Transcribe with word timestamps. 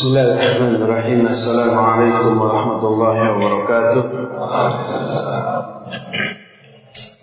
بسم 0.00 0.08
الله 0.08 0.32
الرحمن 0.32 0.74
الرحيم 0.82 1.26
السلام 1.26 1.78
عليكم 1.78 2.40
ورحمة 2.40 2.82
الله 2.88 3.16
وبركاته 3.32 4.04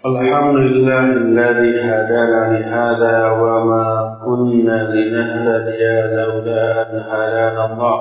الحمد 0.06 0.56
لله 0.56 1.00
الذي 1.26 1.74
هدانا 1.90 2.42
لهذا 2.54 3.16
وما 3.42 4.18
كنا 4.26 4.78
لنهتدي 4.94 5.84
لولا 6.18 6.82
أن 6.82 6.94
هدانا 7.10 7.66
الله 7.66 8.00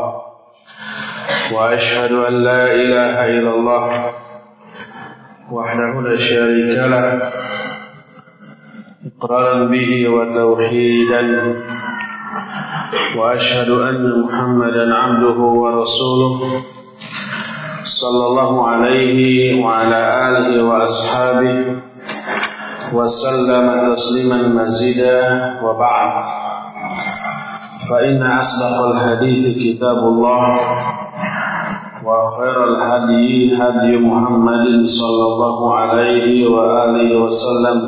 وأشهد 1.56 2.12
أن 2.12 2.34
لا 2.44 2.72
إله 2.72 3.24
إلا 3.24 3.50
الله 3.54 4.12
وحده 5.52 5.92
لا 6.04 6.16
شريك 6.16 6.78
له 6.78 7.32
إقرارا 9.08 9.64
به 9.64 10.08
وتوحيدا 10.08 11.22
وأشهد 13.18 13.70
أن 13.70 14.20
محمدا 14.22 14.94
عبده 14.94 15.38
ورسوله 15.40 16.40
صلى 17.84 18.26
الله 18.26 18.68
عليه 18.68 19.62
وعلى 19.64 20.00
آله 20.28 20.64
وأصحابه 20.68 21.76
وسلم 22.94 23.94
تسليما 23.94 24.38
مزيدا 24.62 25.20
وبعد. 25.64 26.12
فإن 27.90 28.22
أصدق 28.22 28.76
الحديث 28.94 29.58
كتاب 29.64 29.96
الله 29.98 30.42
وخير 32.06 32.64
الهدي 32.64 33.30
هدي 33.62 33.90
محمد 34.08 34.64
صلى 34.86 35.24
الله 35.30 35.76
عليه 35.76 36.46
وآله 36.54 37.10
وسلم 37.22 37.78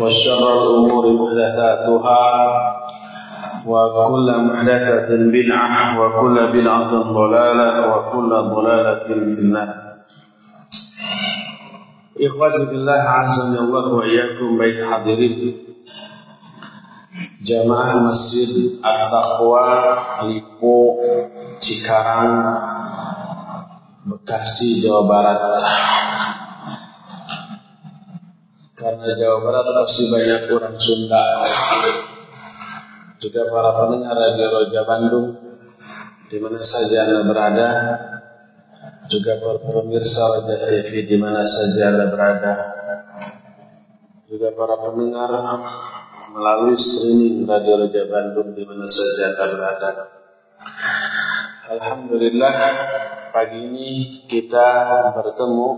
وشر 0.00 0.42
الأمور 0.62 1.04
محدثاتها 1.20 2.24
وكل 3.67 4.27
محدثة 4.47 5.09
بدعة 5.09 5.99
وكل 5.99 6.35
بدعة 6.53 6.91
ضلالة 6.91 7.69
وكل 7.91 8.29
ضلالة 8.29 9.03
في 9.03 9.39
النار 9.39 9.83
إخواتي 12.21 12.65
بالله 12.65 13.01
عزني 13.17 13.59
الله 13.59 13.93
وإياكم 13.93 14.57
بيت 14.57 14.77
حاضرين 14.85 15.63
Jamaah 17.43 18.07
Masjid 18.07 18.79
At-Taqwa 18.79 19.67
Lipo 20.31 20.95
Cikarang 21.59 22.39
Bekasi 24.07 24.79
Jawa 24.79 25.03
Barat 25.11 25.43
Karena 28.79 29.11
Jawa 29.11 29.37
Barat 29.43 29.67
masih 29.75 30.07
banyak 30.07 30.41
orang 30.55 30.79
Sunda 30.79 31.43
juga 33.18 33.50
para 33.50 33.70
pendengar 33.74 34.14
Radio 34.14 34.46
Roja 34.46 34.86
Bandung 34.86 35.28
di 36.30 36.38
mana 36.38 36.62
saja 36.62 37.10
Anda 37.10 37.26
berada. 37.26 37.68
Juga 39.10 39.42
para 39.42 39.58
pemirsa 39.58 40.22
Roja 40.22 40.56
TV 40.62 41.02
di 41.02 41.16
mana 41.18 41.42
saja 41.42 41.90
Anda 41.90 42.06
berada. 42.14 42.54
Juga 44.30 44.54
para 44.54 44.76
pendengar 44.86 45.30
melalui 46.30 46.78
streaming 46.78 47.42
Radio 47.42 47.74
Roja 47.82 48.02
Bandung 48.06 48.54
di 48.54 48.62
mana 48.62 48.86
saja 48.86 49.34
Anda 49.34 49.44
berada. 49.50 49.90
Alhamdulillah 51.68 52.54
pagi 53.34 53.60
ini 53.66 53.88
kita 54.30 54.68
bertemu 55.18 55.68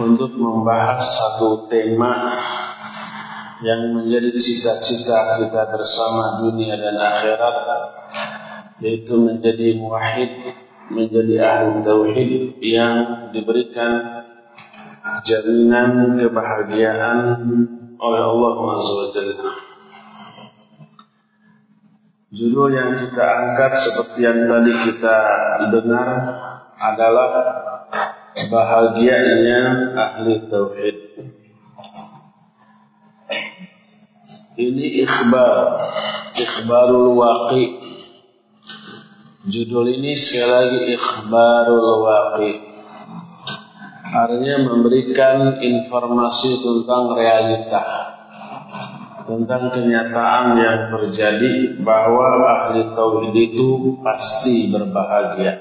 untuk 0.00 0.32
membahas 0.34 1.04
satu 1.04 1.70
tema 1.70 2.32
yang 3.64 3.96
menjadi 3.96 4.28
cita-cita 4.28 5.40
kita 5.40 5.72
bersama 5.72 6.44
dunia 6.44 6.76
dan 6.76 7.00
akhirat 7.00 7.56
yaitu 8.84 9.16
menjadi 9.16 9.80
muwahhid, 9.80 10.52
menjadi 10.92 11.34
ahli 11.40 11.80
tauhid 11.80 12.30
yang 12.60 12.94
diberikan 13.32 14.24
jaminan 15.24 16.20
kebahagiaan 16.20 17.18
oleh 17.96 18.22
Allah 18.22 18.50
Subhanahu 18.52 19.08
wa 19.08 19.54
Judul 22.34 22.74
yang 22.74 22.98
kita 22.98 23.24
angkat 23.24 23.78
seperti 23.78 24.26
yang 24.26 24.42
tadi 24.50 24.74
kita 24.74 25.18
dengar 25.70 26.08
adalah 26.74 27.30
bahagianya 28.50 29.94
ahli 29.94 30.42
tauhid. 30.50 31.03
Ini 34.54 35.02
ikhbar, 35.02 35.82
ikhbarul 36.30 37.18
waqi. 37.18 37.74
Judul 39.50 39.98
ini 39.98 40.14
sekali 40.14 40.46
lagi 40.46 40.80
ikhbarul 40.94 42.06
waqi. 42.06 42.52
Artinya 44.14 44.62
memberikan 44.62 45.58
informasi 45.58 46.62
tentang 46.62 47.18
realita, 47.18 47.82
tentang 49.26 49.74
kenyataan 49.74 50.54
yang 50.54 50.80
terjadi 50.86 51.82
bahwa 51.82 52.46
ahli 52.46 52.94
tauhid 52.94 53.34
itu 53.34 53.98
pasti 54.06 54.70
berbahagia. 54.70 55.58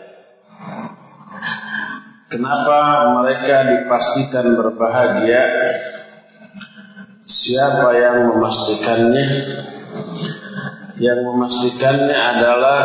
Kenapa 2.29 3.09
mereka 3.09 3.73
dipastikan 3.73 4.53
berbahagia? 4.53 5.41
Siapa 7.33 7.97
yang 7.97 8.29
memastikannya? 8.29 9.25
Yang 11.01 11.19
memastikannya 11.25 12.13
adalah 12.13 12.81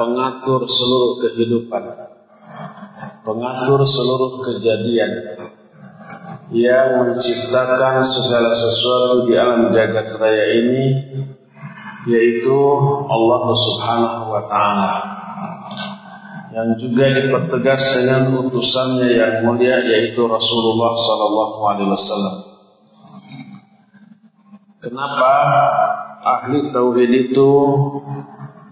pengatur 0.00 0.64
seluruh 0.64 1.20
kehidupan, 1.20 1.84
pengatur 3.20 3.84
seluruh 3.84 4.40
kejadian, 4.40 5.36
yang 6.56 7.04
menciptakan 7.04 8.00
segala 8.00 8.56
sesuatu 8.56 9.28
di 9.28 9.36
alam 9.36 9.68
jagat 9.76 10.16
raya 10.16 10.44
ini, 10.48 10.82
yaitu 12.08 12.56
Allah 13.04 13.44
Subhanahu 13.52 14.32
wa 14.32 14.40
Ta'ala 14.40 14.92
yang 16.50 16.74
juga 16.80 17.14
dipertegas 17.14 18.00
dengan 18.00 18.34
utusannya 18.48 19.12
yang 19.12 19.34
mulia 19.46 19.78
yaitu 19.86 20.24
Rasulullah 20.26 20.92
Sallallahu 20.98 21.60
Alaihi 21.62 21.90
Wasallam. 21.94 22.49
Kenapa 24.80 25.32
ahli 26.24 26.72
tauhid 26.72 27.12
itu 27.28 27.52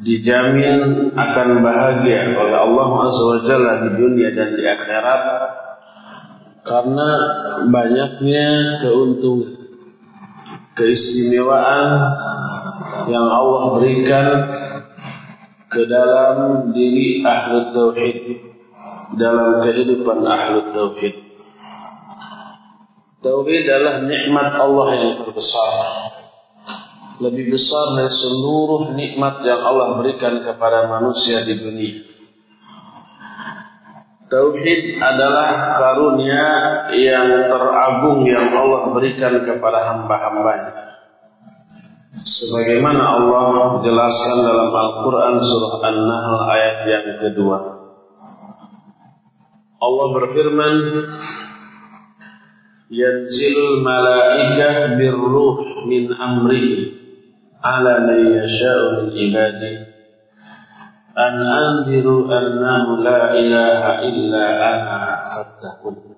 dijamin 0.00 1.12
akan 1.12 1.48
bahagia 1.60 2.32
oleh 2.32 2.58
Allah 2.64 2.88
Jalla 3.44 3.72
di 3.84 3.90
dunia 3.92 4.32
dan 4.32 4.56
di 4.56 4.64
akhirat? 4.64 5.22
Karena 6.64 7.10
banyaknya 7.68 8.48
keuntungan, 8.80 9.52
keistimewaan 10.80 11.88
yang 13.12 13.28
Allah 13.28 13.62
berikan 13.76 14.26
ke 15.68 15.84
dalam 15.84 16.72
diri 16.72 17.20
ahlu 17.20 17.68
tauhid 17.76 18.18
dalam 19.20 19.60
kehidupan 19.60 20.24
ahlu 20.24 20.72
tauhid 20.72 21.28
tauhid 23.18 23.64
adalah 23.66 24.06
nikmat 24.06 24.48
Allah 24.54 24.88
yang 24.94 25.12
terbesar 25.18 25.72
lebih 27.18 27.50
besar 27.50 27.98
dari 27.98 28.10
seluruh 28.10 28.94
nikmat 28.94 29.42
yang 29.42 29.58
Allah 29.58 29.98
berikan 29.98 30.42
kepada 30.42 30.86
manusia 30.86 31.42
di 31.42 31.58
dunia. 31.58 32.08
Tauhid 34.28 35.00
adalah 35.00 35.80
karunia 35.80 36.46
yang 36.92 37.48
teragung 37.48 38.28
yang 38.28 38.52
Allah 38.52 38.92
berikan 38.92 39.40
kepada 39.40 39.88
hamba-hambanya. 39.88 41.00
Sebagaimana 42.12 43.02
Allah 43.08 43.80
jelaskan 43.80 44.36
dalam 44.44 44.68
Al-Quran 44.68 45.34
surah 45.40 45.74
An-Nahl 45.80 46.36
ayat 46.44 46.76
yang 46.84 47.06
kedua. 47.24 47.58
Allah 49.80 50.06
berfirman, 50.12 50.76
Yanzilul 52.92 53.80
malaikah 53.80 54.96
birruh 55.00 55.84
min 55.88 56.12
amrihi 56.12 56.97
ala 57.62 58.06
man 58.06 58.20
yasha'u 58.38 59.02
min 59.02 59.06
ibadihi 59.14 59.86
an 61.18 61.34
anziru 61.42 62.30
annahu 62.30 63.02
la 63.02 63.34
ilaha 63.34 64.06
illa 64.06 64.44
ana 64.62 65.00
fattaqun 65.26 66.08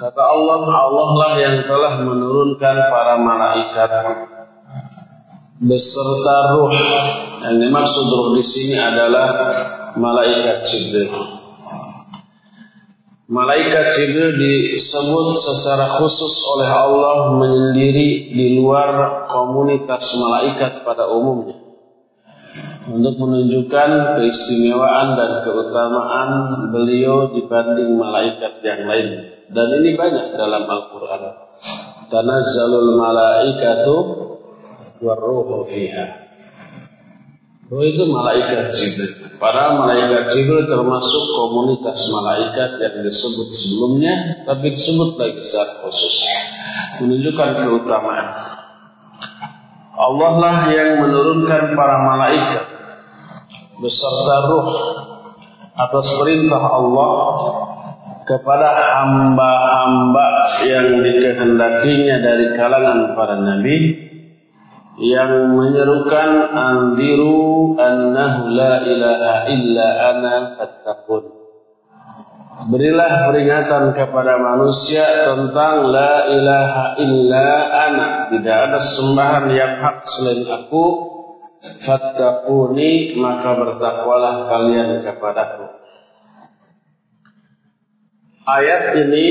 Kata 0.00 0.16
Allah, 0.16 0.64
Allah 0.64 1.08
lah 1.12 1.32
yang 1.36 1.56
telah 1.68 2.00
menurunkan 2.00 2.76
para 2.88 3.20
malaikat 3.20 3.92
beserta 5.60 6.56
ruh. 6.56 6.72
Yang 7.44 7.56
dimaksud 7.68 8.06
ruh 8.08 8.28
di 8.32 8.40
sini 8.40 8.80
adalah 8.80 9.28
malaikat 10.00 10.64
Jibril. 10.64 11.39
Malaikat 13.30 13.94
Jibril 13.94 14.34
disebut 14.42 15.38
secara 15.38 15.86
khusus 15.86 16.42
oleh 16.50 16.66
Allah 16.66 17.38
menyendiri 17.38 18.34
di 18.34 18.58
luar 18.58 19.22
komunitas 19.30 20.18
malaikat 20.18 20.82
pada 20.82 21.06
umumnya. 21.06 21.54
untuk 22.90 23.22
menunjukkan 23.22 24.18
keistimewaan 24.18 25.14
dan 25.14 25.46
keutamaan 25.46 26.30
beliau 26.74 27.30
dibanding 27.30 27.94
malaikat 27.94 28.58
yang 28.66 28.82
lain. 28.90 29.08
Dan 29.46 29.68
ini 29.78 29.94
banyak 29.94 30.34
dalam 30.34 30.66
Al-Quran. 30.66 31.22
Tanazzalul 32.10 32.98
malaikatu 32.98 33.96
warruhu 34.98 35.70
fiha. 35.70 36.19
Oh 37.70 37.86
itu 37.86 38.02
malaikat 38.02 38.74
Jibril. 38.74 39.38
Para 39.38 39.78
malaikat 39.78 40.26
Jibril 40.34 40.66
termasuk 40.66 41.22
komunitas 41.38 42.10
malaikat 42.10 42.82
yang 42.82 43.06
disebut 43.06 43.46
sebelumnya, 43.46 44.42
tapi 44.42 44.74
disebut 44.74 45.14
lagi 45.14 45.38
secara 45.38 45.86
khusus. 45.86 46.26
Menunjukkan 46.98 47.50
keutamaan. 47.62 48.26
Allah 49.94 50.32
lah 50.42 50.56
yang 50.74 50.98
menurunkan 50.98 51.78
para 51.78 51.96
malaikat 52.10 52.64
beserta 53.78 54.36
ruh 54.50 54.66
atas 55.78 56.06
perintah 56.18 56.74
Allah 56.74 57.10
kepada 58.26 58.66
hamba-hamba 58.66 60.26
yang 60.66 61.06
dikehendakinya 61.06 62.16
dari 62.18 62.46
kalangan 62.58 63.14
para 63.14 63.38
nabi 63.38 64.09
yang 65.00 65.56
menyerukan 65.56 66.52
anziru 66.52 67.72
annahu 67.80 68.52
la 68.52 68.84
ilaha 68.84 69.34
illa 69.48 69.88
ana 70.12 70.34
fattaqun. 70.60 71.24
Berilah 72.68 73.32
peringatan 73.32 73.96
kepada 73.96 74.36
manusia 74.36 75.00
tentang 75.24 75.88
la 75.88 76.28
ilaha 76.28 77.00
illa 77.00 77.48
ana. 77.88 78.08
Tidak 78.28 78.56
ada 78.68 78.76
sembahan 78.76 79.48
yang 79.56 79.80
hak 79.80 80.04
selain 80.04 80.44
aku. 80.44 80.84
Fattaquni 81.60 83.16
maka 83.16 83.56
bertakwalah 83.56 84.48
kalian 84.52 85.00
kepadaku. 85.00 85.80
Ayat 88.44 88.96
ini 88.96 89.24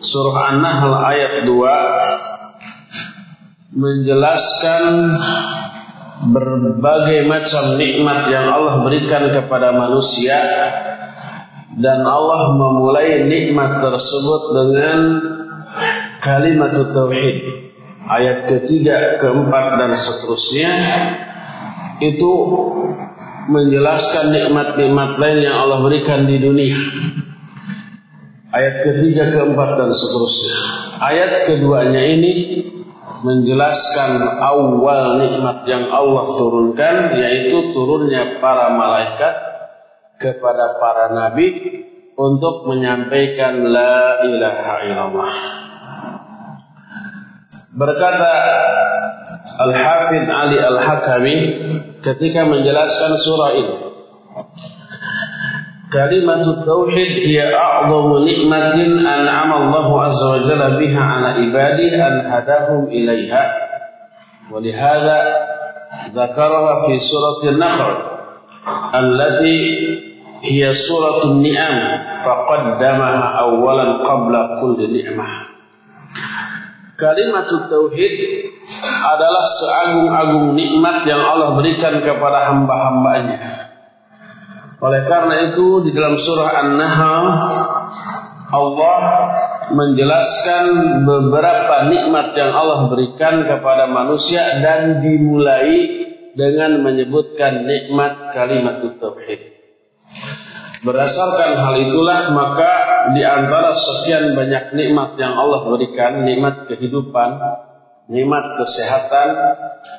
surah 0.00 0.52
An-Nahl 0.52 0.92
ayat 0.92 1.44
2 1.48 2.37
menjelaskan 3.68 5.12
berbagai 6.32 7.28
macam 7.28 7.76
nikmat 7.76 8.32
yang 8.32 8.48
Allah 8.48 8.80
berikan 8.80 9.28
kepada 9.28 9.76
manusia 9.76 10.40
dan 11.78 12.02
Allah 12.02 12.56
memulai 12.56 13.28
nikmat 13.28 13.84
tersebut 13.84 14.42
dengan 14.56 14.98
kalimat 16.24 16.72
tauhid. 16.72 17.68
Ayat 18.08 18.48
ketiga, 18.48 19.20
keempat 19.20 19.84
dan 19.84 19.92
seterusnya. 19.92 20.72
Itu 22.00 22.30
menjelaskan 23.52 24.32
nikmat-nikmat 24.32 25.20
lain 25.20 25.38
yang 25.44 25.56
Allah 25.60 25.84
berikan 25.84 26.24
di 26.24 26.40
dunia. 26.40 26.78
Ayat 28.48 28.80
ketiga, 28.80 29.28
keempat 29.28 29.76
dan 29.76 29.90
seterusnya. 29.92 30.56
Ayat 31.04 31.30
keduanya 31.46 32.00
ini 32.00 32.32
menjelaskan 33.22 34.38
awal 34.38 35.18
nikmat 35.18 35.66
yang 35.66 35.90
Allah 35.90 36.26
turunkan 36.38 37.18
yaitu 37.18 37.74
turunnya 37.74 38.38
para 38.38 38.74
malaikat 38.74 39.34
kepada 40.18 40.78
para 40.82 41.14
nabi 41.14 41.48
untuk 42.18 42.66
menyampaikan 42.66 43.62
la 43.62 44.22
ilaha 44.26 44.74
illallah. 44.86 45.32
Berkata 47.78 48.34
Al-Hafidh 49.58 50.26
Ali 50.26 50.58
Al-Hakami 50.58 51.36
ketika 52.02 52.42
menjelaskan 52.46 53.12
surah 53.18 53.52
ini 53.54 53.76
كلمة 55.93 56.41
التوحيد 56.41 57.27
هي 57.27 57.55
أعظم 57.55 58.25
نعمة 58.25 58.75
أنعم 59.15 59.51
الله 59.53 60.03
عز 60.03 60.23
وجل 60.23 60.79
بها 60.79 61.01
على 61.01 61.27
عباده 61.27 62.07
أن 62.07 62.25
هداهم 62.25 62.87
إليها 62.87 63.51
ولهذا 64.51 65.19
ذكرها 66.15 66.87
في 66.87 66.99
سورة 66.99 67.51
النخل 67.53 67.93
التي 68.95 69.59
هي 70.43 70.73
سورة 70.73 71.31
النعم 71.31 72.03
فقدمها 72.25 73.39
أولا 73.39 74.03
قبل 74.07 74.33
كل 74.61 74.79
نعمة 75.03 75.27
Kalimat 76.93 77.49
tauhid 77.49 78.13
adalah 78.85 79.45
seagung-agung 79.49 80.53
nikmat 80.53 81.09
yang 81.09 81.25
Allah 81.25 81.57
berikan 81.57 81.99
kepada 82.05 82.53
hamba-hambanya. 82.53 83.66
Oleh 84.78 85.02
karena 85.10 85.50
itu 85.50 85.82
di 85.82 85.90
dalam 85.90 86.14
surah 86.14 86.62
An-Nahl 86.62 87.26
Allah 88.48 89.00
menjelaskan 89.74 90.64
beberapa 91.04 91.90
nikmat 91.90 92.32
yang 92.38 92.54
Allah 92.54 92.88
berikan 92.88 93.44
kepada 93.44 93.90
manusia 93.90 94.62
dan 94.64 95.04
dimulai 95.04 96.06
dengan 96.32 96.80
menyebutkan 96.80 97.66
nikmat 97.66 98.32
kalimat 98.32 98.80
tauhid. 98.96 99.58
Berdasarkan 100.86 101.50
hal 101.58 101.74
itulah 101.90 102.30
maka 102.30 102.72
di 103.18 103.26
antara 103.26 103.74
sekian 103.74 104.38
banyak 104.38 104.78
nikmat 104.78 105.18
yang 105.18 105.34
Allah 105.34 105.66
berikan, 105.74 106.22
nikmat 106.22 106.70
kehidupan, 106.70 107.34
nikmat 108.06 108.44
kesehatan, 108.62 109.28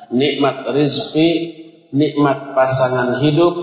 nikmat 0.08 0.64
rezeki, 0.72 1.30
nikmat 1.92 2.56
pasangan 2.56 3.20
hidup, 3.20 3.54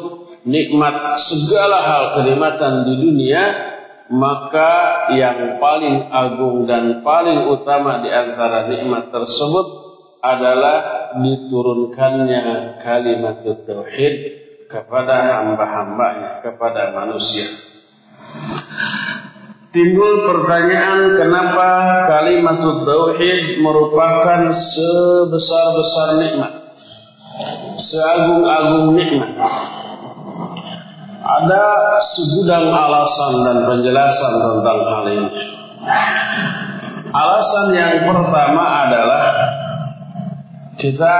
nikmat 0.47 1.19
segala 1.19 1.83
hal 1.83 2.03
kenikmatan 2.15 2.87
di 2.87 2.93
dunia 3.03 3.43
maka 4.07 5.05
yang 5.11 5.59
paling 5.59 6.07
agung 6.07 6.63
dan 6.63 7.03
paling 7.03 7.51
utama 7.51 7.99
di 7.99 8.07
antara 8.07 8.71
nikmat 8.71 9.11
tersebut 9.11 9.67
adalah 10.23 11.11
diturunkannya 11.19 12.79
kalimat 12.79 13.43
tauhid 13.43 14.15
kepada 14.71 15.43
hamba-hambanya, 15.43 16.39
kepada 16.39 16.95
manusia. 16.95 17.47
Timbul 19.75 20.23
pertanyaan 20.23 21.19
kenapa 21.19 21.67
kalimat 22.07 22.63
tauhid 22.63 23.59
merupakan 23.59 24.47
sebesar-besar 24.55 26.09
nikmat, 26.23 26.53
seagung-agung 27.75 28.95
nikmat 28.95 29.86
ada 31.27 31.63
segudang 31.99 32.71
alasan 32.71 33.33
dan 33.43 33.57
penjelasan 33.67 34.33
tentang 34.39 34.79
hal 34.87 35.05
ini. 35.11 35.31
Alasan 37.11 37.67
yang 37.75 37.93
pertama 38.07 38.87
adalah 38.87 39.23
kita 40.79 41.15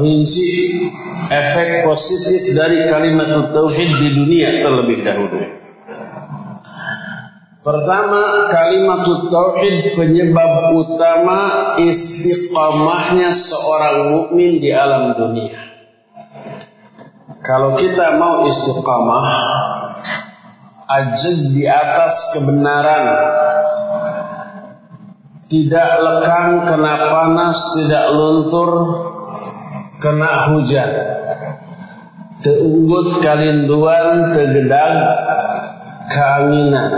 rinci 0.00 0.80
efek 1.28 1.84
positif 1.84 2.56
dari 2.56 2.88
kalimat 2.88 3.52
tauhid 3.52 3.90
di 4.00 4.08
dunia 4.16 4.64
terlebih 4.64 4.98
dahulu. 5.04 5.38
Pertama, 7.62 8.50
kalimat 8.50 9.06
tauhid 9.06 9.94
penyebab 9.94 10.74
utama 10.74 11.40
istiqamahnya 11.78 13.30
seorang 13.30 14.18
mukmin 14.18 14.58
di 14.58 14.74
alam 14.74 15.14
dunia. 15.14 15.71
Kalau 17.42 17.74
kita 17.74 18.22
mau 18.22 18.46
istiqamah 18.46 19.26
ajak 20.86 21.36
di 21.50 21.66
atas 21.66 22.38
kebenaran. 22.38 23.04
Tidak 25.50 25.90
lekang 26.00 26.64
kena 26.64 27.12
panas 27.12 27.58
tidak 27.76 28.14
luntur 28.14 28.70
kena 29.98 30.48
hujan. 30.48 30.90
Teunggut 32.46 33.20
kalinduan 33.20 34.22
segedang 34.30 34.96
keanginan. 36.08 36.92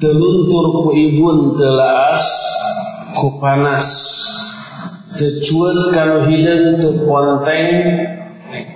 Teluntur 0.00 0.66
ku 0.88 0.90
ibun 0.96 1.52
telaas 1.52 2.24
ku 3.12 3.36
panas. 3.38 3.86
Secuat 5.08 5.92
kalau 5.92 6.24
hidung 6.24 6.80
tu 6.80 7.06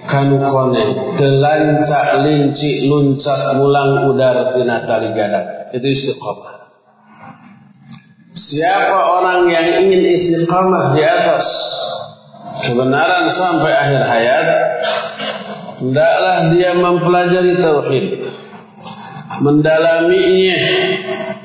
kanu 0.08 0.38
kone 0.40 1.14
telancak 1.16 2.26
linci 2.26 2.90
luncat 2.90 3.56
mulang 3.56 4.12
udar 4.12 4.56
tina 4.56 4.84
tali 4.84 5.12
gadang. 5.16 5.72
Itu 5.72 5.86
istiqamah 5.88 6.52
siapa 8.32 9.20
orang 9.20 9.44
yang 9.52 9.86
ingin 9.86 10.08
istiqamah 10.16 10.96
di 10.96 11.04
atas 11.04 11.44
kebenaran 12.64 13.28
sampai 13.28 13.72
akhir 13.76 14.02
hayat 14.08 14.46
hendaklah 15.84 16.36
dia 16.56 16.72
mempelajari 16.72 17.60
tauhid 17.60 18.06
mendalaminya 19.44 20.60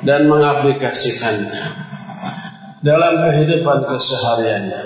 dan 0.07 0.31
mengaplikasikannya 0.31 1.63
dalam 2.87 3.13
kehidupan 3.27 3.83
kesehariannya 3.83 4.81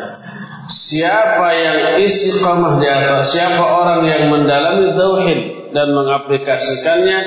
Siapa 0.70 1.48
yang 1.58 1.78
istiqamah 2.06 2.78
di 2.78 2.88
atas, 2.90 3.34
siapa 3.34 3.64
orang 3.66 4.06
yang 4.06 4.24
mendalami 4.30 4.94
tauhid 4.94 5.40
dan 5.74 5.88
mengaplikasikannya, 5.96 7.20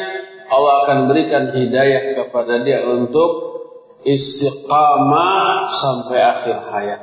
Allah 0.52 0.74
akan 0.86 0.98
berikan 1.10 1.50
hidayah 1.50 2.14
kepada 2.14 2.62
dia 2.62 2.84
untuk 2.86 3.30
istiqamah 4.04 5.66
sampai 5.72 6.18
akhir 6.20 6.56
hayat. 6.70 7.00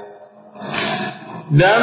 Dan 1.52 1.82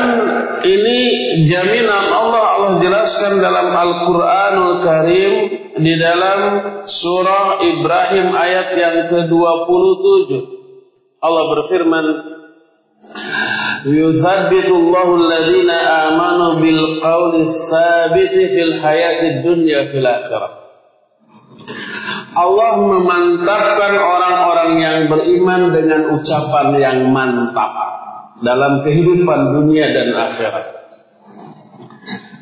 ini 0.65 0.99
jaminan 1.45 2.09
Allah 2.09 2.57
Allah 2.57 2.73
jelaskan 2.81 3.45
dalam 3.45 3.69
Al-Qur'anul 3.69 4.81
Karim 4.81 5.33
di 5.77 5.95
dalam 6.01 6.41
surah 6.89 7.61
Ibrahim 7.61 8.33
ayat 8.33 8.73
yang 8.81 8.97
ke-27. 9.13 10.31
Allah 11.21 11.45
berfirman 11.53 12.07
يثبت 13.86 14.66
الله 14.66 15.08
الذين 15.16 15.70
آمنوا 15.70 16.54
بالقول 16.54 17.34
الثابت 17.36 18.34
في 18.34 18.62
الحياة 18.64 19.22
الدنيا 19.30 19.92
في 19.92 19.98
الآخرة 19.98 20.64
Allah 22.34 22.82
memantapkan 22.82 23.94
orang-orang 23.94 24.72
yang 24.82 25.00
beriman 25.06 25.70
dengan 25.70 26.18
ucapan 26.18 26.68
yang 26.82 27.00
mantap 27.14 27.72
dalam 28.42 28.82
kehidupan 28.82 29.54
dunia 29.54 29.94
dan 29.94 30.18
akhirat. 30.18 30.66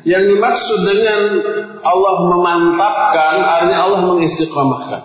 Yang 0.02 0.34
dimaksud 0.34 0.80
dengan 0.82 1.20
Allah 1.86 2.14
memantapkan 2.24 3.34
artinya 3.44 3.78
Allah 3.86 4.02
mengistiqamahkan. 4.16 5.02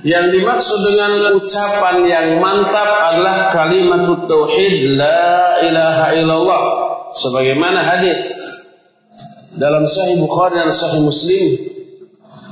Yang 0.00 0.26
dimaksud 0.40 0.80
dengan 0.80 1.36
ucapan 1.36 1.96
yang 2.08 2.28
mantap 2.40 2.88
adalah 3.12 3.52
kalimat 3.52 4.08
tauhid 4.24 4.96
la 4.96 5.60
ilaha 5.60 6.06
illallah. 6.16 6.62
Sebagaimana 7.12 7.84
hadis 7.84 8.20
dalam 9.60 9.84
sahih 9.84 10.24
Bukhari 10.24 10.62
dan 10.62 10.72
sahih 10.72 11.04
Muslim 11.04 11.48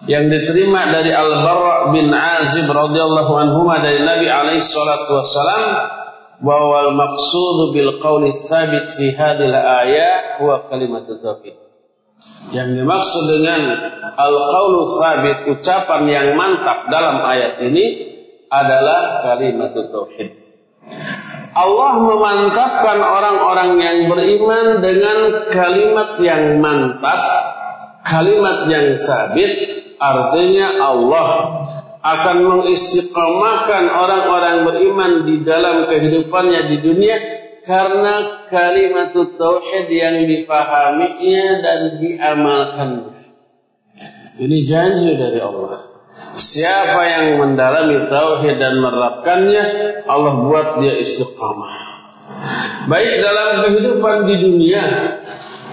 yang 0.08 0.28
diterima 0.32 0.88
dari 0.88 1.12
Al-Barra 1.12 1.92
bin 1.92 2.12
Azib 2.12 2.68
radhiyallahu 2.68 3.32
anhu 3.32 3.68
dari 3.80 4.04
Nabi 4.04 4.28
alaihi 4.28 4.64
salatu 4.64 5.20
wasalam 5.20 5.62
bahwa 6.40 6.90
al-maqsud 6.90 7.76
bil 7.76 8.00
qawli 8.00 8.32
thabit 8.48 8.88
fi 8.92 9.12
hadhihi 9.12 9.52
al-ayat 9.52 10.40
huwa 10.40 10.64
kalimat 10.72 11.04
tauhid 11.04 11.67
yang 12.54 12.72
dimaksud 12.72 13.24
dengan 13.28 13.60
al-qawlu 14.16 14.80
thabit, 15.00 15.38
ucapan 15.52 16.02
yang 16.08 16.28
mantap 16.38 16.88
dalam 16.88 17.20
ayat 17.20 17.60
ini 17.60 17.84
adalah 18.48 19.20
kalimat 19.24 19.76
tauhid. 19.76 20.32
Allah 21.52 21.92
memantapkan 22.00 22.98
orang-orang 23.02 23.70
yang 23.82 23.98
beriman 24.08 24.66
dengan 24.80 25.18
kalimat 25.50 26.10
yang 26.22 26.62
mantap, 26.62 27.20
kalimat 28.06 28.64
yang 28.70 28.96
sabit, 28.96 29.52
artinya 29.98 30.78
Allah 30.80 31.28
akan 31.98 32.36
mengistiqamahkan 32.46 33.90
orang-orang 33.90 34.56
beriman 34.64 35.12
di 35.26 35.42
dalam 35.42 35.90
kehidupannya 35.90 36.60
di 36.72 36.76
dunia 36.80 37.16
karena 37.66 38.46
kalimat 38.50 39.14
tauhid 39.14 39.86
yang 39.90 40.26
dipahaminya 40.26 41.46
dan 41.62 41.80
diamalkan. 41.98 42.90
Ini 44.38 44.58
janji 44.62 45.18
dari 45.18 45.42
Allah. 45.42 45.88
Siapa 46.38 47.02
yang 47.02 47.26
mendalami 47.42 48.06
tauhid 48.06 48.62
dan 48.62 48.78
menerapkannya, 48.78 49.64
Allah 50.06 50.34
buat 50.46 50.78
dia 50.78 50.94
istiqamah. 51.02 51.74
Baik 52.86 53.14
dalam 53.20 53.48
kehidupan 53.66 54.16
di 54.30 54.34
dunia 54.38 54.84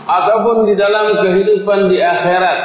ataupun 0.05 0.65
di 0.69 0.73
dalam 0.73 1.21
kehidupan 1.21 1.93
di 1.93 2.01
akhirat. 2.01 2.59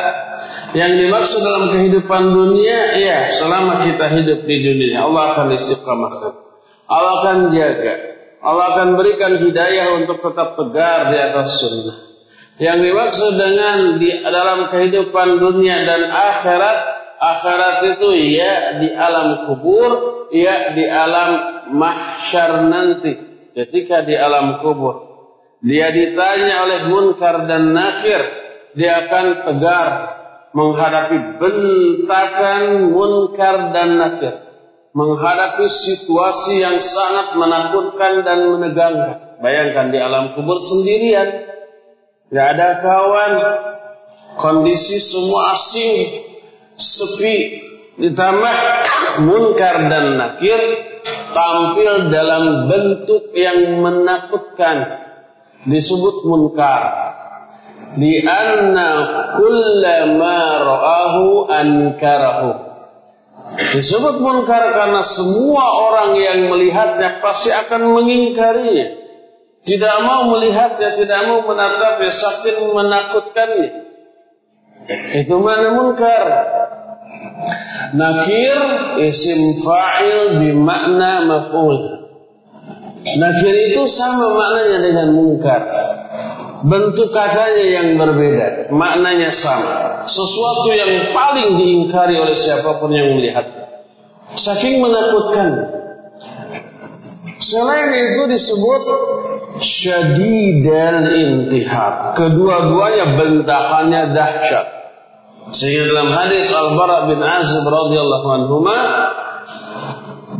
Yang 0.70 0.92
dimaksud 1.02 1.40
dalam 1.42 1.64
kehidupan 1.74 2.30
dunia, 2.30 2.94
ya 2.94 3.26
selama 3.26 3.82
kita 3.90 4.06
hidup 4.06 4.46
di 4.46 4.56
dunia, 4.62 5.02
Allah 5.02 5.34
akan 5.34 5.46
istiqamahkan. 5.58 6.32
Allah 6.86 7.12
akan 7.22 7.36
jaga. 7.50 7.94
Allah 8.40 8.66
akan 8.72 8.96
berikan 8.96 9.36
hidayah 9.36 10.00
untuk 10.00 10.24
tetap 10.24 10.56
tegar 10.56 11.12
di 11.12 11.18
atas 11.20 11.60
sunnah. 11.60 11.96
Yang 12.60 12.78
dimaksud 12.88 13.32
dengan 13.36 13.78
di 14.00 14.10
dalam 14.20 14.68
kehidupan 14.72 15.28
dunia 15.40 15.84
dan 15.84 16.08
akhirat, 16.08 16.78
akhirat 17.20 17.76
itu 17.96 18.08
ya 18.36 18.80
di 18.80 18.88
alam 18.92 19.48
kubur, 19.48 20.24
ya 20.32 20.72
di 20.72 20.84
alam 20.88 21.30
mahsyar 21.72 22.64
nanti. 22.68 23.12
Ketika 23.52 24.08
di 24.08 24.16
alam 24.16 24.60
kubur, 24.64 25.08
dia 25.60 25.92
ditanya 25.92 26.64
oleh 26.64 26.80
munkar 26.88 27.44
dan 27.44 27.76
nakir, 27.76 28.20
dia 28.72 29.04
akan 29.04 29.44
tegar 29.44 29.88
menghadapi 30.56 31.36
bentakan 31.36 32.88
munkar 32.88 33.72
dan 33.72 34.00
nakir 34.00 34.49
menghadapi 34.90 35.70
situasi 35.70 36.66
yang 36.66 36.82
sangat 36.82 37.38
menakutkan 37.38 38.26
dan 38.26 38.38
menegangkan. 38.50 39.38
Bayangkan 39.40 39.86
di 39.94 39.98
alam 40.02 40.36
kubur 40.36 40.58
sendirian, 40.58 41.28
tidak 42.28 42.46
ada 42.58 42.68
kawan, 42.82 43.32
kondisi 44.36 45.00
semua 45.00 45.56
asing, 45.56 46.26
sepi, 46.76 47.36
ditambah 48.02 48.56
munkar 49.24 49.88
dan 49.88 50.18
nakir 50.18 50.60
tampil 51.32 52.12
dalam 52.12 52.68
bentuk 52.68 53.32
yang 53.32 53.80
menakutkan. 53.80 55.06
Disebut 55.64 56.24
munkar. 56.24 56.82
Di 57.90 58.22
anna 58.22 58.88
kullama 59.34 60.38
ra'ahu 60.62 61.50
ankarahu 61.50 62.69
Disebut 63.50 64.22
munkar 64.22 64.70
karena 64.70 65.02
semua 65.02 65.90
orang 65.90 66.14
yang 66.22 66.46
melihatnya 66.46 67.18
pasti 67.18 67.50
akan 67.50 67.98
mengingkarinya. 67.98 69.00
Tidak 69.60 69.96
mau 70.06 70.30
melihatnya, 70.30 70.96
tidak 70.96 71.20
mau 71.26 71.44
menatapnya, 71.44 72.08
saking 72.08 72.72
menakutkannya. 72.72 73.70
Itu 75.20 75.42
mana 75.42 75.76
munkar? 75.76 76.26
Nakir 77.90 78.58
isim 79.04 79.60
fa'il 79.60 80.40
bimakna 80.40 81.26
maf'ul. 81.26 81.78
Nakir 83.18 83.54
itu 83.72 83.82
sama 83.90 84.30
maknanya 84.38 84.78
dengan 84.80 85.08
munkar. 85.12 85.68
Bentuk 86.60 87.08
katanya 87.08 87.64
yang 87.64 87.96
berbeda, 87.96 88.68
maknanya 88.68 89.32
sama. 89.32 90.04
Sesuatu 90.04 90.68
yang 90.76 91.16
paling 91.16 91.56
diingkari 91.56 92.20
oleh 92.20 92.36
siapa 92.36 92.76
pun 92.76 92.92
yang 92.92 93.16
melihatnya. 93.16 93.88
Saking 94.36 94.84
menakutkan. 94.84 95.48
Selain 97.40 97.88
itu 97.96 98.28
disebut 98.28 98.82
syadidal 99.64 101.16
intihar. 101.16 102.12
Kedua-duanya 102.12 103.16
bentakannya 103.16 104.12
dahsyat. 104.12 104.66
Sehingga 105.56 105.96
dalam 105.96 106.12
hadis 106.12 106.52
Al-Bara 106.52 107.08
bin 107.08 107.24
Azib 107.24 107.64
radhiyallahu 107.64 108.26
anhu 108.28 108.56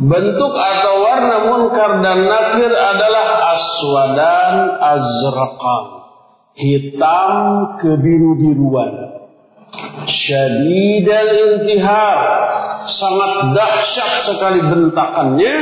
bentuk 0.01 0.53
atau 0.55 0.93
warna 1.03 1.37
munkar 1.51 1.99
dan 1.99 2.25
nakir 2.25 2.73
adalah 2.73 3.53
aswadan 3.53 4.55
azraqan 4.81 6.00
hitam 6.55 7.31
kebiru-biruan. 7.79 9.23
Syadidal 10.07 11.31
intihar. 11.55 12.17
Sangat 12.89 13.55
dahsyat 13.55 14.11
sekali 14.25 14.59
bentakannya. 14.65 15.55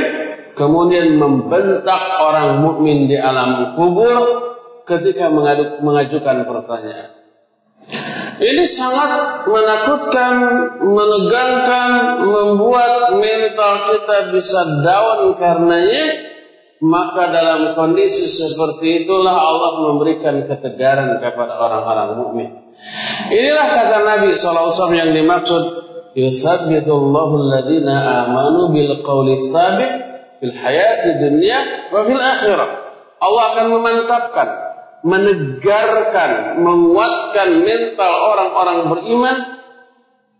Kemudian 0.58 1.16
membentak 1.16 2.02
orang 2.20 2.60
mukmin 2.60 3.08
di 3.08 3.16
alam 3.16 3.76
kubur 3.78 4.50
ketika 4.84 5.30
mengajukan 5.80 6.44
pertanyaan. 6.44 7.20
Ini 8.40 8.64
sangat 8.64 9.44
menakutkan, 9.48 10.32
menegangkan, 10.80 11.90
membuat 12.24 13.12
mental 13.20 13.72
kita 13.92 14.16
bisa 14.32 14.60
down 14.80 15.36
karenanya 15.36 16.29
maka 16.80 17.28
dalam 17.28 17.76
kondisi 17.76 18.24
seperti 18.24 19.04
itulah 19.04 19.36
Allah 19.36 19.92
memberikan 19.92 20.48
ketegaran 20.48 21.20
kepada 21.20 21.60
orang-orang 21.60 22.08
mukmin. 22.16 22.48
Inilah 23.28 23.68
kata 23.68 23.96
Nabi 24.00 24.32
SAW 24.32 24.96
yang 24.96 25.12
dimaksud 25.12 25.92
Yuthabbitullahu 26.16 27.34
alladhina 27.36 28.24
amanu 28.24 28.72
bil 28.72 29.04
qawli 29.04 29.36
thabit 29.52 29.92
fil 30.40 30.56
hayati 30.56 31.20
dunya 31.20 31.92
wa 31.92 32.00
fil 32.08 32.18
akhirah. 32.18 32.70
Allah 33.20 33.44
akan 33.52 33.66
memantapkan, 33.76 34.48
menegarkan, 35.04 36.64
menguatkan 36.64 37.48
mental 37.60 38.12
orang-orang 38.32 38.78
beriman 38.88 39.36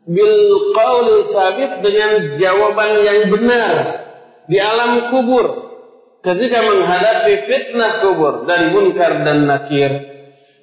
bil 0.09 0.37
qawli 0.73 1.28
thabit 1.28 1.85
dengan 1.85 2.11
jawaban 2.40 2.90
yang 3.04 3.28
benar 3.28 3.73
di 4.49 4.56
alam 4.56 5.12
kubur 5.12 5.69
ketika 6.20 6.58
menghadapi 6.64 7.34
fitnah 7.48 7.92
kubur 8.04 8.34
dari 8.44 8.72
munkar 8.72 9.24
dan 9.24 9.48
nakir 9.48 9.92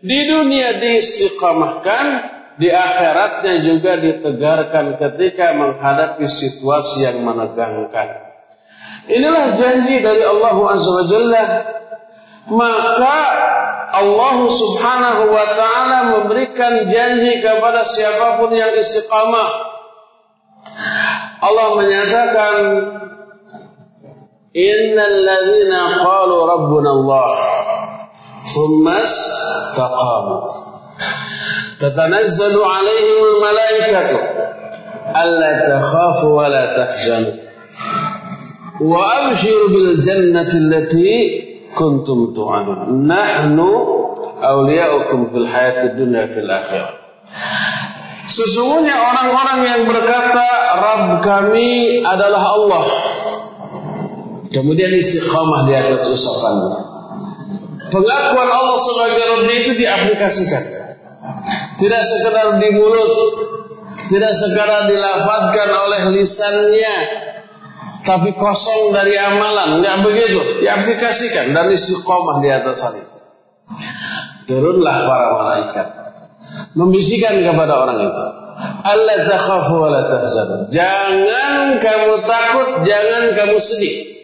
di 0.01 0.19
dunia 0.29 0.77
diistiqamahkan 0.77 2.05
di 2.57 2.73
akhiratnya 2.73 3.53
juga 3.61 3.97
ditegarkan 4.01 4.97
ketika 4.97 5.53
menghadapi 5.53 6.25
situasi 6.25 7.05
yang 7.09 7.25
menegangkan 7.25 8.33
inilah 9.09 9.57
janji 9.57 10.01
dari 10.01 10.21
Allah 10.25 10.57
Azza 10.73 10.89
wa 10.93 11.05
Jalla 11.05 11.45
maka 12.47 13.17
Allah 13.87 14.37
Subhanahu 14.47 15.31
wa 15.31 15.45
taala 15.55 15.99
memberikan 16.15 16.91
janji 16.91 17.39
kepada 17.39 17.87
siapa 17.87 18.39
pun 18.39 18.51
yang 18.51 18.75
istiqamah. 18.75 19.49
Allah 21.39 21.67
menyatakan 21.79 22.55
Innal 24.56 25.18
ladzina 25.27 26.00
qalu 26.00 26.36
rabbuna 26.48 26.89
Allah 26.96 27.30
thumma 28.48 29.04
istaqamu 29.04 30.38
tatanazzalu 31.84 32.62
alaihim 32.63 33.18
al-malaikatu 33.27 34.18
alla 35.12 35.51
takhafu 35.68 36.32
wa 36.32 36.48
la 36.48 36.63
tahzanu 36.80 37.32
wa 38.88 39.04
abshiru 39.04 39.68
bil 39.68 39.92
jannati 40.00 40.56
allati 40.63 41.12
kuntum 41.75 42.32
tu'adun. 42.32 43.04
Nahnu 43.04 43.70
awliya'ukum 44.39 45.27
fil 45.36 45.44
hayatid 45.44 46.00
dunya 46.00 46.24
fil 46.32 46.48
akhirah. 46.48 46.96
Sesungguhnya 48.32 48.96
orang-orang 48.96 49.60
yang 49.68 49.82
berkata 49.88 50.48
Rabb 50.80 51.20
kami 51.20 52.00
adalah 52.04 52.44
Allah. 52.44 52.84
Kemudian 54.48 54.92
istiqamah 54.96 55.68
di 55.68 55.74
atas 55.75 56.08
usapannya. 56.08 56.72
Pengakuan 57.88 58.50
Allah 58.51 58.77
sebagai 58.80 59.24
Rabb 59.32 59.50
itu 59.51 59.72
diaplikasikan. 59.80 60.63
Tidak 61.77 62.04
sekedar 62.04 62.58
di 62.60 62.70
mulut, 62.74 63.13
tidak 64.12 64.34
sekedar 64.34 64.89
dilafadkan 64.89 65.70
oleh 65.72 66.01
lisannya, 66.16 66.96
tapi 68.04 68.34
kosong 68.36 68.92
dari 68.92 69.16
amalan, 69.16 69.84
nggak 69.84 69.98
begitu. 70.04 70.63
Diaplikasikan 70.63 71.54
dan 71.56 71.72
istiqomah 71.72 72.44
di 72.44 72.50
atas 72.51 72.77
hal 72.88 72.94
itu. 72.98 73.18
Turunlah 74.48 74.96
para 75.06 75.27
malaikat 75.36 75.88
membisikkan 76.74 77.44
kepada 77.44 77.74
orang 77.74 78.00
itu. 78.10 78.25
Allah 78.82 79.18
takhafu 79.22 79.75
wa. 79.77 80.01
Jangan 80.74 81.77
kamu 81.77 82.13
takut, 82.25 82.68
jangan 82.89 83.24
kamu 83.38 83.58
sedih. 83.62 84.16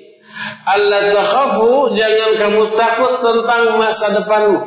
Allah 0.64 1.14
takhafu, 1.14 1.94
jangan 1.94 2.32
kamu 2.42 2.64
takut 2.74 3.14
tentang 3.22 3.78
masa 3.78 4.08
depanmu. 4.18 4.60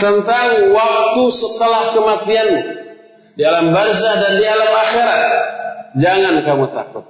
Tentang 0.00 0.72
waktu 0.72 1.24
setelah 1.28 1.82
kematianmu. 1.92 2.62
Di 3.34 3.42
alam 3.42 3.74
barzah 3.74 4.14
dan 4.22 4.32
di 4.38 4.46
alam 4.46 4.70
akhirat. 4.72 5.20
Jangan 5.98 6.34
kamu 6.46 6.64
takut. 6.72 7.04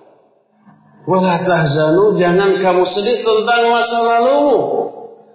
Wala 1.04 1.37
tahzanu, 1.37 2.16
jangan 2.16 2.64
kamu 2.64 2.82
sedih 2.88 3.20
tentang 3.23 3.70
masa 3.70 3.99
lalumu. 4.00 4.61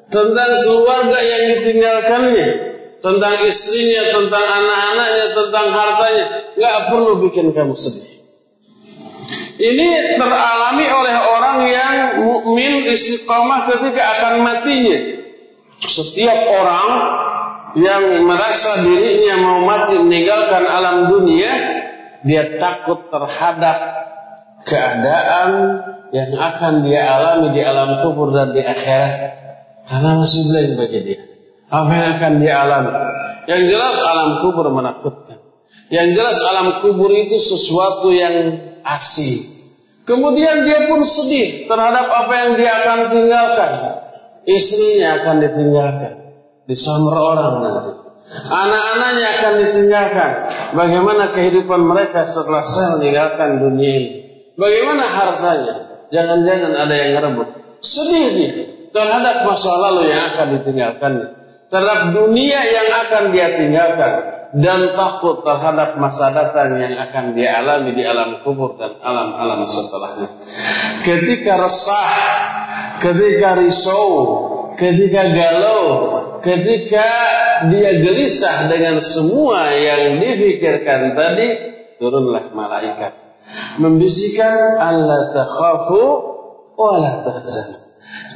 Tentang 0.10 0.66
keluarga 0.66 1.20
yang 1.22 1.44
ditinggalkannya. 1.56 2.50
Tentang 3.00 3.36
istrinya, 3.48 4.12
tentang 4.12 4.44
anak-anaknya, 4.44 5.26
tentang 5.38 5.68
hartanya. 5.72 6.26
Gak 6.58 6.78
perlu 6.92 7.24
bikin 7.30 7.56
kamu 7.56 7.78
sedih. 7.78 8.19
Ini 9.60 10.16
teralami 10.16 10.88
oleh 10.88 11.16
orang 11.36 11.60
yang 11.68 11.94
mukmin 12.24 12.88
istiqamah 12.88 13.68
ketika 13.68 14.00
akan 14.16 14.34
matinya. 14.48 15.20
Setiap 15.84 16.40
orang 16.48 16.90
yang 17.76 18.24
merasa 18.24 18.80
dirinya 18.88 19.36
mau 19.44 19.60
mati 19.68 20.00
meninggalkan 20.00 20.64
alam 20.64 21.12
dunia, 21.12 21.52
dia 22.24 22.56
takut 22.56 23.12
terhadap 23.12 23.78
keadaan 24.64 25.50
yang 26.16 26.32
akan 26.40 26.88
dia 26.88 27.04
alami 27.20 27.52
di 27.52 27.60
alam 27.60 28.00
kubur 28.00 28.32
dan 28.32 28.56
di 28.56 28.64
akhirat. 28.64 29.12
Karena 29.92 30.24
masih 30.24 30.42
belum 30.48 30.80
bagi 30.80 31.00
dia. 31.04 31.22
Apa 31.68 31.92
yang 31.92 32.08
akan 32.16 32.34
dia 32.40 32.56
alami? 32.64 32.92
Yang 33.44 33.62
jelas 33.76 33.96
alam 34.08 34.30
kubur 34.40 34.72
menakutkan. 34.72 35.44
Yang 35.92 36.08
jelas 36.16 36.38
alam 36.48 36.80
kubur 36.80 37.12
itu 37.12 37.36
sesuatu 37.36 38.14
yang 38.14 38.70
asing 38.98 39.46
kemudian 40.08 40.66
dia 40.66 40.90
pun 40.90 41.06
sedih 41.06 41.70
terhadap 41.70 42.10
apa 42.10 42.34
yang 42.34 42.52
dia 42.58 42.72
akan 42.82 43.00
tinggalkan 43.14 43.72
istrinya 44.50 45.22
akan 45.22 45.36
ditinggalkan 45.46 46.14
disamar 46.66 47.16
orang 47.18 47.54
nanti 47.62 47.92
anak-anaknya 48.50 49.28
akan 49.38 49.54
ditinggalkan 49.66 50.32
bagaimana 50.74 51.24
kehidupan 51.34 51.82
mereka 51.82 52.26
setelah 52.30 52.66
saya 52.66 52.98
meninggalkan 52.98 53.50
dunia 53.62 53.92
ini 53.98 54.10
Bagaimana 54.60 55.08
hartanya? 55.08 55.76
Jangan-jangan 56.12 56.72
ada 56.76 56.96
yang 57.00 57.12
ngerebut. 57.16 57.48
Sedih 57.80 58.28
dia 58.36 58.52
terhadap 58.92 59.48
masa 59.48 59.72
lalu 59.72 60.12
yang 60.12 60.36
akan 60.36 60.48
ditinggalkannya. 60.60 61.28
Terhadap 61.72 62.00
dunia 62.12 62.60
yang 62.60 62.88
akan 63.08 63.24
dia 63.32 63.48
tinggalkan. 63.56 64.14
Dan 64.50 64.98
takut 64.98 65.46
terhadap 65.46 66.02
masa 66.02 66.34
datang 66.34 66.82
yang 66.82 66.98
akan 66.98 67.38
dia 67.38 67.62
alami 67.62 67.94
di 67.94 68.02
alam 68.02 68.42
kubur 68.42 68.82
dan 68.82 68.98
alam-alam 68.98 69.62
setelahnya. 69.70 70.30
Ketika 71.06 71.54
resah, 71.62 72.12
ketika 72.98 73.62
risau, 73.62 74.10
ketika 74.74 75.30
galau, 75.30 75.86
ketika 76.42 77.08
dia 77.70 77.92
gelisah 78.02 78.74
dengan 78.74 78.98
semua 79.06 79.70
yang 79.78 80.18
dipikirkan 80.18 81.14
tadi, 81.14 81.48
turunlah 82.02 82.50
malaikat 82.50 83.30
membisikkan 83.80 84.78
Allah 84.78 85.34
takhafu 85.34 86.04
wa 86.76 86.96
la. 87.00 87.12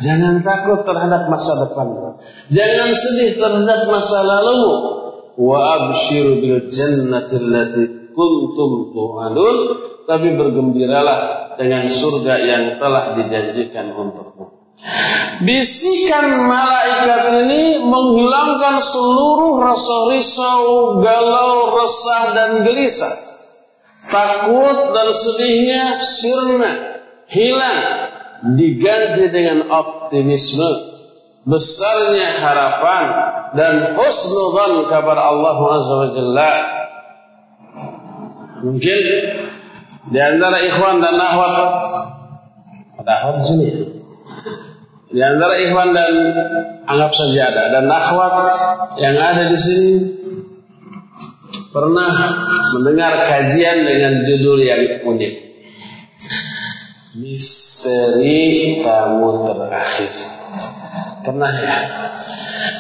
Jangan 0.02 0.42
takut 0.42 0.84
terhadap 0.84 1.30
masa 1.30 1.54
depan. 1.64 2.18
Jangan 2.50 2.90
sedih 2.92 3.38
terhadap 3.38 3.88
masa 3.88 4.20
lalu. 4.26 4.64
Wa 5.34 5.58
abshiru 5.80 6.42
bil 6.42 6.70
jannati 6.70 7.36
allati 7.42 7.84
kuntum 8.14 8.94
tu'adun. 8.94 9.58
Tapi 10.04 10.36
bergembiralah 10.36 11.56
dengan 11.56 11.88
surga 11.88 12.36
yang 12.44 12.64
telah 12.76 13.16
dijanjikan 13.16 13.96
untukmu. 13.96 14.52
Bisikan 15.48 16.44
malaikat 16.44 17.48
ini 17.48 17.88
menghilangkan 17.88 18.84
seluruh 18.84 19.64
rasa 19.64 20.12
risau, 20.12 21.00
galau, 21.00 21.80
resah 21.80 22.24
dan 22.36 22.52
gelisah 22.68 23.34
takut 24.08 24.92
dan 24.92 25.08
sedihnya 25.16 25.86
sirna, 26.04 26.72
hilang, 27.32 27.82
diganti 28.60 29.32
dengan 29.32 29.72
optimisme, 29.72 30.93
besarnya 31.44 32.40
harapan 32.40 33.04
dan 33.54 33.74
husnudzan 34.00 34.88
kabar 34.88 35.18
Allah 35.20 35.58
Azza 35.78 35.94
wa 35.94 36.10
Jalla. 36.16 36.52
Mungkin 38.64 39.00
di 40.08 40.20
antara 40.20 40.58
ikhwan 40.64 41.04
dan 41.04 41.20
akhwat 41.20 41.54
ada 43.00 43.12
akhwat 43.20 43.36
di 43.40 43.44
sini. 43.44 43.70
Di 45.14 45.22
antara 45.22 45.54
ikhwan 45.60 45.94
dan 45.94 46.12
anggap 46.88 47.12
saja 47.12 47.52
ada 47.52 47.64
dan 47.70 47.86
akhwat 47.92 48.34
yang 48.98 49.16
ada 49.20 49.52
di 49.52 49.60
sini 49.60 49.92
pernah 51.74 52.14
mendengar 52.78 53.14
kajian 53.28 53.84
dengan 53.84 54.14
judul 54.30 54.60
yang 54.64 54.82
unik. 55.04 55.34
Misteri 57.14 58.82
tamu 58.82 59.46
terakhir. 59.46 60.43
Pernah 61.24 61.54
ya? 61.56 61.78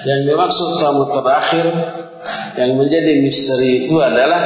Yang 0.03 0.19
dimaksud 0.27 0.69
tamu 0.83 1.07
terakhir 1.07 1.65
yang 2.59 2.75
menjadi 2.75 3.23
misteri 3.23 3.87
itu 3.87 3.97
adalah 4.03 4.43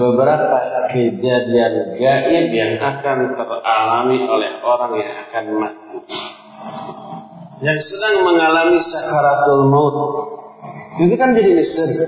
beberapa 0.00 0.88
kejadian 0.90 1.94
gaib 1.94 2.46
yang 2.50 2.72
akan 2.80 3.36
teralami 3.36 4.18
oleh 4.24 4.50
orang 4.64 4.92
yang 4.96 5.12
akan 5.28 5.44
mati. 5.60 5.98
Yang 7.60 7.78
sedang 7.84 8.32
mengalami 8.32 8.80
sakaratul 8.80 9.70
maut. 9.70 9.96
Itu 11.04 11.14
kan 11.20 11.36
jadi 11.36 11.52
misteri. 11.52 12.00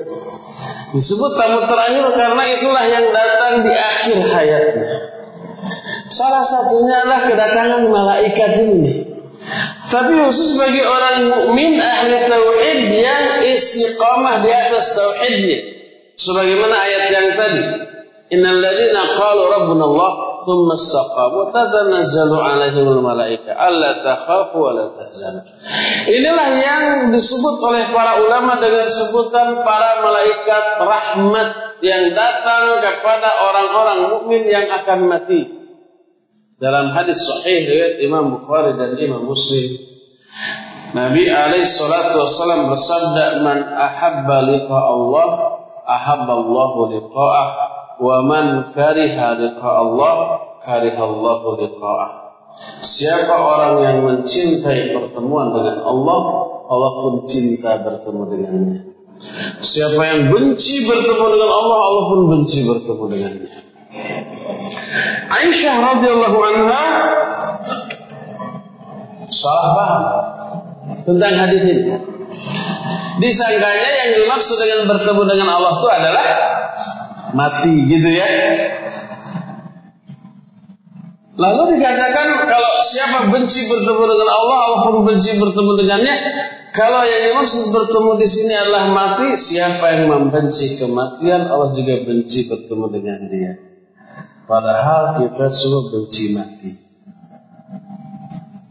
Disebut 0.96 1.32
tamu 1.36 1.68
terakhir 1.68 2.16
karena 2.16 2.44
itulah 2.56 2.84
yang 2.88 3.12
datang 3.12 3.60
di 3.60 3.72
akhir 3.76 4.18
hayatnya. 4.24 4.90
Salah 6.08 6.46
satunya 6.46 7.04
adalah 7.04 7.20
kedatangan 7.28 7.82
malaikat 7.92 8.50
ini. 8.62 9.05
Tapi 9.86 10.12
khusus 10.18 10.58
bagi 10.58 10.82
orang 10.82 11.30
mukmin 11.30 11.78
ahli 11.78 12.26
tauhid 12.26 12.90
yang 12.90 13.46
istiqamah 13.46 14.42
di 14.42 14.50
atas 14.50 14.98
tauhidnya. 14.98 15.58
Sebagaimana 16.18 16.74
ayat 16.74 17.02
yang 17.12 17.28
tadi. 17.38 17.62
Innal 18.26 18.58
ladzina 18.58 19.14
qalu 19.14 19.46
rabbuna 19.46 19.86
Allah 19.86 20.10
thumma 20.42 20.74
istaqamu 20.74 21.54
tatanazzalu 21.54 22.36
alaihimul 22.42 22.98
malaika 22.98 23.54
alla 23.54 24.02
takhafu 24.02 24.58
wa 24.58 24.74
la 24.74 24.90
tahzanu. 24.98 25.46
Inilah 26.10 26.48
yang 26.58 26.84
disebut 27.14 27.56
oleh 27.62 27.86
para 27.94 28.18
ulama 28.18 28.58
dengan 28.58 28.90
sebutan 28.90 29.62
para 29.62 30.02
malaikat 30.02 30.64
rahmat 30.82 31.48
yang 31.86 32.18
datang 32.18 32.82
kepada 32.82 33.30
orang-orang 33.46 33.98
mukmin 34.18 34.42
yang 34.50 34.66
akan 34.74 35.06
mati. 35.06 35.55
Dalam 36.56 36.88
hadis 36.96 37.20
sahih 37.20 37.68
riwayat 37.68 38.00
Imam 38.00 38.40
Bukhari 38.40 38.80
dan 38.80 38.96
Imam 38.96 39.28
Muslim 39.28 39.76
Nabi 40.96 41.28
alaihi 41.28 41.68
salatu 41.68 42.24
wasallam 42.24 42.72
bersabda 42.72 43.44
man 43.44 43.60
ahabba 43.68 44.48
liqa 44.48 44.78
Allah 44.80 45.28
ahabba 45.84 46.32
Allah 46.32 46.72
liqa'ah 46.96 47.48
wa 48.00 48.16
man 48.24 48.72
kariha 48.72 49.36
liqa 49.36 49.68
Allah 49.68 50.14
kariha 50.64 51.02
Allah 51.04 51.40
liqa'ah. 51.60 52.10
Siapa 52.80 53.36
orang 53.36 53.74
yang 53.84 53.98
mencintai 54.08 54.96
pertemuan 54.96 55.52
dengan 55.52 55.84
Allah, 55.84 56.20
Allah 56.72 56.90
pun 57.04 57.28
cinta 57.28 57.84
bertemu 57.84 58.22
dengannya. 58.32 58.80
Siapa 59.60 60.00
yang 60.00 60.32
benci 60.32 60.88
bertemu 60.88 61.24
dengan 61.36 61.50
Allah, 61.52 61.78
Allah 61.84 62.04
pun 62.08 62.20
benci 62.32 62.64
bertemu 62.64 63.04
dengannya. 63.12 63.55
Aisyah 65.26 65.74
radhiyallahu 65.82 66.38
anha 66.38 66.84
salah 69.26 69.68
paham 69.74 70.04
tentang 71.02 71.34
hadis 71.34 71.62
ini. 71.66 71.94
Disangkanya 73.16 73.90
yang 73.90 74.10
dimaksud 74.22 74.60
dengan 74.60 74.92
bertemu 74.92 75.22
dengan 75.24 75.48
Allah 75.56 75.72
itu 75.80 75.88
adalah 75.88 76.26
mati 77.32 77.74
gitu 77.90 78.08
ya. 78.12 78.28
Lalu 81.36 81.76
dikatakan 81.76 82.48
kalau 82.48 82.72
siapa 82.80 83.28
benci 83.28 83.68
bertemu 83.68 84.02
dengan 84.08 84.28
Allah, 84.30 84.56
Allah 84.56 84.80
pun 84.88 85.04
benci 85.04 85.36
bertemu 85.36 85.70
dengannya. 85.84 86.16
Kalau 86.76 87.08
yang 87.08 87.32
dimaksud 87.32 87.72
bertemu 87.72 88.20
di 88.20 88.28
sini 88.28 88.52
adalah 88.52 88.92
mati, 88.92 89.32
siapa 89.32 89.96
yang 89.96 90.12
membenci 90.12 90.76
kematian, 90.76 91.48
Allah 91.48 91.72
juga 91.72 92.04
benci 92.04 92.52
bertemu 92.52 92.86
dengan 92.92 93.20
dia. 93.32 93.52
Padahal 94.46 95.18
kita 95.18 95.50
semua 95.50 95.90
benci 95.90 96.38
mati. 96.38 96.70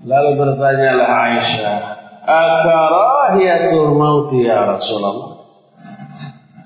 Lalu 0.07 0.31
bertanyalah 0.39 1.07
Aisyah, 1.35 1.77
"Akarahiyatul 2.23 3.91
maut 3.91 4.31
ya 4.31 4.71
Rasulullah?" 4.71 5.35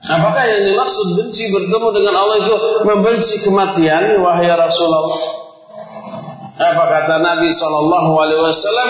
Apakah 0.10 0.46
yang 0.46 0.74
dimaksud 0.74 1.08
benci 1.22 1.50
bertemu 1.50 1.90
dengan 1.90 2.14
Allah 2.22 2.38
itu 2.42 2.56
membenci 2.86 3.36
kematian, 3.50 4.22
wahai 4.22 4.46
Rasulullah? 4.46 5.06
Apa 6.60 6.84
kata 6.92 7.16
Nabi 7.24 7.50
Shallallahu 7.50 8.12
Alaihi 8.20 8.42
Wasallam? 8.46 8.90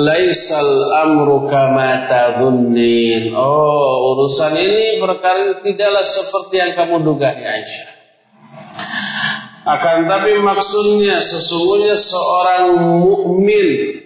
Laisal 0.00 0.72
amru 0.96 1.44
kama 1.50 2.08
tadunnin. 2.08 3.36
Oh, 3.36 4.16
urusan 4.16 4.56
ini 4.56 4.96
perkara 4.96 5.60
tidaklah 5.60 6.04
seperti 6.04 6.54
yang 6.56 6.72
kamu 6.72 7.04
duga, 7.04 7.32
ya 7.36 7.58
Aisyah. 7.60 8.01
Akan 9.62 10.10
tapi 10.10 10.42
maksudnya 10.42 11.22
sesungguhnya 11.22 11.94
seorang 11.94 12.82
mukmin 12.98 14.02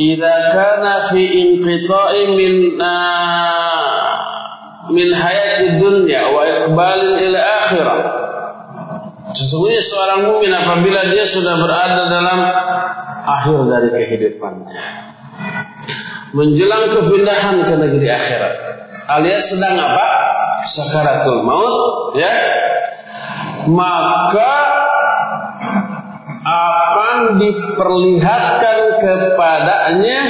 idza 0.00 0.36
kana 0.56 1.12
fi 1.12 1.20
inqita'i 1.20 2.32
min 2.32 2.80
min 4.88 5.08
hayati 5.12 5.78
dunya 5.84 6.32
wa 6.32 6.42
iqbalin 6.48 7.12
ila 7.28 7.40
akhirah. 7.60 8.00
Sesungguhnya 9.36 9.84
seorang 9.84 10.20
mukmin 10.32 10.52
apabila 10.52 11.12
dia 11.12 11.28
sudah 11.28 11.60
berada 11.60 12.08
dalam 12.08 12.40
akhir 13.28 13.58
dari 13.68 13.88
kehidupannya, 13.92 14.80
menjelang 16.32 16.88
kepindahan 16.88 17.56
ke 17.68 17.74
negeri 17.76 18.08
akhirat, 18.12 18.54
alias 19.12 19.44
sedang 19.44 19.76
apa? 19.76 20.06
Sakaratul 20.62 21.44
maut, 21.44 22.16
ya. 22.16 22.32
Maka 23.70 24.54
akan 26.42 27.38
diperlihatkan 27.38 28.78
kepadanya 28.98 30.22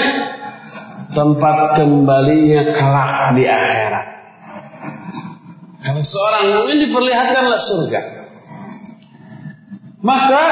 tempat 1.12 1.56
kembalinya 1.80 2.72
kelak 2.72 3.36
di 3.36 3.44
akhirat. 3.48 4.06
Kalau 5.82 6.02
seorang 6.04 6.44
mukmin 6.56 6.78
diperlihatkanlah 6.88 7.60
surga. 7.60 8.00
Maka 10.02 10.44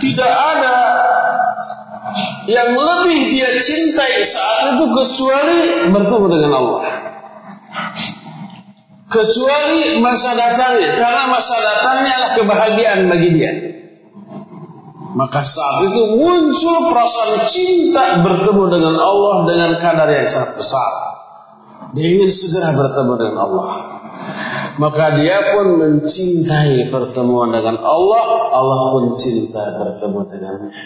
tidak 0.00 0.28
ada 0.28 0.76
yang 2.48 2.76
lebih 2.76 3.20
dia 3.32 3.50
cintai 3.60 4.24
saat 4.24 4.76
itu 4.76 4.84
kecuali 4.88 5.88
bertemu 5.92 6.26
dengan 6.32 6.52
Allah. 6.52 6.80
Kecuali 9.08 9.96
masa 10.04 10.36
datangnya, 10.36 10.92
karena 11.00 11.32
masa 11.32 11.56
datangnya 11.56 12.12
adalah 12.12 12.32
kebahagiaan 12.36 13.00
bagi 13.08 13.28
dia. 13.32 13.52
Maka 15.16 15.40
saat 15.40 15.88
itu 15.88 16.20
muncul 16.20 16.92
perasaan 16.92 17.48
cinta 17.48 18.20
bertemu 18.20 18.64
dengan 18.68 18.94
Allah 19.00 19.36
dengan 19.48 19.70
kadar 19.80 20.12
yang 20.12 20.28
sangat 20.28 20.60
besar. 20.60 20.92
Dia 21.96 22.04
ingin 22.04 22.28
segera 22.28 22.76
bertemu 22.76 23.12
dengan 23.16 23.36
Allah. 23.48 23.68
Maka 24.78 25.18
dia 25.18 25.56
pun 25.56 25.80
mencintai 25.80 26.86
pertemuan 26.92 27.50
dengan 27.50 27.82
Allah, 27.82 28.24
Allah 28.52 28.80
pun 28.94 29.16
cinta 29.18 29.74
bertemu 29.74 30.20
dengannya. 30.30 30.82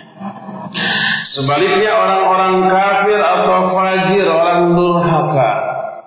Sebaliknya 1.28 1.92
orang-orang 1.92 2.72
kafir 2.72 3.20
atau 3.20 3.68
fajir, 3.68 4.24
orang 4.32 4.72
durhaka, 4.72 5.50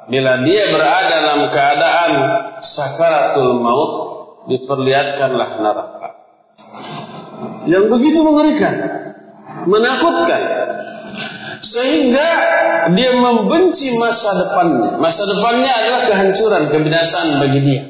bila 0.05 0.41
dia 0.45 0.63
berada 0.69 1.15
dalam 1.21 1.41
keadaan 1.49 2.11
sakaratul 2.61 3.57
maut, 3.61 3.91
diperlihatkanlah 4.45 5.49
neraka. 5.61 6.09
Yang 7.65 7.85
begitu 7.89 8.19
mengerikan, 8.21 8.73
menakutkan, 9.65 10.41
sehingga 11.65 12.29
dia 12.93 13.11
membenci 13.17 13.97
masa 13.97 14.29
depannya. 14.37 15.01
Masa 15.01 15.25
depannya 15.25 15.71
adalah 15.73 16.01
kehancuran, 16.05 16.61
kebinasaan 16.69 17.41
bagi 17.41 17.59
dia. 17.65 17.83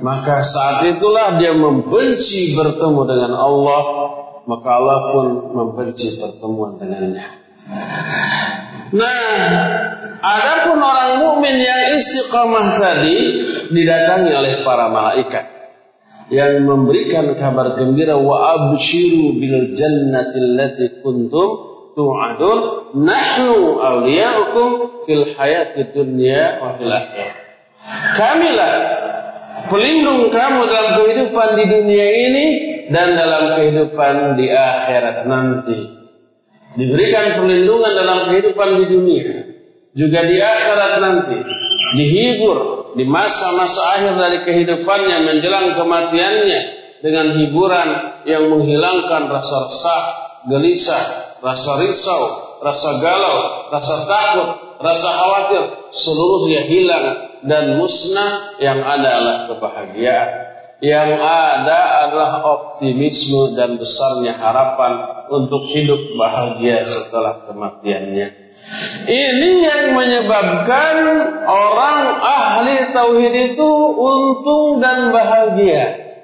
Maka 0.00 0.42
saat 0.42 0.82
itulah 0.88 1.38
dia 1.38 1.54
membenci 1.54 2.56
bertemu 2.58 3.00
dengan 3.06 3.32
Allah, 3.36 3.82
maka 4.48 4.68
Allah 4.80 4.98
pun 5.14 5.26
membenci 5.54 6.18
pertemuan 6.18 6.80
dengannya. 6.80 7.26
Nah, 8.90 9.38
adapun 10.20 10.78
orang 10.80 11.24
mukmin 11.24 11.60
yang 11.60 11.96
istiqamah 11.96 12.76
tadi 12.76 13.16
didatangi 13.72 14.32
oleh 14.32 14.54
para 14.62 14.92
malaikat 14.92 15.44
yang 16.30 16.62
memberikan 16.62 17.34
kabar 17.34 17.74
gembira 17.74 18.14
wa 18.14 18.54
abshiru 18.54 19.34
bil 19.36 19.74
jannati 19.74 20.38
allati 20.38 21.02
kuntum 21.02 21.50
tu'adun 21.98 22.94
nahnu 23.02 23.82
awliya'ukum 23.82 24.68
fil 25.04 25.26
hayati 25.34 25.90
dunya 25.90 26.62
wa 26.62 26.78
fil 26.78 26.92
akhirah. 26.94 27.36
Kamilah 28.14 28.72
pelindung 29.66 30.30
kamu 30.30 30.60
dalam 30.70 30.92
kehidupan 31.02 31.48
di 31.58 31.64
dunia 31.66 32.06
ini 32.30 32.46
dan 32.94 33.18
dalam 33.18 33.58
kehidupan 33.58 34.38
di 34.38 34.46
akhirat 34.54 35.26
nanti. 35.26 35.78
Diberikan 36.70 37.34
perlindungan 37.34 37.92
dalam 37.98 38.18
kehidupan 38.30 38.68
di 38.78 38.84
dunia, 38.86 39.26
juga 40.00 40.24
di 40.24 40.40
akhirat 40.40 40.92
nanti. 41.04 41.36
Dihibur 42.00 42.58
di 42.96 43.04
masa-masa 43.04 44.00
akhir 44.00 44.12
dari 44.16 44.38
kehidupannya 44.48 45.16
menjelang 45.28 45.76
kematiannya 45.76 46.60
dengan 47.04 47.36
hiburan 47.36 47.88
yang 48.24 48.48
menghilangkan 48.48 49.28
rasa 49.28 49.68
resah, 49.68 50.04
gelisah, 50.48 51.04
rasa 51.44 51.70
risau, 51.84 52.22
rasa 52.64 52.90
galau, 53.04 53.36
rasa 53.68 53.94
takut, 54.08 54.48
rasa 54.80 55.08
khawatir, 55.12 55.62
seluruhnya 55.92 56.64
hilang 56.64 57.06
dan 57.44 57.76
musnah 57.76 58.56
yang 58.60 58.80
ada 58.80 59.08
adalah 59.20 59.38
kebahagiaan. 59.52 60.30
Yang 60.80 61.10
ada 61.20 62.08
adalah 62.08 62.32
optimisme 62.40 63.52
dan 63.52 63.76
besarnya 63.76 64.32
harapan 64.32 64.92
untuk 65.28 65.68
hidup 65.76 66.00
bahagia 66.16 66.88
setelah 66.88 67.44
kematiannya. 67.44 68.39
Ini 69.10 69.50
yang 69.66 69.84
menyebabkan 69.98 70.94
orang 71.42 71.98
ahli 72.22 72.94
tauhid 72.94 73.34
itu 73.54 73.70
untung 73.98 74.78
dan 74.78 75.10
bahagia. 75.10 76.14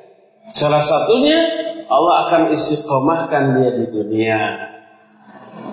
Salah 0.55 0.81
satunya 0.81 1.43
Allah 1.91 2.31
akan 2.31 2.43
istiqomahkan 2.55 3.43
dia 3.59 3.71
di 3.75 3.87
dunia 3.91 4.41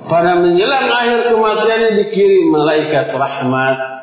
pada 0.10 0.36
menjelang 0.36 0.90
akhir 0.92 1.32
kematiannya 1.32 1.90
dikirim 2.04 2.52
malaikat 2.52 3.08
rahmat 3.16 3.94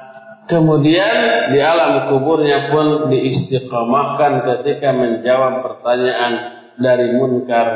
Kemudian 0.51 1.15
di 1.55 1.63
alam 1.63 2.11
kuburnya 2.11 2.75
pun 2.75 3.07
diistiqamahkan 3.07 4.43
ketika 4.43 4.91
menjawab 4.91 5.63
pertanyaan 5.63 6.59
dari 6.75 7.15
munkar 7.15 7.69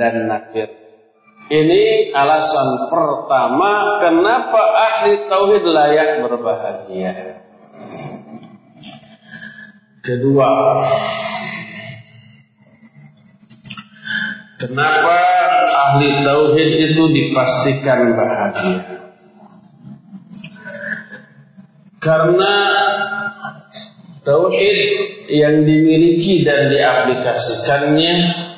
dan 0.00 0.32
nakir. 0.32 0.81
Ini 1.52 2.16
alasan 2.16 2.88
pertama 2.88 4.00
kenapa 4.00 4.72
ahli 4.72 5.28
tauhid 5.28 5.60
layak 5.68 6.24
berbahagia. 6.24 7.44
Kedua, 10.00 10.48
kenapa 14.56 15.18
ahli 15.68 16.24
tauhid 16.24 16.70
itu 16.88 17.02
dipastikan 17.12 18.16
bahagia? 18.16 18.80
Karena 22.00 22.54
tauhid 24.24 24.78
yang 25.28 25.68
dimiliki 25.68 26.48
dan 26.48 26.72
diaplikasikannya 26.72 28.51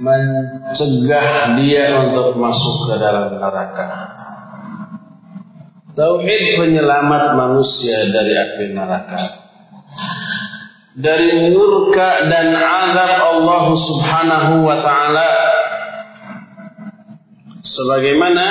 mencegah 0.00 1.56
dia 1.56 1.96
untuk 2.04 2.36
masuk 2.36 2.92
ke 2.92 2.94
dalam 3.00 3.36
neraka. 3.40 4.16
Tauhid 5.96 6.60
penyelamat 6.60 7.40
manusia 7.40 8.12
dari 8.12 8.36
api 8.36 8.76
neraka. 8.76 9.48
Dari 10.96 11.52
murka 11.52 12.28
dan 12.28 12.56
azab 12.56 13.12
Allah 13.20 13.64
Subhanahu 13.72 14.54
wa 14.64 14.76
taala. 14.80 15.30
Sebagaimana 17.64 18.46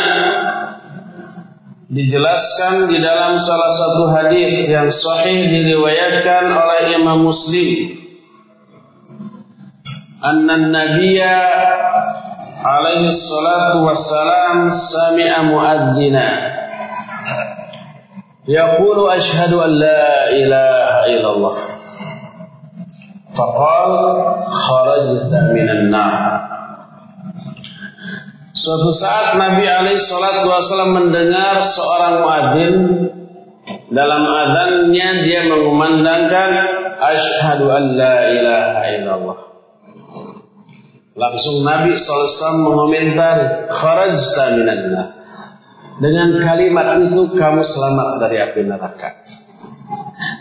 dijelaskan 1.90 2.90
di 2.90 2.98
dalam 2.98 3.38
salah 3.38 3.72
satu 3.72 4.04
hadis 4.12 4.66
yang 4.66 4.90
sahih 4.90 5.46
diriwayatkan 5.48 6.50
oleh 6.50 6.98
Imam 6.98 7.30
Muslim 7.30 8.05
anna 10.26 10.58
nabiyya 10.58 11.38
alaihi 12.66 13.14
salatu 13.14 13.86
wassalam 13.86 14.74
sami'a 14.74 15.46
muadzina 15.46 16.28
yaqulu 18.50 19.06
ashhadu 19.14 19.62
an 19.62 19.72
la 19.78 20.34
ilaha 20.34 21.02
illallah 21.14 21.56
faqal 23.38 23.92
kharajta 24.50 25.54
minan 25.54 25.94
nar 25.94 26.46
Suatu 28.56 28.88
saat 28.96 29.36
Nabi 29.36 29.68
alaihi 29.68 30.00
salatu 30.00 30.48
wasallam 30.48 30.96
mendengar 30.96 31.60
seorang 31.60 32.14
muadzin. 32.24 32.76
Dalam 33.92 34.24
azannya 34.24 35.28
dia 35.28 35.44
mengumandangkan 35.52 36.52
asyhadu 36.98 37.68
an 37.68 37.84
la 38.00 38.16
ilaha 38.32 38.82
illallah. 38.96 39.55
Langsung 41.16 41.64
Nabi 41.64 41.96
SAW 41.96 42.68
mengomentari 42.68 43.72
kharajta 43.72 44.60
minanna. 44.60 45.16
Dengan 45.96 46.44
kalimat 46.44 47.08
itu 47.08 47.32
kamu 47.32 47.64
selamat 47.64 48.20
dari 48.20 48.44
api 48.44 48.68
neraka. 48.68 49.24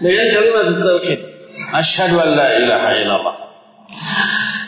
Dengan 0.02 0.26
kalimat 0.34 0.66
tauhid, 0.74 1.20
asyhadu 1.78 2.18
an 2.18 2.30
la 2.34 2.48
ilaha 2.58 2.90
illallah. 2.90 3.36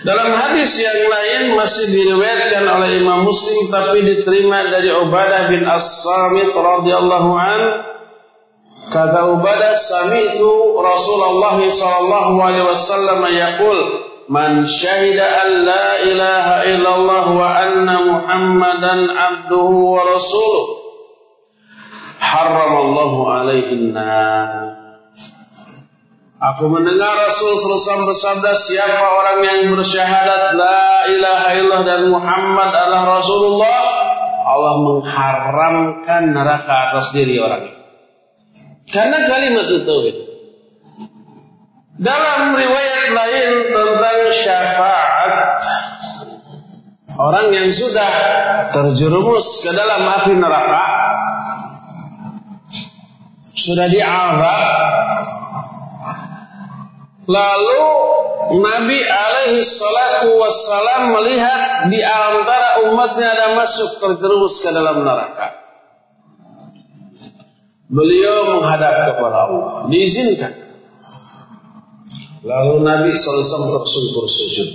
Dalam 0.06 0.30
hadis 0.38 0.78
yang 0.78 1.10
lain 1.10 1.58
masih 1.58 1.90
diriwayatkan 1.90 2.70
oleh 2.70 3.02
Imam 3.02 3.26
Muslim 3.26 3.74
tapi 3.74 4.06
diterima 4.06 4.70
dari 4.70 4.94
Ubadah 4.94 5.50
bin 5.50 5.66
As-Samit 5.66 6.54
radhiyallahu 6.54 7.30
an 7.34 7.60
kata 8.94 9.34
Ubadah 9.34 9.74
sami'tu 9.74 10.78
Rasulullah 10.78 11.58
sallallahu 11.58 12.34
alaihi 12.38 12.66
wasallam 12.70 13.26
yaqul 13.34 14.05
man 14.26 14.66
syahida 14.66 15.22
an 15.22 15.48
la 15.66 15.86
ilaha 16.02 16.56
illallah 16.66 17.26
wa 17.30 17.46
anna 17.46 17.96
Muhammadan 18.02 19.10
abduhu 19.10 19.94
wa 19.94 20.02
rasuluh. 20.06 20.66
Harramallahu 22.18 23.28
alaihi 23.30 23.94
nar. 23.94 24.76
Aku 26.36 26.68
mendengar 26.68 27.16
Rasul 27.16 27.56
SAW 27.56 28.12
bersabda 28.12 28.52
siapa 28.60 29.08
orang 29.08 29.40
yang 29.40 29.60
bersyahadat 29.72 30.52
la 30.52 31.08
ilaha 31.08 31.48
illallah 31.56 31.82
dan 31.88 32.02
Muhammad 32.12 32.70
adalah 32.76 33.24
Rasulullah 33.24 33.80
Allah 34.46 34.74
mengharamkan 34.78 36.22
neraka 36.36 36.92
atas 36.92 37.16
diri 37.16 37.40
orang 37.40 37.72
itu. 37.72 37.82
Karena 38.92 39.26
kalimat 39.26 39.66
itu 39.66 39.96
Dalam 41.96 42.52
riwayat 42.52 43.04
lain 43.16 43.50
tentang 43.72 44.18
syafaat 44.28 45.32
orang 47.16 47.48
yang 47.56 47.68
sudah 47.72 48.12
terjerumus 48.68 49.64
ke 49.64 49.72
dalam 49.72 50.04
api 50.04 50.37
neraka 50.37 50.85
sudah 53.56 53.88
diazab 53.88 54.64
Lalu 57.26 57.82
Nabi 58.62 59.02
alaihi 59.02 59.66
salatu 59.66 60.38
wassalam 60.38 61.11
melihat 61.18 61.90
di 61.90 61.98
antara 61.98 62.87
umatnya 62.87 63.35
ada 63.35 63.46
masuk 63.59 63.98
terjerumus 63.98 64.62
ke 64.62 64.70
dalam 64.70 65.02
neraka. 65.02 65.59
Beliau 67.90 68.59
menghadap 68.59 69.11
kepada 69.11 69.38
Allah, 69.50 69.90
diizinkan. 69.90 70.65
Lalu 72.46 72.74
Nabi 72.87 73.11
SAW 73.18 73.82
tersungkur 73.82 74.26
sujud. 74.30 74.70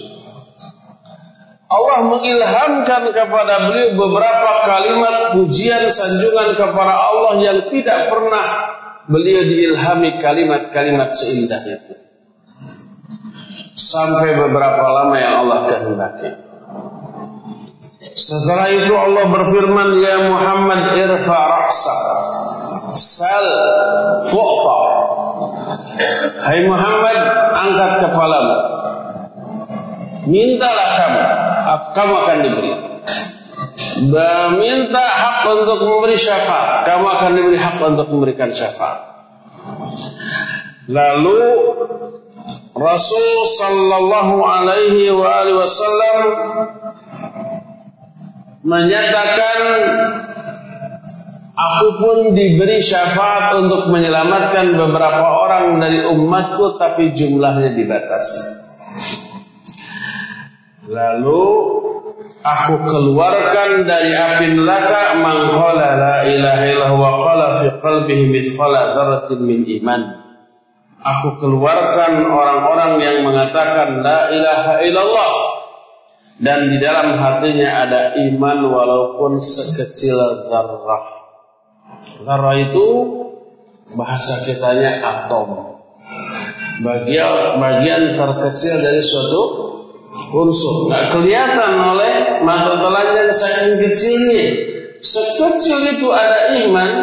Allah 1.72 2.04
mengilhamkan 2.04 3.16
kepada 3.16 3.72
beliau 3.72 3.96
beberapa 3.96 4.68
kalimat 4.68 5.40
pujian 5.40 5.88
sanjungan 5.88 6.60
kepada 6.60 6.94
Allah 7.00 7.40
yang 7.40 7.72
tidak 7.72 8.12
pernah 8.12 8.46
beliau 9.08 9.48
diilhami 9.48 10.20
kalimat-kalimat 10.20 11.16
seindah 11.16 11.64
itu 11.64 11.96
sampai 13.72 14.36
beberapa 14.36 14.84
lama 14.84 15.16
yang 15.16 15.34
Allah 15.48 15.60
kehendaki. 15.72 16.30
Setelah 18.12 18.68
itu 18.68 18.92
Allah 18.92 19.24
berfirman, 19.32 19.88
Ya 20.04 20.28
Muhammad 20.28 21.00
irfa 21.00 21.40
ra'sa 21.40 22.00
sal 23.00 23.48
tu'ta. 24.28 24.84
Hai 26.42 26.66
Muhammad, 26.66 27.18
angkat 27.54 27.92
kepalamu. 28.06 28.56
Mintalah 30.30 30.90
kamu, 30.98 31.22
kamu 31.98 32.14
akan 32.14 32.38
diberi. 32.46 32.72
Minta 34.58 35.06
hak 35.06 35.50
untuk 35.50 35.80
memberi 35.82 36.18
syafaat, 36.18 36.86
kamu 36.86 37.06
akan 37.06 37.32
diberi 37.38 37.58
hak 37.58 37.78
untuk 37.82 38.08
memberikan 38.10 38.54
syafaat. 38.54 39.12
Lalu 40.90 41.40
Rasul 42.72 43.46
sallallahu 43.46 44.42
alaihi 44.42 45.14
wa 45.14 45.28
alihi 45.44 45.58
wasallam 45.60 46.18
menyatakan 48.66 49.60
aku 51.62 51.88
pun 52.02 52.18
diberi 52.34 52.82
syafaat 52.82 53.62
untuk 53.62 53.94
menyelamatkan 53.94 54.74
beberapa 54.74 55.26
orang 55.46 55.78
dari 55.78 56.10
umatku 56.10 56.82
tapi 56.82 57.14
jumlahnya 57.14 57.78
dibatasi. 57.78 58.42
Lalu 60.90 61.44
aku 62.42 62.76
keluarkan 62.90 63.86
dari 63.86 64.18
api 64.18 64.58
neraka 64.58 65.22
man 65.22 65.54
la 65.78 66.26
ilaha 66.26 66.64
illallah 66.66 66.94
wa 66.98 67.12
qala 67.22 67.48
fi 67.62 67.68
qalbihi 67.78 68.34
mithqala 68.34 68.98
dzarratin 68.98 69.40
min 69.46 69.62
iman 69.82 70.22
aku 71.02 71.42
keluarkan 71.42 72.30
orang-orang 72.30 73.02
yang 73.02 73.18
mengatakan 73.26 74.06
la 74.06 74.30
ilaha 74.30 74.74
illallah 74.86 75.32
dan 76.42 76.74
di 76.74 76.78
dalam 76.82 77.22
hatinya 77.22 77.86
ada 77.86 78.02
iman 78.18 78.60
walaupun 78.66 79.38
sekecil 79.38 80.18
zarrah. 80.50 81.21
Zarrah 82.22 82.58
itu 82.58 82.86
bahasa 83.98 84.46
kitanya 84.46 85.02
atom. 85.02 85.82
Bagian 86.82 87.62
bagian 87.62 88.18
terkecil 88.18 88.82
dari 88.82 89.02
suatu 89.06 89.42
unsur. 90.34 90.90
Nggak 90.90 91.06
kelihatan 91.14 91.74
oleh 91.78 92.42
mata 92.42 92.80
telanjang 92.80 93.30
saking 93.30 93.74
kecilnya. 93.86 94.46
Sekecil 95.02 95.98
itu 95.98 96.08
ada 96.14 96.54
iman, 96.62 96.94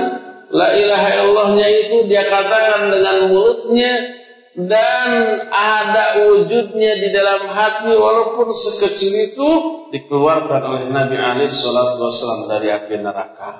La 0.48 0.72
ilaha 0.72 1.08
illallahnya 1.18 1.66
itu 1.66 2.08
dia 2.08 2.24
katakan 2.24 2.88
dengan 2.88 3.28
mulutnya 3.28 4.16
dan 4.56 5.10
ada 5.52 6.24
wujudnya 6.24 6.98
di 6.98 7.08
dalam 7.12 7.46
hati 7.52 7.92
walaupun 7.92 8.48
sekecil 8.48 9.12
itu 9.28 9.48
dikeluarkan 9.92 10.62
oleh 10.64 10.84
Nabi 10.88 11.14
Ali 11.20 11.46
Shallallahu 11.46 12.00
Wasallam 12.08 12.40
dari 12.48 12.68
api 12.72 12.94
neraka. 12.96 13.50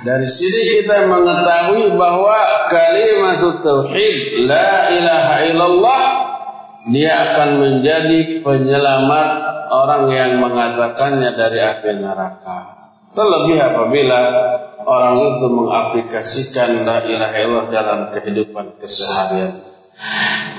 Dari 0.00 0.24
sini 0.24 0.80
kita 0.80 1.12
mengetahui 1.12 1.92
bahwa 2.00 2.38
kalimat 2.72 3.60
tauhid 3.60 4.48
la 4.48 4.88
ilaha 4.96 5.34
illallah 5.44 6.04
dia 6.88 7.12
akan 7.12 7.50
menjadi 7.60 8.40
penyelamat 8.40 9.28
orang 9.68 10.04
yang 10.08 10.32
mengatakannya 10.40 11.36
dari 11.36 11.60
api 11.60 12.00
neraka. 12.00 12.58
Terlebih 13.12 13.60
apabila 13.60 14.20
orang 14.88 15.16
itu 15.36 15.46
mengaplikasikan 15.52 16.88
la 16.88 17.04
ilaha 17.04 17.36
illallah 17.36 17.68
dalam 17.68 18.00
kehidupan 18.16 18.80
keseharian. 18.80 19.52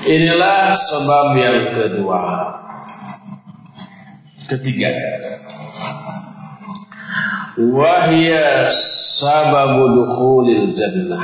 Inilah 0.06 0.70
sebab 0.70 1.26
yang 1.34 1.58
kedua. 1.74 2.22
Ketiga. 4.46 4.90
Wahia 7.52 8.64
sababu 8.72 9.92
dukhulil 9.92 10.72
jannah. 10.72 11.20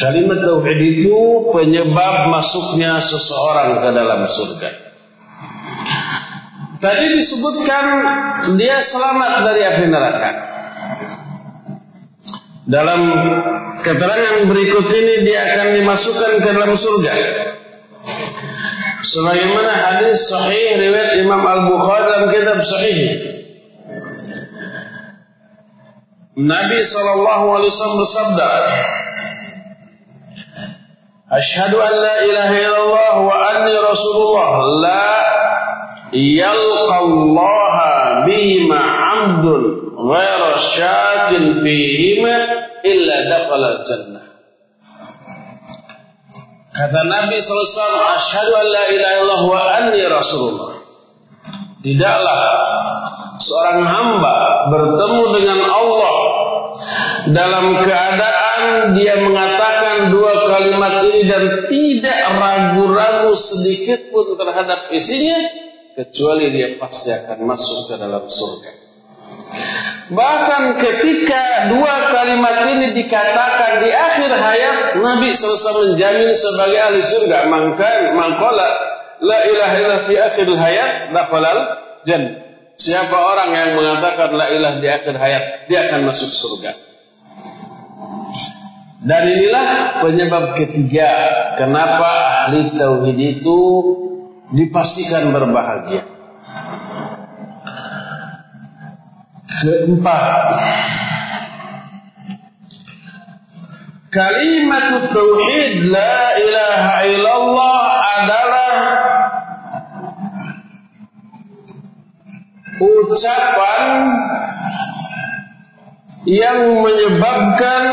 Kalimat 0.00 0.40
tauhid 0.40 0.80
itu 0.80 1.20
penyebab 1.52 2.32
masuknya 2.32 2.96
seseorang 2.98 3.84
ke 3.84 3.88
dalam 3.92 4.24
surga. 4.24 4.70
Tadi 6.80 7.06
disebutkan 7.14 7.84
dia 8.56 8.80
selamat 8.80 9.32
dari 9.46 9.60
api 9.68 9.84
neraka. 9.86 10.30
Dalam 12.66 13.00
keterangan 13.84 14.48
berikut 14.48 14.88
ini 14.90 15.28
dia 15.28 15.54
akan 15.54 15.76
dimasukkan 15.76 16.32
ke 16.40 16.50
dalam 16.56 16.72
surga. 16.72 17.12
Sebagaimana 19.02 19.70
hadis 19.70 20.24
sahih 20.30 20.88
riwayat 20.88 21.20
Imam 21.20 21.42
Al-Bukhari 21.44 22.04
dalam 22.10 22.26
kitab 22.32 22.58
sahih. 22.64 23.41
Nabi 26.32 26.80
sallallahu 26.80 27.60
alaihi 27.60 27.68
wasallam 27.68 28.00
bersabda, 28.00 28.48
"Asyhadu 31.28 31.76
an 31.76 31.92
la 31.92 32.16
ilaha 32.24 32.56
illallah 32.56 33.14
wa 33.20 33.32
anni 33.52 33.76
rasulullah 33.76 34.52
la 34.80 35.12
yalqa 36.16 36.96
Allah 37.04 37.76
bihima 38.24 38.80
'abdun 38.80 39.62
ghairu 39.92 40.56
syakin 40.56 41.60
fihima 41.60 42.36
illa 42.80 43.16
dakhala 43.28 43.84
jannah." 43.84 44.24
Kata 46.72 47.12
Nabi 47.12 47.44
SAW, 47.44 48.16
Asyhadu 48.16 48.52
an 48.56 48.66
la 48.72 48.84
ilaha 48.88 49.14
illallah 49.20 49.42
wa 49.52 49.60
anni 49.84 50.00
rasulullah. 50.08 50.80
Tidaklah 51.84 52.40
seorang 53.42 53.82
hamba 53.82 54.34
bertemu 54.70 55.22
dengan 55.34 55.60
Allah 55.66 56.14
dalam 57.28 57.66
keadaan 57.82 58.62
dia 58.98 59.18
mengatakan 59.22 60.14
dua 60.14 60.32
kalimat 60.50 61.02
ini 61.06 61.26
dan 61.26 61.66
tidak 61.66 62.18
ragu-ragu 62.38 63.34
sedikit 63.34 64.14
pun 64.14 64.38
terhadap 64.38 64.90
isinya 64.94 65.38
kecuali 65.98 66.50
dia 66.50 66.80
pasti 66.80 67.12
akan 67.12 67.38
masuk 67.44 67.92
ke 67.92 67.94
dalam 68.00 68.24
surga. 68.26 68.70
Bahkan 70.12 70.62
ketika 70.80 71.72
dua 71.72 71.94
kalimat 72.12 72.56
ini 72.68 72.96
dikatakan 72.96 73.84
di 73.84 73.90
akhir 73.92 74.30
hayat 74.32 74.76
Nabi 75.00 75.32
SAW 75.32 75.94
menjamin 75.94 76.32
sebagai 76.36 76.80
ahli 76.80 77.00
surga 77.00 77.48
maka 77.48 78.12
mangkola 78.16 78.68
la 79.22 79.38
ilaha 79.46 79.74
illa 79.78 79.98
fi 80.04 80.14
akhir 80.18 80.48
hayat 80.52 80.92
dakhalal 81.14 81.58
jan. 82.04 82.41
Siapa 82.82 83.14
orang 83.14 83.50
yang 83.54 83.70
mengatakan 83.78 84.34
la 84.34 84.50
ilaha 84.50 84.82
di 84.82 84.90
akhir 84.90 85.14
hayat 85.14 85.70
dia 85.70 85.86
akan 85.86 86.10
masuk 86.10 86.30
surga. 86.34 86.74
Dan 89.06 89.22
inilah 89.30 90.02
penyebab 90.02 90.58
ketiga 90.58 91.10
kenapa 91.54 92.10
ahli 92.42 92.74
tauhid 92.74 93.18
itu 93.38 93.58
dipastikan 94.50 95.30
berbahagia. 95.30 96.02
Keempat, 99.62 100.42
kalimat 104.10 105.14
tauhid 105.14 105.86
la 105.86 106.18
ilaha 106.34 106.94
illallah 107.06 107.78
adalah 108.18 108.70
ucapan 112.80 113.82
yang 116.24 116.80
menyebabkan 116.80 117.84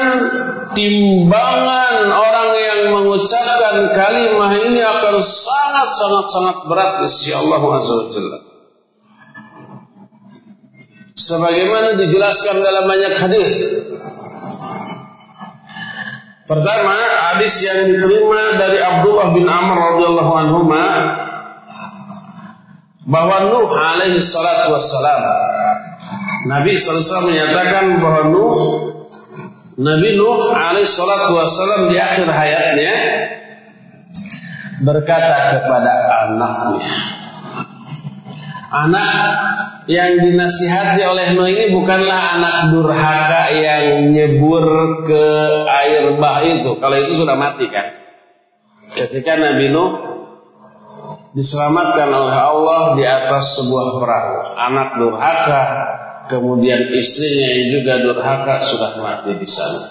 timbangan 0.78 2.13
orang 2.13 2.52
yang 2.62 2.80
mengucapkan 2.94 3.89
kalimat 3.98 4.54
ini 4.70 4.86
akan 4.86 5.18
sangat 5.18 5.89
sangat 5.92 6.26
sangat 6.30 6.58
berat 6.70 6.92
di 7.02 7.08
sisi 7.10 7.34
Allah 7.34 7.60
sebagaimana 11.20 12.00
dijelaskan 12.00 12.56
dalam 12.63 12.86
banyak 12.88 13.13
hadis. 13.20 13.54
Pertama, 16.50 16.98
hadis 17.30 17.62
yang 17.62 17.86
diterima 17.86 18.58
dari 18.58 18.82
Abdullah 18.82 19.38
bin 19.38 19.46
Amr 19.46 19.78
radhiyallahu 19.94 20.32
anhu 20.34 20.60
bahwa 23.10 23.50
Nuh 23.50 23.74
alaihi 23.74 24.22
salatu 24.22 24.78
wassalam 24.78 25.22
Nabi 26.45 26.78
SAW 26.78 27.26
menyatakan 27.26 27.98
bahwa 27.98 28.22
Nuh 28.30 28.58
Nabi 29.82 30.13
Nuh 30.13 30.54
alaihi 30.54 30.86
salatu 30.86 31.34
wassalam 31.34 31.89
di 31.89 31.98
akhir 31.98 32.30
hayatnya 32.30 32.95
berkata 34.86 35.58
kepada 35.58 35.93
anaknya 36.30 36.88
anak 38.69 39.13
yang 39.89 40.22
dinasihati 40.22 41.02
oleh 41.02 41.34
Nuh 41.34 41.50
ini 41.50 41.74
bukanlah 41.74 42.38
anak 42.38 42.56
durhaka 42.78 43.50
yang 43.50 44.13
nyebur 44.13 44.65
ke 45.10 45.24
air 45.65 46.13
bah 46.22 46.45
itu. 46.45 46.78
Kalau 46.78 46.95
itu 47.02 47.13
sudah 47.17 47.34
mati 47.34 47.65
kan. 47.74 47.98
Ketika 48.93 49.41
Nabi 49.41 49.74
Nuh 49.74 50.18
diselamatkan 51.34 52.10
oleh 52.10 52.38
Allah 52.38 52.82
di 52.98 53.04
atas 53.06 53.62
sebuah 53.62 54.02
perahu. 54.02 54.36
Anak 54.58 54.89
durhaka, 54.98 55.63
kemudian 56.30 56.89
istrinya 56.94 57.48
yang 57.54 57.65
juga 57.80 57.94
durhaka 58.02 58.56
sudah 58.62 58.92
mati 59.02 59.38
di 59.38 59.50
sana. 59.50 59.82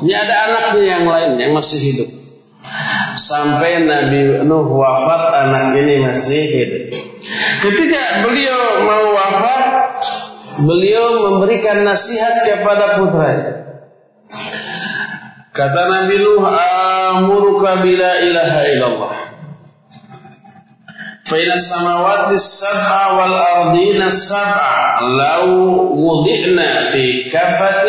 Ini 0.00 0.12
ada 0.16 0.34
anaknya 0.48 0.84
yang 0.84 1.04
lain 1.04 1.30
yang 1.36 1.52
masih 1.52 1.80
hidup. 1.80 2.08
Sampai 3.20 3.84
Nabi 3.84 4.48
Nuh 4.48 4.68
wafat, 4.72 5.22
anak 5.44 5.76
ini 5.76 6.08
masih 6.08 6.42
hidup. 6.48 6.82
Ketika 7.60 8.24
beliau 8.24 8.60
mau 8.88 9.04
wafat, 9.12 9.64
beliau 10.64 11.28
memberikan 11.28 11.84
nasihat 11.84 12.48
kepada 12.48 12.96
putranya. 12.96 13.52
Kata 15.52 15.82
Nabi 15.92 16.16
Nuh, 16.24 16.40
"Amuruka 16.48 17.84
bila 17.84 18.24
ilaha 18.24 18.60
illallah." 18.72 19.29
فإن 21.30 21.52
السماوات 21.52 22.32
السبع 22.32 23.12
والأرضين 23.12 24.02
السبع. 24.02 25.00
لو 25.00 25.46
وضعنا 25.94 26.90
في 26.90 27.30
كفة 27.30 27.86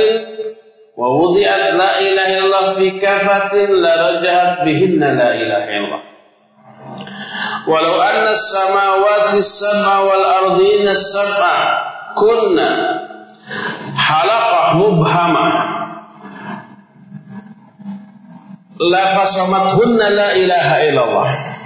ووضعت 0.97 1.73
لا 1.73 1.99
إله 1.99 2.27
إلا 2.38 2.45
الله 2.45 2.73
في 2.73 2.99
كفة 2.99 3.56
لرجعت 3.58 4.62
بهن 4.65 4.99
لا 4.99 5.30
إله 5.36 5.62
إلا 5.63 5.77
الله. 5.86 6.01
ولو 7.67 8.01
أن 8.01 8.27
السماوات 8.27 9.34
السبع 9.34 9.99
والأرضين 9.99 10.88
السبع 10.88 11.56
كنا 12.15 12.71
حلقة 13.97 14.77
مبهمة 14.77 15.47
لقسمتهن 18.91 19.97
لا 19.97 20.36
إله 20.36 20.89
إلا 20.89 21.04
الله. 21.04 21.61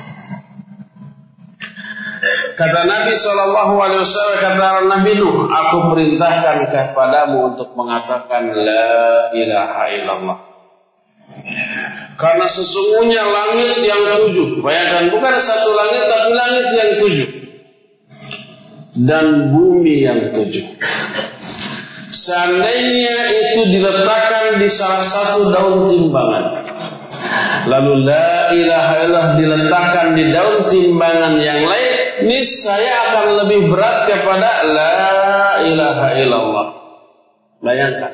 Kata 2.56 2.88
Nabi 2.88 3.13
Shallallahu 3.13 3.73
Alaihi 3.80 4.02
Wasallam 4.02 4.38
kata 4.40 4.67
Nabi 4.88 5.12
Nuh, 5.19 5.52
aku 5.52 5.78
perintahkan 5.92 6.71
kepadamu 6.71 7.54
untuk 7.54 7.76
mengatakan 7.76 8.56
la 8.56 9.30
ilaha 9.36 9.84
illallah. 9.92 10.38
Karena 12.15 12.48
sesungguhnya 12.48 13.19
langit 13.19 13.84
yang 13.84 14.04
tujuh, 14.15 14.63
bayangkan 14.63 15.12
bukan 15.12 15.36
satu 15.36 15.69
langit 15.76 16.04
tapi 16.08 16.30
langit 16.32 16.67
yang 16.71 16.92
tujuh 17.04 17.30
dan 19.04 19.52
bumi 19.52 20.08
yang 20.08 20.32
tujuh. 20.32 20.63
Seandainya 22.15 23.17
itu 23.28 23.60
diletakkan 23.76 24.63
di 24.63 24.71
salah 24.71 25.04
satu 25.04 25.52
daun 25.52 25.92
timbangan, 25.92 26.63
lalu 27.67 28.08
la 28.08 28.56
ilaha 28.56 28.94
illallah 29.04 29.28
diletakkan 29.36 30.08
di 30.15 30.32
daun 30.32 30.71
timbangan 30.71 31.44
yang 31.44 31.67
lain, 31.67 31.94
niscaya 32.23 32.91
akan 33.11 33.25
lebih 33.43 33.67
berat 33.67 34.07
kepada 34.07 34.51
la 34.69 34.95
ilaha 35.67 36.07
illallah. 36.15 36.67
Bayangkan. 37.59 38.11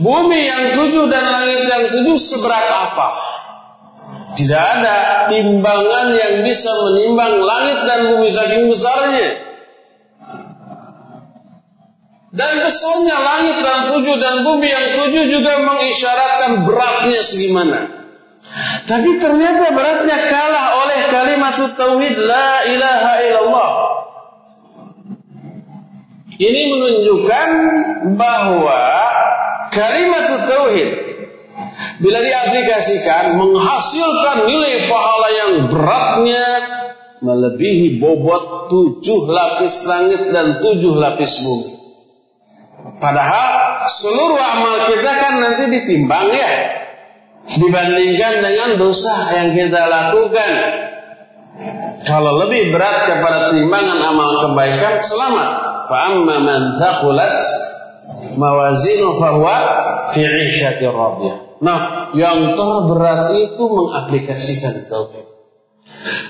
Bumi 0.00 0.40
yang 0.48 0.72
tujuh 0.74 1.06
dan 1.12 1.24
langit 1.28 1.68
yang 1.68 1.84
tujuh 1.92 2.16
seberat 2.16 2.66
apa? 2.90 3.08
Tidak 4.32 4.64
ada 4.80 5.28
timbangan 5.28 6.16
yang 6.16 6.34
bisa 6.48 6.72
menimbang 6.72 7.44
langit 7.44 7.78
dan 7.84 8.00
bumi 8.16 8.32
saking 8.32 8.72
besarnya. 8.72 9.28
Dan 12.32 12.52
besarnya 12.64 13.16
langit 13.20 13.60
dan 13.60 13.78
tujuh 13.92 14.16
dan 14.16 14.40
bumi 14.40 14.64
yang 14.64 14.86
tujuh 14.96 15.28
juga 15.28 15.52
mengisyaratkan 15.68 16.64
beratnya 16.64 17.20
segimana. 17.20 18.02
Tapi 18.88 19.20
ternyata 19.20 19.72
beratnya 19.76 20.18
kalah 20.32 20.66
oleh 20.84 21.00
kalimat 21.12 21.56
tauhid 21.76 22.16
la 22.16 22.50
ilaha 22.72 23.12
illallah. 23.20 23.70
Ini 26.40 26.60
menunjukkan 26.72 27.48
bahwa 28.16 28.80
kalimat 29.68 30.48
tauhid 30.48 30.90
bila 32.00 32.18
diaplikasikan 32.18 33.36
menghasilkan 33.36 34.48
nilai 34.48 34.88
pahala 34.88 35.28
yang 35.28 35.52
beratnya 35.68 36.46
melebihi 37.22 38.02
bobot 38.02 38.66
tujuh 38.72 39.30
lapis 39.30 39.86
langit 39.86 40.22
dan 40.34 40.58
tujuh 40.58 40.98
lapis 40.98 41.44
bumi. 41.46 41.70
Padahal 42.98 43.86
seluruh 43.86 44.40
amal 44.42 44.76
kita 44.90 45.12
kan 45.14 45.34
nanti 45.38 45.64
ditimbang 45.70 46.34
ya 46.34 46.52
dibandingkan 47.46 48.42
dengan 48.42 48.70
dosa 48.80 49.14
yang 49.38 49.54
kita 49.54 49.86
lakukan. 49.86 50.52
Kalau 52.02 52.42
lebih 52.42 52.74
berat 52.74 53.06
kepada 53.06 53.54
timbangan 53.54 53.98
amal 54.02 54.30
kebaikan, 54.42 54.98
selamat. 54.98 55.71
Fa'amma 55.88 56.36
man 56.42 56.62
thaqulat 56.78 57.40
mawazinu 58.38 59.18
fahuwa 59.18 59.56
fi 60.12 60.22
'ishatir 60.22 60.92
radiyah. 60.92 61.62
Nah, 61.62 62.10
yang 62.18 62.58
terberat 62.58 63.38
itu 63.38 63.62
mengaplikasikan 63.70 64.90
tauhid. 64.90 65.26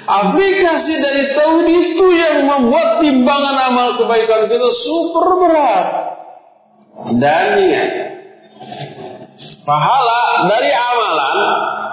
Aplikasi 0.05 0.95
dari 1.01 1.25
tauhid 1.33 1.97
itu 1.97 2.07
yang 2.13 2.45
membuat 2.45 3.01
timbangan 3.01 3.73
amal 3.73 3.89
kebaikan 3.97 4.53
kita 4.53 4.69
super 4.69 5.41
berat. 5.41 5.89
Dan 7.17 7.47
ingat, 7.57 7.91
pahala 9.65 10.53
dari 10.53 10.71
amalan 10.77 11.37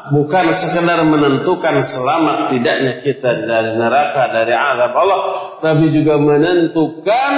bukan 0.10 0.45
sekedar 0.53 1.01
menentukan 1.05 1.82
selamat 1.82 2.53
tidaknya 2.53 2.93
kita 3.01 3.45
dari 3.45 3.78
neraka 3.78 4.30
dari 4.30 4.53
azab 4.53 4.93
Allah 4.93 5.20
tapi 5.62 5.89
juga 5.93 6.18
menentukan 6.18 7.32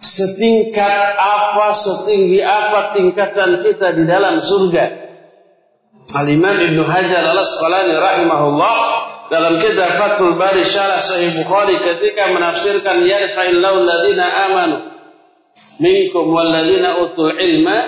setingkat 0.00 0.96
apa 1.20 1.76
setinggi 1.76 2.40
apa 2.40 2.96
tingkatan 2.96 3.60
kita 3.60 3.92
di 3.92 4.04
dalam 4.08 4.40
surga. 4.40 5.12
Al-Imam 6.10 6.56
Ibn 6.56 6.78
Hajar 6.88 7.22
al-Asqalani 7.30 7.94
rahimahullah 7.94 8.76
dalam 9.30 9.62
kitab 9.62 9.94
Fathul 9.94 10.34
Bari 10.34 10.66
Syarah 10.66 10.98
Sahih 10.98 11.38
Bukhari 11.38 11.78
ketika 11.78 12.34
menafsirkan 12.34 13.06
yarfa'illahu 13.06 13.76
alladziina 13.86 14.26
amanu 14.50 14.76
minkum 15.78 16.34
walladzina 16.34 16.98
utul 17.06 17.30
ilma 17.30 17.78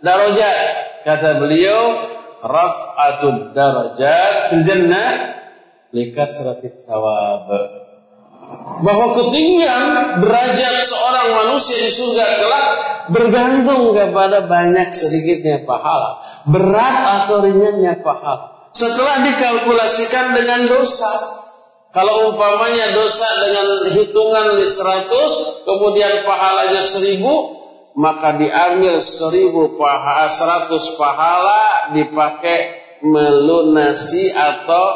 darajat 0.00 0.58
kata 1.04 1.42
beliau 1.44 1.98
raf'atud 2.42 3.52
darajat 3.56 4.52
fil 4.52 4.64
jannah 4.64 5.10
likathratit 5.94 6.84
thawab 6.84 7.48
bahwa 8.80 9.06
ketinggian 9.18 9.84
derajat 10.22 10.74
seorang 10.86 11.28
manusia 11.44 11.76
di 11.82 11.90
surga 11.90 12.26
kelak 12.38 12.66
bergantung 13.10 13.92
kepada 13.92 14.46
banyak 14.46 14.94
sedikitnya 14.94 15.66
pahala, 15.66 16.22
berat 16.46 16.96
atau 17.24 17.42
ringannya 17.42 18.00
pahala. 18.00 18.70
Setelah 18.70 19.26
dikalkulasikan 19.26 20.38
dengan 20.38 20.68
dosa, 20.70 21.10
kalau 21.90 22.32
umpamanya 22.32 22.94
dosa 22.94 23.26
dengan 23.48 23.66
hitungan 23.90 24.60
100, 24.60 25.66
kemudian 25.66 26.22
pahalanya 26.22 26.78
1000, 26.78 27.57
maka 27.98 28.38
diambil 28.38 29.02
1000 29.02 29.74
pahala, 29.74 30.30
100 30.30 30.70
pahala 30.94 31.62
dipakai 31.98 32.58
melunasi 33.02 34.30
atau 34.30 34.86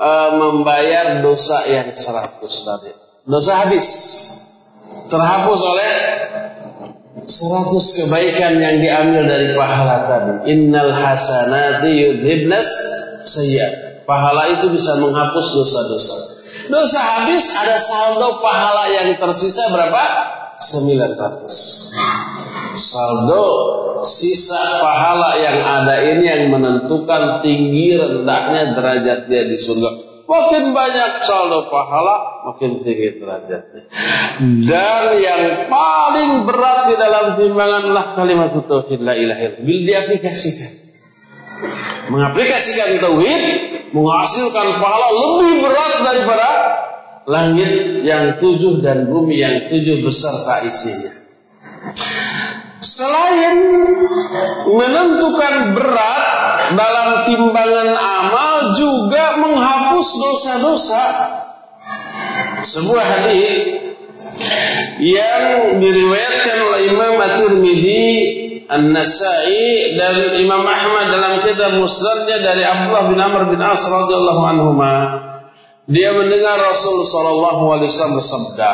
e, 0.00 0.10
membayar 0.40 1.20
dosa 1.20 1.68
yang 1.68 1.92
100 1.92 2.40
tadi. 2.40 2.92
Dosa 3.28 3.60
habis. 3.60 3.88
Terhapus 5.12 5.60
oleh 5.68 5.92
100 7.28 7.28
kebaikan 7.76 8.56
yang 8.56 8.80
diambil 8.80 9.22
dari 9.28 9.52
pahala 9.52 10.08
tadi. 10.08 10.48
Innal 10.48 10.96
hasanati 10.96 11.92
yudhibnas 11.92 12.72
sayyiat. 13.28 14.08
Pahala 14.08 14.56
itu 14.56 14.72
bisa 14.72 14.96
menghapus 14.96 15.46
dosa-dosa. 15.60 16.16
Dosa 16.72 16.98
habis 17.04 17.52
ada 17.52 17.76
saldo 17.76 18.40
pahala 18.40 18.88
yang 18.88 19.12
tersisa 19.20 19.68
berapa? 19.68 20.04
900. 20.56 22.56
Saldo 22.76 23.44
sisa 24.04 24.84
pahala 24.84 25.40
yang 25.40 25.64
ada 25.64 25.96
ini 26.04 26.24
yang 26.28 26.52
menentukan 26.52 27.40
tinggi 27.40 27.96
rendahnya 27.96 28.76
derajat 28.76 29.28
dia 29.28 29.48
di 29.48 29.56
surga. 29.56 29.90
Makin 30.26 30.74
banyak 30.74 31.22
saldo 31.22 31.70
pahala, 31.70 32.42
makin 32.50 32.82
tinggi 32.82 33.22
derajatnya. 33.22 33.86
Dan 34.66 35.04
yang 35.22 35.70
paling 35.70 36.50
berat 36.50 36.90
di 36.90 36.96
dalam 36.98 37.38
timbangan 37.38 37.86
adalah 37.86 38.06
kalimat 38.18 38.50
tauhid 38.50 39.06
la 39.06 39.14
ilaha 39.14 39.54
illallah. 39.54 39.86
Diaplikasikan. 39.86 40.70
Mengaplikasikan 42.10 42.98
tauhid 42.98 43.42
menghasilkan 43.94 44.82
pahala 44.82 45.14
lebih 45.14 45.62
berat 45.62 45.92
daripada 46.02 46.48
langit 47.26 48.06
yang 48.06 48.38
tujuh 48.38 48.78
dan 48.80 49.10
bumi 49.10 49.42
yang 49.42 49.66
tujuh 49.66 50.06
beserta 50.06 50.62
isinya. 50.62 51.12
Selain 52.78 53.58
menentukan 54.70 55.74
berat 55.74 56.24
dalam 56.78 57.26
timbangan 57.26 57.90
amal 57.98 58.78
juga 58.78 59.42
menghapus 59.42 60.06
dosa-dosa. 60.06 61.04
Sebuah 62.62 63.04
hadis 63.04 63.54
yang 65.02 65.78
diriwayatkan 65.82 66.58
oleh 66.62 66.80
Imam 66.94 67.14
At-Tirmidzi, 67.20 68.06
An-Nasa'i 68.66 69.94
dan 69.98 70.34
Imam 70.40 70.62
Ahmad 70.66 71.10
dalam 71.10 71.32
kitab 71.46 71.78
Musnadnya 71.78 72.42
dari 72.42 72.62
Abdullah 72.66 73.04
bin 73.10 73.18
Amr 73.18 73.42
bin 73.50 73.60
As 73.62 73.82
radhiyallahu 73.82 74.42
anhuma. 74.46 74.94
Dia 75.86 76.10
mendengar 76.10 76.58
Rasul 76.58 77.06
sallallahu 77.06 77.78
alaihi 77.78 77.86
wasallam 77.94 78.18
bersabda, 78.18 78.70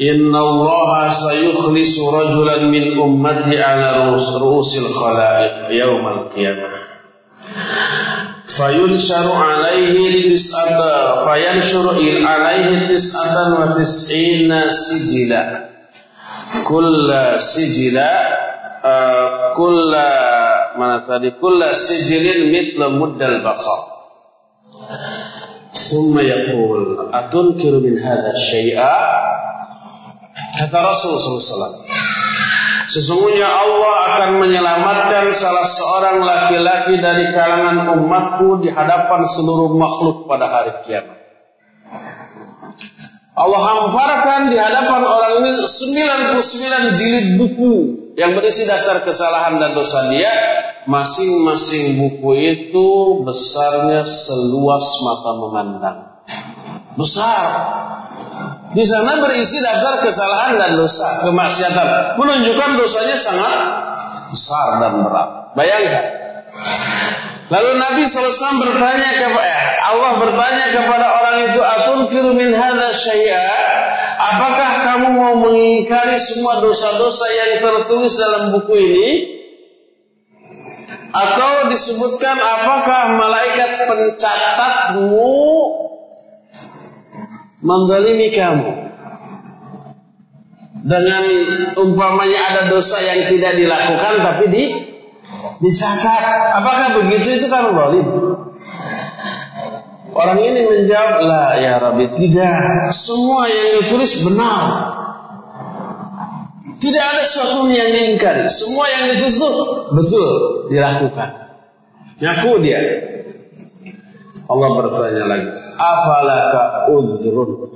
Inna 0.00 0.40
Allah 0.40 1.12
sayukhlisu 1.12 2.08
rajulan 2.08 2.72
min 2.72 2.96
ummati 2.96 3.60
ala 3.60 4.16
ru'usil 4.16 4.88
khalaiq 4.96 5.76
yawmal 5.76 6.32
qiyamah. 6.32 6.88
Fayunsharu 8.48 9.36
alaihi 9.36 10.32
tis'ata 10.32 11.20
fayanshuru 11.20 12.00
alaihi 12.24 12.88
tis'atan 12.88 13.48
wa 13.52 13.76
tis'ina 13.76 14.72
sijila. 14.72 15.68
Kulla 16.64 17.36
sijila 17.36 18.08
uh, 18.80 19.52
kulla 19.52 20.08
mana 20.80 21.04
tadi 21.04 21.36
kulla 21.36 21.76
sijilin 21.76 22.48
mithla 22.48 22.88
muddal 22.88 23.44
basar. 23.44 23.91
ثم 25.91 26.19
يقول 26.19 27.09
أتنكر 27.13 27.71
من 27.79 27.99
هذا 27.99 28.33
شيئا 28.51 29.17
Kata 30.57 30.79
Rasul 30.81 31.21
SAW. 31.21 31.85
Sesungguhnya 32.87 33.45
Allah 33.45 33.93
akan 34.09 34.29
menyelamatkan 34.41 35.29
salah 35.35 35.67
seorang 35.69 36.23
laki-laki 36.23 36.97
dari 36.97 37.29
kalangan 37.35 37.99
umatku 37.99 38.65
di 38.65 38.73
hadapan 38.73 39.21
seluruh 39.27 39.77
makhluk 39.77 40.25
pada 40.25 40.49
hari 40.49 40.71
kiamat. 40.87 41.19
Allah 43.37 43.61
hamparkan 43.61 44.49
di 44.49 44.57
hadapan 44.57 45.01
orang 45.05 45.33
ini 45.45 45.51
99 45.61 46.97
jilid 46.97 47.27
buku 47.37 48.00
yang 48.16 48.36
berisi 48.36 48.68
daftar 48.68 49.04
kesalahan 49.04 49.60
dan 49.60 49.72
dosa 49.72 50.12
dia. 50.12 50.32
Masing-masing 50.82 51.94
buku 52.02 52.30
itu 52.42 52.88
besarnya 53.22 54.02
seluas 54.02 54.86
mata 55.06 55.30
memandang. 55.38 55.98
Besar. 56.98 57.44
Di 58.74 58.82
sana 58.82 59.22
berisi 59.22 59.62
daftar 59.62 60.02
kesalahan 60.02 60.58
dan 60.58 60.70
dosa, 60.74 61.22
kemaksiatan. 61.28 62.18
Menunjukkan 62.18 62.70
dosanya 62.82 63.14
sangat 63.14 63.58
besar 64.34 64.82
dan 64.82 64.92
berat. 65.06 65.30
Bayangkan. 65.54 66.06
Lalu 67.52 67.70
Nabi 67.76 68.08
SAW 68.08 68.64
bertanya 68.64 69.10
kepada 69.22 69.44
eh, 69.44 69.60
Allah 69.92 70.12
bertanya 70.24 70.66
kepada 70.72 71.06
orang 71.20 71.36
itu 71.52 71.60
atun 71.60 72.00
min 72.32 72.48
hadza 72.56 72.96
apakah 74.22 74.70
kamu 74.86 75.08
mau 75.18 75.34
mengingkari 75.42 76.18
semua 76.22 76.62
dosa-dosa 76.62 77.26
yang 77.26 77.52
tertulis 77.58 78.14
dalam 78.14 78.54
buku 78.54 78.74
ini? 78.78 79.08
Atau 81.12 81.68
disebutkan 81.68 82.40
apakah 82.40 83.20
malaikat 83.20 83.84
pencatatmu 83.84 85.28
mendolimi 87.60 88.32
kamu? 88.32 88.70
Dengan 90.82 91.22
umpamanya 91.78 92.40
ada 92.50 92.62
dosa 92.72 92.98
yang 93.04 93.28
tidak 93.28 93.54
dilakukan 93.54 94.14
tapi 94.24 94.44
di 94.50 94.64
dicatat. 95.62 96.22
Apakah 96.58 96.88
begitu 97.02 97.38
itu 97.38 97.46
kan 97.46 97.70
zalim? 97.70 98.06
Orang 100.12 100.44
ini 100.44 100.60
menjawab, 100.68 101.24
lah 101.24 101.56
ya 101.56 101.80
Rabbi, 101.80 102.12
tidak. 102.12 102.92
Semua 102.92 103.48
yang 103.48 103.68
ditulis 103.80 104.12
benar. 104.28 104.60
Tidak 106.76 107.04
ada 107.16 107.24
sesuatu 107.24 107.72
yang 107.72 107.88
diingkari. 107.96 108.44
Semua 108.50 108.92
yang 108.92 109.16
ditulis 109.16 109.40
itu 109.40 109.50
betul 109.96 110.30
dilakukan. 110.68 111.30
Ngaku 112.20 112.50
dia. 112.60 112.80
Allah 114.52 114.68
bertanya 114.76 115.24
lagi, 115.32 115.48
afalaka 115.80 116.92
udhrun? 116.92 117.72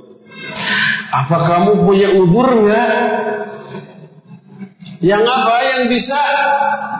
Apa 1.09 1.37
kamu 1.41 1.71
punya 1.89 2.13
udhur 2.21 2.47
enggak? 2.53 2.89
Yang 5.01 5.23
apa 5.25 5.55
yang 5.61 5.81
bisa 5.89 6.19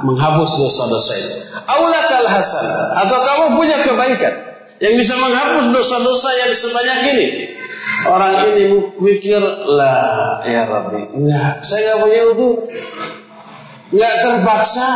menghapus 0.02 0.52
dosa-dosa 0.66 1.14
itu? 1.14 1.38
Aulakal 1.68 2.26
hasan 2.26 2.66
atau 3.06 3.18
kamu 3.22 3.46
punya 3.60 3.78
kebaikan? 3.86 4.34
Yang 4.78 4.94
bisa 4.98 5.18
menghapus 5.18 5.74
dosa-dosa 5.74 6.30
yang 6.46 6.52
sebanyak 6.54 7.00
ini. 7.14 7.28
Orang 8.08 8.52
ini 8.54 8.64
mikir 9.00 9.42
lah 9.66 10.44
ya 10.44 10.68
Rabbi, 10.68 11.18
enggak, 11.18 11.64
saya 11.64 11.96
nggak 11.96 12.00
punya 12.04 12.22
utuh, 12.30 12.56
nggak 13.96 14.14
terpaksa, 14.22 14.90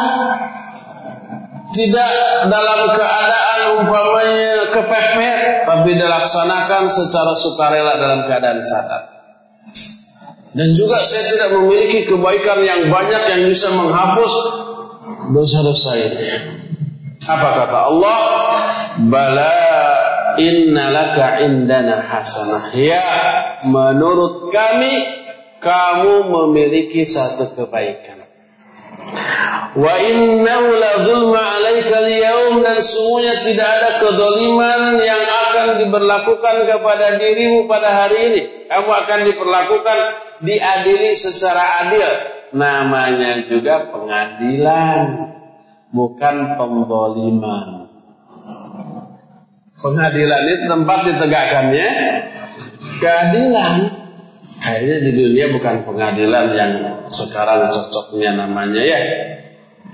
tidak 1.71 2.09
dalam 2.51 2.82
keadaan 2.91 3.59
umpamanya 3.79 4.75
kepepet, 4.75 5.39
tapi 5.65 5.89
dilaksanakan 5.95 6.84
secara 6.91 7.34
sukarela 7.36 7.93
dalam 7.95 8.27
keadaan 8.27 8.59
sadar. 8.59 9.03
Dan 10.51 10.75
juga 10.75 10.99
saya 11.07 11.32
tidak 11.32 11.55
memiliki 11.55 12.11
kebaikan 12.11 12.59
yang 12.67 12.91
banyak 12.91 13.23
yang 13.23 13.41
bisa 13.47 13.71
menghapus 13.71 14.34
dosa-dosa 15.32 15.91
ini. 15.95 16.27
Apa 17.23 17.49
kata 17.55 17.79
Allah? 17.88 18.19
Bala 19.07 19.70
innalaka 20.38 21.41
indana 21.43 22.03
hasanah. 22.05 22.71
Ya, 22.77 23.09
menurut 23.67 24.53
kami 24.53 24.93
kamu 25.61 26.29
memiliki 26.29 27.03
satu 27.03 27.55
kebaikan. 27.57 28.21
Wa 29.71 29.93
innahu 30.03 30.67
la 30.75 30.91
zulma 31.07 31.39
'alaika 31.39 32.03
al 32.03 32.59
dan 32.59 32.77
semuanya 32.84 33.39
tidak 33.39 33.69
ada 33.71 33.89
kedoliman 34.03 34.99
yang 34.99 35.23
akan 35.47 35.67
diberlakukan 35.79 36.55
kepada 36.67 37.15
dirimu 37.15 37.71
pada 37.71 38.03
hari 38.03 38.17
ini. 38.29 38.41
Kamu 38.67 38.89
akan 38.91 39.19
diperlakukan 39.32 39.97
diadili 40.43 41.15
secara 41.15 41.88
adil. 41.88 42.09
Namanya 42.51 43.47
juga 43.47 43.95
pengadilan 43.95 44.99
bukan 45.95 46.36
pemboliman. 46.59 47.80
Pengadilan 49.82 50.41
itu 50.45 50.65
tempat 50.69 50.99
ditegakkannya 51.09 51.89
keadilan. 53.01 53.73
Kayaknya 54.61 54.97
di 55.01 55.11
dunia 55.17 55.45
bukan 55.57 55.82
pengadilan 55.82 56.45
yang 56.53 56.71
sekarang 57.09 57.65
cocoknya 57.73 58.38
namanya 58.38 58.77
ya. 58.77 58.99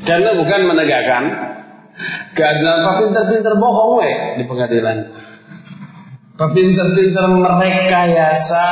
Karena 0.03 0.35
bukan 0.35 0.61
menegakkan 0.67 1.23
keadilan. 2.35 2.83
Pak 2.83 2.95
pinter-pinter 2.99 3.53
bohong 3.55 4.03
we 4.03 4.11
di 4.37 4.43
pengadilan. 4.43 4.97
Pak 6.35 6.49
pinter-pinter 6.51 7.25
merekayasa 7.31 8.67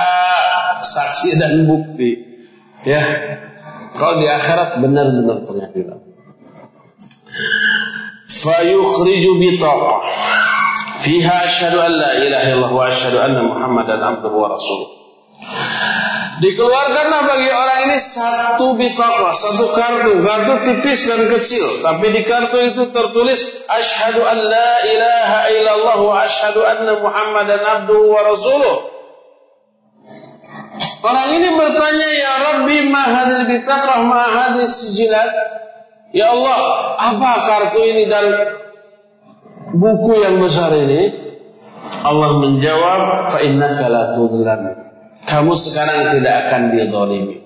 saksi 0.84 1.40
dan 1.40 1.64
bukti. 1.64 2.12
Ya, 2.84 3.02
kalau 3.96 4.20
di 4.20 4.28
akhirat 4.28 4.84
benar-benar 4.84 5.48
pengadilan 5.48 6.06
fayukhriju 8.30 9.42
bitaqah 9.42 10.00
fiha 11.06 11.46
asyhadu 11.46 11.78
an 11.86 11.94
la 11.94 12.12
ilaha 12.18 12.46
illallah 12.50 12.72
wa 12.74 12.84
asyhadu 12.90 13.22
anna 13.22 13.46
muhammadan 13.46 14.02
abduhu 14.02 14.42
wa 14.42 14.50
rasuluh 14.58 14.90
Dikeluarkanlah 16.36 17.22
bagi 17.32 17.48
orang 17.48 17.80
ini 17.88 17.96
satu 17.96 18.76
bitaqah, 18.76 19.32
satu 19.32 19.72
kartu, 19.72 20.20
kartu 20.20 20.54
tipis 20.68 21.08
dan 21.08 21.32
kecil, 21.32 21.64
tapi 21.80 22.12
di 22.12 22.28
kartu 22.28 22.60
itu 22.60 22.92
tertulis 22.92 23.64
asyhadu 23.72 24.20
an 24.20 24.44
la 24.44 24.72
ilaha 24.84 25.40
illallah 25.56 25.98
wa 26.04 26.16
asyhadu 26.28 26.60
anna 26.68 27.00
muhammadan 27.00 27.64
abduhu 27.64 28.12
wa 28.12 28.22
rasuluh. 28.28 28.76
Orang 31.08 31.40
ini 31.40 31.56
bertanya, 31.56 32.10
"Ya 32.12 32.34
Rabbi, 32.52 32.78
ma 32.92 33.04
hadhihi 33.06 33.44
bitaqah 33.56 34.04
ma 34.04 34.28
hadhihi 34.28 34.68
sijilat?" 34.68 35.32
Ya 36.12 36.36
Allah, 36.36 36.60
apa 37.00 37.32
kartu 37.48 37.80
ini 37.80 38.12
dan 38.12 38.55
buku 39.74 40.12
yang 40.22 40.38
besar 40.44 40.76
ini? 40.76 41.26
Allah 42.06 42.38
menjawab, 42.42 43.30
fa 43.30 43.40
innaka 43.42 43.90
Kamu 45.26 45.54
sekarang 45.58 46.18
tidak 46.18 46.36
akan 46.46 46.62
didolimi. 46.74 47.38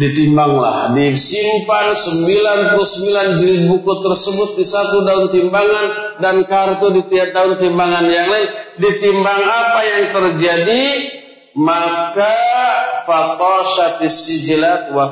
Ditimbanglah, 0.00 0.96
disimpan 0.96 1.92
99 1.92 3.36
jilid 3.36 3.62
buku 3.68 3.92
tersebut 4.00 4.56
di 4.56 4.64
satu 4.64 5.04
daun 5.04 5.26
timbangan 5.28 6.18
dan 6.24 6.40
kartu 6.48 6.94
di 6.94 7.02
tiap 7.10 7.36
daun 7.36 7.60
timbangan 7.60 8.08
yang 8.08 8.26
lain. 8.26 8.48
Ditimbang 8.80 9.42
apa 9.44 9.80
yang 9.84 10.04
terjadi, 10.14 10.84
maka 11.58 12.36
fatashatis 13.06 14.30
sijilat 14.30 14.94
wa 14.94 15.10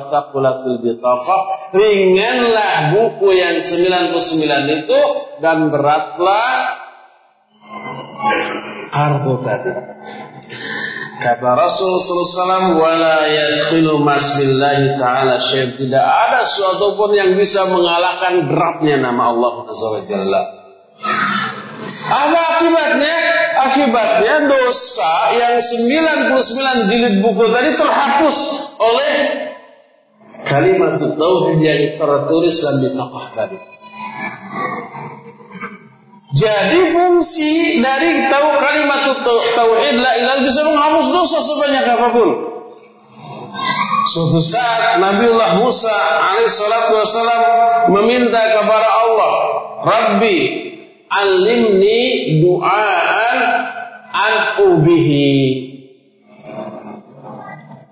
bitaqah. 0.79 1.41
Ringanlah 1.75 2.95
buku 2.95 3.35
yang 3.35 3.59
99 3.59 4.79
itu 4.83 5.01
dan 5.43 5.67
beratlah 5.67 6.79
kartu 8.89 9.33
tadi. 9.43 9.71
Kata 11.19 11.51
Rasul 11.51 11.99
SAW 11.99 12.79
wala 12.79 13.27
yadkhilu 13.27 13.99
masbillahi 13.99 14.95
ta'ala 14.95 15.35
syait 15.35 15.75
tidak 15.75 15.99
ada 15.99 16.47
suatu 16.47 16.95
pun 16.95 17.11
yang 17.11 17.35
bisa 17.35 17.67
mengalahkan 17.67 18.47
beratnya 18.47 19.03
nama 19.03 19.35
Allah 19.35 19.67
Azza 19.67 19.87
wa 19.99 20.01
Jalla. 20.07 20.41
Apa 22.07 22.41
akibatnya? 22.63 23.38
Akibatnya 23.59 24.47
dosa 24.47 25.35
yang 25.35 25.59
99 25.59 26.87
jilid 26.87 27.15
buku 27.19 27.43
tadi 27.51 27.75
terhapus 27.75 28.37
oleh 28.79 29.13
kalimat 30.47 30.95
tauhid 30.95 31.59
yang 31.59 31.99
tertulis 31.99 32.55
dan 32.55 32.75
ditapah 32.79 33.25
tadi. 33.35 33.57
Jadi 36.29 36.93
fungsi 36.93 37.81
dari 37.83 38.31
tahu 38.31 38.47
kalimat 38.63 39.01
tauhid 39.27 39.95
la 39.99 40.11
ilaha 40.15 40.39
bisa 40.45 40.61
menghapus 40.63 41.07
dosa 41.11 41.37
sebanyak 41.43 41.85
apa 41.99 42.07
pun. 42.15 42.29
Suatu 44.07 44.39
saat 44.39 45.03
Nabiullah 45.03 45.59
Musa 45.59 45.91
alaihissalatu 46.31 47.03
wassalam 47.03 47.41
meminta 47.91 48.39
kepada 48.55 48.89
Allah, 49.03 49.33
Rabbi 49.83 50.68
alimni 51.09 52.39
du'aan 52.45 53.39
an 54.13 54.33
ubihi. 54.63 55.33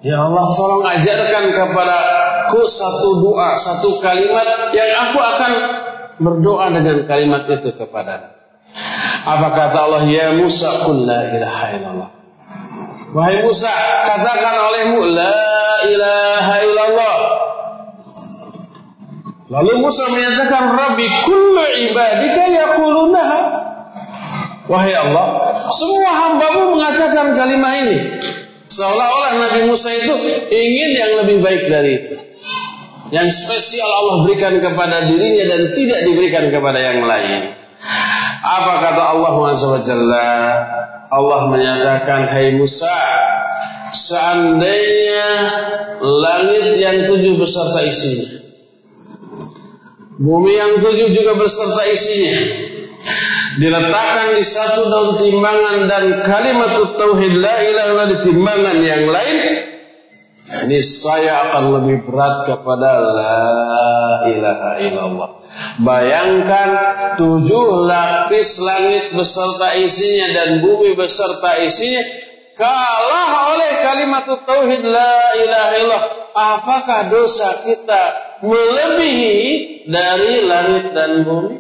Ya 0.05 0.24
Allah 0.24 0.45
tolong 0.55 0.86
ajarkan 0.86 1.45
kepada 1.51 1.97
ku 2.53 2.63
satu 2.70 3.28
doa, 3.28 3.57
satu 3.57 3.99
kalimat 3.99 4.72
yang 4.72 4.91
aku 5.09 5.20
akan 5.20 5.53
berdoa 6.22 6.72
dengan 6.72 7.03
kalimat 7.09 7.49
itu 7.49 7.76
kepada 7.76 8.38
Apa 9.28 9.51
kata 9.51 9.78
Allah? 9.89 10.07
Ya 10.07 10.32
Musa 10.38 10.88
qul 10.88 11.03
la 11.03 11.34
ilaha 11.36 11.65
illallah. 11.76 12.09
Wahai 13.11 13.43
Musa, 13.43 13.72
katakan 14.07 14.55
olehmu 14.72 14.99
la 15.11 15.43
ilaha 15.84 16.55
illallah. 16.63 17.15
Lalu 19.47 19.79
Musa 19.79 20.11
menyatakan, 20.11 20.75
Rabbi 20.75 21.07
kullu 21.23 21.63
ibadika 21.87 22.43
yaqulunaha. 22.51 23.39
Wahai 24.67 24.91
Allah, 24.91 25.27
semua 25.71 26.11
hambamu 26.11 26.75
mengatakan 26.75 27.31
kalimat 27.39 27.87
ini. 27.87 27.97
Seolah-olah 28.67 29.31
Nabi 29.47 29.71
Musa 29.71 29.87
itu 29.95 30.11
ingin 30.51 30.89
yang 30.99 31.11
lebih 31.23 31.39
baik 31.39 31.71
dari 31.71 31.91
itu. 32.03 32.15
Yang 33.15 33.47
spesial 33.47 33.87
Allah 33.87 34.27
berikan 34.27 34.59
kepada 34.59 35.07
dirinya 35.07 35.55
dan 35.55 35.61
tidak 35.71 35.99
diberikan 36.03 36.51
kepada 36.51 36.79
yang 36.83 37.07
lain. 37.07 37.55
Apa 38.43 38.73
kata 38.83 39.01
Allah 39.15 39.31
Jalla? 39.87 40.31
Allah 41.07 41.41
menyatakan, 41.47 42.27
Hai 42.27 42.51
Musa, 42.59 42.91
seandainya 43.95 45.31
langit 46.03 46.83
yang 46.83 47.07
tujuh 47.07 47.39
beserta 47.39 47.79
isinya, 47.87 48.36
bumi 50.18 50.53
yang 50.57 50.82
tujuh 50.82 51.13
juga 51.13 51.38
beserta 51.38 51.86
isinya, 51.93 52.41
diletakkan 53.61 54.38
di 54.38 54.43
satu 54.45 54.82
daun 54.89 55.11
timbangan 55.22 55.86
dan 55.86 56.03
kalimat 56.26 56.74
tauhid 56.97 57.34
la 57.38 57.55
ilaha 57.61 57.86
illallah 57.93 58.07
di 58.09 58.18
timbangan 58.26 58.78
yang 58.82 59.03
lain, 59.09 59.38
niscaya 60.70 61.34
akan 61.49 61.63
lebih 61.82 61.97
berat 62.09 62.49
kepada 62.49 62.91
la 63.01 63.39
ilaha 64.30 64.72
illallah. 64.82 65.30
Bayangkan 65.78 66.70
tujuh 67.18 67.86
lapis 67.86 68.61
langit 68.61 69.13
beserta 69.13 69.78
isinya 69.78 70.34
dan 70.34 70.49
bumi 70.65 70.97
beserta 70.97 71.61
isinya 71.61 72.01
kalah 72.57 73.53
oleh 73.53 73.72
kalimat 73.86 74.26
tauhid 74.26 74.82
la 74.82 75.15
ilaha 75.38 75.72
illallah. 75.78 76.03
Apakah 76.38 77.09
dosa 77.09 77.65
kita 77.65 78.26
melebihi 78.41 79.35
dari 79.88 80.33
langit 80.45 80.85
dan 80.93 81.23
bumi? 81.23 81.57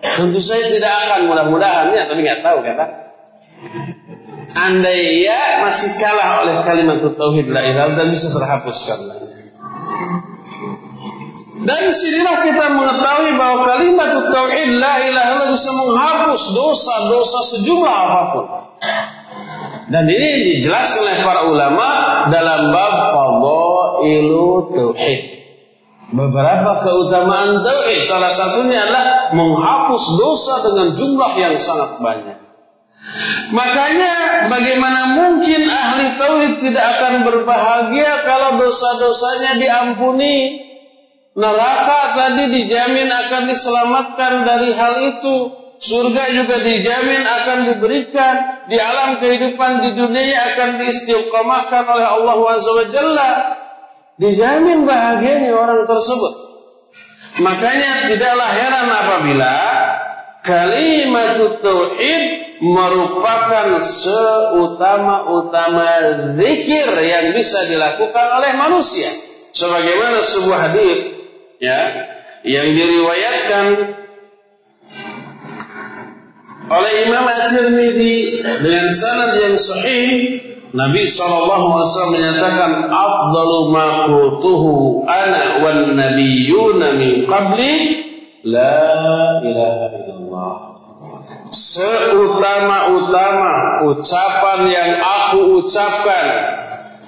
Tentu 0.00 0.40
saya 0.40 0.64
tidak 0.72 0.92
akan 0.92 1.20
mudah-mudahan 1.28 1.92
ya, 1.92 2.08
tapi 2.08 2.20
nggak 2.24 2.40
tahu 2.40 2.58
kata. 2.64 2.86
Andai 4.50 5.22
ya 5.22 5.62
masih 5.62 5.90
kalah 6.00 6.42
oleh 6.42 6.54
kalimat 6.64 6.98
tauhid 7.04 7.52
la 7.52 7.60
ilaha 7.62 7.94
dan 7.94 8.08
bisa 8.10 8.32
terhapuskan. 8.32 8.98
Dan 11.60 11.92
sinilah 11.92 12.36
kita 12.40 12.66
mengetahui 12.72 13.36
bahwa 13.36 13.68
kalimat 13.68 14.10
tauhid 14.32 14.80
la 14.80 14.94
ilaha 15.04 15.52
bisa 15.52 15.70
menghapus 15.70 16.42
dosa-dosa 16.56 17.40
sejumlah 17.56 17.94
apa 18.08 18.22
pun. 18.32 18.46
Dan 19.90 20.06
ini 20.06 20.56
dijelaskan 20.56 21.02
oleh 21.02 21.18
para 21.20 21.40
ulama 21.50 21.88
dalam 22.32 22.72
bab 22.72 22.94
fadailu 23.12 24.72
tauhid. 24.72 25.39
Beberapa 26.10 26.82
keutamaan 26.82 27.62
tauhid 27.62 28.02
salah 28.02 28.34
satunya 28.34 28.82
adalah 28.82 29.30
menghapus 29.30 30.04
dosa 30.18 30.54
dengan 30.66 30.88
jumlah 30.98 31.32
yang 31.38 31.54
sangat 31.54 32.02
banyak. 32.02 32.38
Makanya 33.54 34.14
bagaimana 34.50 35.14
mungkin 35.14 35.70
ahli 35.70 36.18
tauhid 36.18 36.54
tidak 36.66 36.82
akan 36.98 37.14
berbahagia 37.26 38.26
kalau 38.26 38.58
dosa-dosanya 38.58 39.62
diampuni? 39.62 40.66
Neraka 41.38 42.18
tadi 42.18 42.58
dijamin 42.58 43.06
akan 43.06 43.46
diselamatkan 43.46 44.42
dari 44.42 44.74
hal 44.74 44.94
itu. 45.14 45.36
Surga 45.80 46.24
juga 46.36 46.60
dijamin 46.60 47.22
akan 47.22 47.58
diberikan 47.72 48.66
di 48.68 48.76
alam 48.76 49.16
kehidupan 49.16 49.80
di 49.80 49.90
dunia 49.96 50.38
akan 50.52 50.82
diistiqomahkan 50.82 51.86
oleh 51.86 52.04
Allah 52.04 52.34
Subhanahu 52.60 53.69
Dijamin 54.20 54.84
bahagianya 54.84 55.56
orang 55.56 55.88
tersebut. 55.88 56.52
Makanya 57.40 58.12
tidaklah 58.12 58.52
heran 58.52 58.92
apabila 58.92 59.56
kalimat 60.44 61.40
tauhid 61.64 62.24
merupakan 62.60 63.80
seutama-utama 63.80 65.88
zikir 66.36 66.88
yang 67.00 67.32
bisa 67.32 67.64
dilakukan 67.64 68.26
oleh 68.36 68.52
manusia. 68.60 69.08
Sebagaimana 69.56 70.20
sebuah 70.20 70.58
hadis 70.68 71.16
ya 71.56 71.80
yang 72.44 72.76
diriwayatkan 72.76 73.64
oleh 76.70 76.92
Imam 77.08 77.24
At-Tirmidzi 77.24 78.44
dengan 78.62 78.92
sanad 78.92 79.32
yang 79.40 79.56
sahih 79.56 80.49
Nabi 80.70 81.02
SAW 81.02 82.14
menyatakan 82.14 82.94
afdalu 82.94 83.74
ma 83.74 84.06
qultuhu 84.06 85.02
ana 85.02 85.66
wan 85.66 85.98
nabiyyuna 85.98 86.94
min 86.94 87.26
qabli 87.26 87.74
la 88.46 89.42
ilaha 89.42 89.86
illallah. 89.98 90.78
Seutama-utama 91.50 93.82
ucapan 93.90 94.70
yang 94.70 95.02
aku 95.02 95.58
ucapkan 95.58 96.26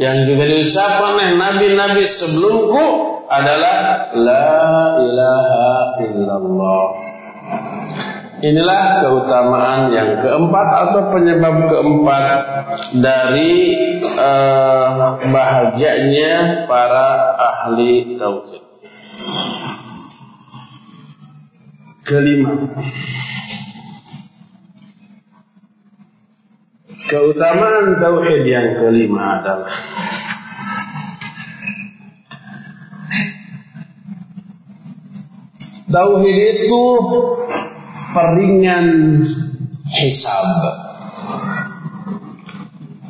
yang 0.03 0.27
juga 0.27 0.51
diucapkan 0.51 1.15
oleh 1.15 1.39
nabi-nabi 1.39 2.03
sebelumku 2.03 2.83
adalah 3.31 4.11
la 4.19 4.99
ilaha 4.99 6.03
illallah 6.03 6.83
Inilah 8.43 9.07
keutamaan 9.07 9.95
yang 9.95 10.19
keempat 10.19 10.69
atau 10.91 11.15
penyebab 11.15 11.63
keempat 11.63 12.25
dari 12.99 13.55
uh, 14.19 15.15
bahagianya 15.31 16.67
para 16.67 17.39
ahli 17.39 18.19
tauhid. 18.19 18.63
Kelima. 22.03 22.51
Keutamaan 27.07 27.95
tauhid 28.03 28.43
yang 28.43 28.69
kelima 28.75 29.39
adalah 29.39 29.77
Tauhid 35.93 36.65
itu 36.65 36.83
peringan 38.13 38.87
hisab. 39.93 40.49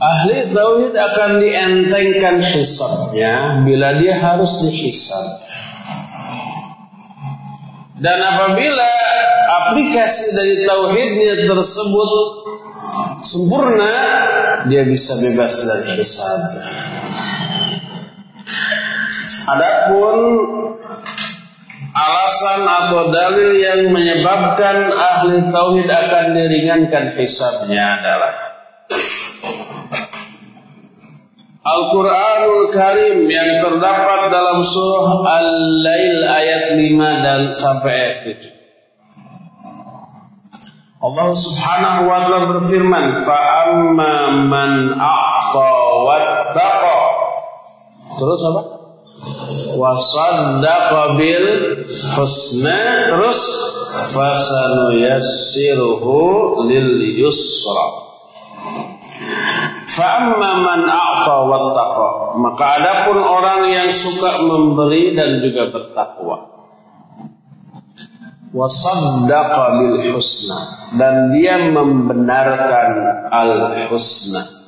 Ahli 0.03 0.51
tauhid 0.51 0.99
akan 0.99 1.39
dientengkan 1.39 2.43
hisabnya 2.43 3.63
bila 3.63 4.03
dia 4.03 4.19
harus 4.19 4.67
dihisab. 4.67 5.27
Dan 8.03 8.19
apabila 8.19 8.91
aplikasi 9.63 10.35
dari 10.35 10.55
tauhidnya 10.67 11.47
tersebut 11.47 12.11
sempurna, 13.23 13.95
dia 14.67 14.83
bisa 14.83 15.23
bebas 15.23 15.55
dari 15.71 16.03
hisab. 16.03 16.41
Adapun 19.55 20.17
alasan 22.03 22.63
atau 22.67 23.15
dalil 23.15 23.55
yang 23.55 23.95
menyebabkan 23.95 24.91
ahli 24.91 25.47
tauhid 25.55 25.87
akan 25.87 26.25
diringankan 26.35 27.15
hisabnya 27.15 28.03
adalah 28.03 28.35
Al-Quranul 31.63 32.75
Karim 32.75 33.31
yang 33.31 33.63
terdapat 33.63 34.35
dalam 34.35 34.67
surah 34.67 35.23
Al-Lail 35.23 36.27
ayat 36.27 36.75
5 36.75 37.23
dan 37.23 37.41
sampai 37.55 37.93
ayat 37.95 38.19
7. 38.51 38.63
Allah 41.03 41.35
Subhanahu 41.35 42.01
wa 42.07 42.19
taala 42.23 42.39
berfirman, 42.59 43.27
"Fa 43.27 43.39
amma 43.67 44.15
man 44.47 44.71
a'ta 44.99 45.71
wattaqa." 46.07 46.99
Terus 48.23 48.41
apa? 48.47 48.72
Wa 49.79 49.95
bil 51.17 51.47
husna 52.17 53.09
terus 53.13 53.41
fasanuyassiruhu 54.13 56.17
lil 56.69 56.91
yusra. 57.21 57.87
Fa 59.93 60.25
amma 60.25 60.51
man 60.65 60.89
a'ta 60.89 61.37
wattaqa. 61.45 62.41
Maka 62.41 62.65
adapun 62.81 63.21
orang 63.21 63.69
yang 63.69 63.93
suka 63.93 64.41
memberi 64.41 65.13
dan 65.13 65.45
juga 65.45 65.69
bertakwa. 65.69 66.49
Wa 68.53 68.69
saddaqa 68.73 69.65
bil 69.81 70.13
husna. 70.17 70.57
Dan 70.97 71.33
dia 71.37 71.61
membenarkan 71.61 72.89
al 73.29 73.85
husna 73.93 74.63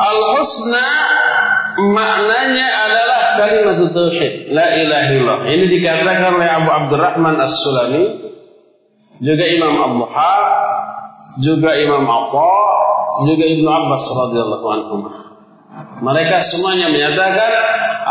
al 0.00 0.18
husna 0.36 0.86
maknanya 1.78 2.68
adalah 2.90 3.22
kalimat 3.38 3.78
tauhid. 3.94 4.50
La 4.50 4.74
ilaha 4.74 5.10
illallah. 5.14 5.38
Ini 5.54 5.64
dikatakan 5.70 6.40
oleh 6.40 6.48
Abu 6.48 6.70
Abdurrahman 6.70 7.36
As-Sulami 7.38 8.02
juga 9.20 9.44
Imam 9.46 9.74
Abu 9.76 10.02
Ha 10.08 10.34
juga 11.38 11.78
Imam 11.78 12.02
Atha 12.08 12.58
juga 13.30 13.44
Ibnu 13.46 13.68
Abbas 13.68 14.04
radhiyallahu 14.10 14.66
anhu. 14.66 14.96
Mereka 16.00 16.42
semuanya 16.42 16.90
menyatakan 16.90 17.52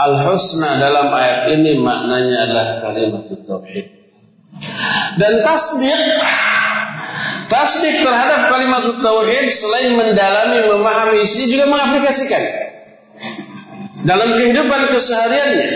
al-husna 0.08 0.80
dalam 0.80 1.12
ayat 1.12 1.52
ini 1.60 1.82
maknanya 1.82 2.38
adalah 2.48 2.66
kalimat 2.80 3.28
tauhid. 3.44 3.86
Dan 5.20 5.34
tasdik 5.44 6.02
tasdik 7.50 7.96
terhadap 8.06 8.48
kalimat 8.48 8.86
tauhid 9.02 9.50
selain 9.52 9.98
mendalami 9.98 10.60
memahami 10.70 11.26
isinya 11.26 11.48
juga 11.50 11.66
mengaplikasikan 11.68 12.44
dalam 14.08 14.30
kehidupan 14.36 14.82
kesehariannya. 14.94 15.72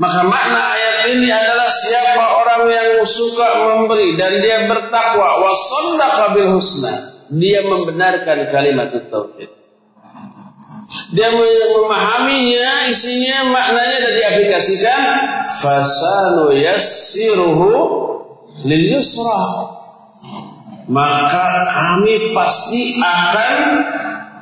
Maka 0.00 0.20
makna 0.24 0.60
ayat 0.64 0.96
ini 1.12 1.28
adalah 1.28 1.68
siapa 1.68 2.24
orang 2.40 2.62
yang 2.72 2.90
suka 3.04 3.48
memberi 3.68 4.16
dan 4.16 4.40
dia 4.40 4.64
bertakwa 4.64 5.44
wasaddaqa 5.44 6.24
bil 6.32 6.56
husna 6.56 7.10
dia 7.30 7.62
membenarkan 7.62 8.50
kalimat 8.50 8.90
tauhid. 8.90 9.50
Dia 11.14 11.30
memahaminya, 11.30 12.90
isinya, 12.90 13.46
maknanya 13.46 13.98
dan 14.10 14.12
diaplikasikan. 14.18 15.00
Fasanu 15.62 16.50
yassiruhu 16.58 17.70
lil 18.66 18.84
yusra. 18.98 19.42
Maka 20.90 21.70
kami 21.70 22.34
pasti 22.34 22.98
akan 22.98 23.58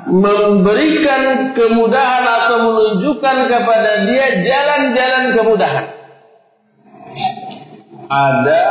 memberikan 0.09 1.52
kemudahan 1.52 2.24
atau 2.24 2.56
menunjukkan 2.72 3.36
kepada 3.48 3.92
dia 4.09 4.26
jalan-jalan 4.40 5.24
kemudahan. 5.36 5.86
Ada 8.09 8.64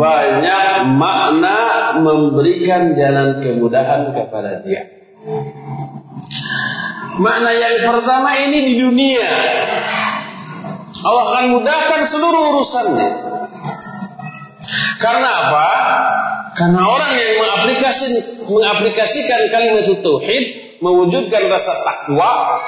banyak 0.00 0.72
makna 0.96 1.60
memberikan 2.00 2.96
jalan 2.96 3.44
kemudahan 3.44 4.16
kepada 4.16 4.64
dia. 4.64 4.88
Makna 7.20 7.52
yang 7.52 7.76
pertama 7.84 8.32
ini 8.40 8.58
di 8.64 8.74
dunia. 8.80 9.28
Allah 11.00 11.24
akan 11.36 11.44
mudahkan 11.56 12.00
seluruh 12.08 12.42
urusannya. 12.56 13.10
Karena 15.00 15.28
apa? 15.28 15.68
Karena 16.58 16.82
orang 16.82 17.12
yang 17.14 17.32
mengaplikasikan, 17.46 18.50
mengaplikasikan 18.50 19.40
kalimat 19.54 19.86
tauhid, 20.02 20.44
mewujudkan 20.82 21.42
rasa 21.46 21.72
takwa, 21.86 22.58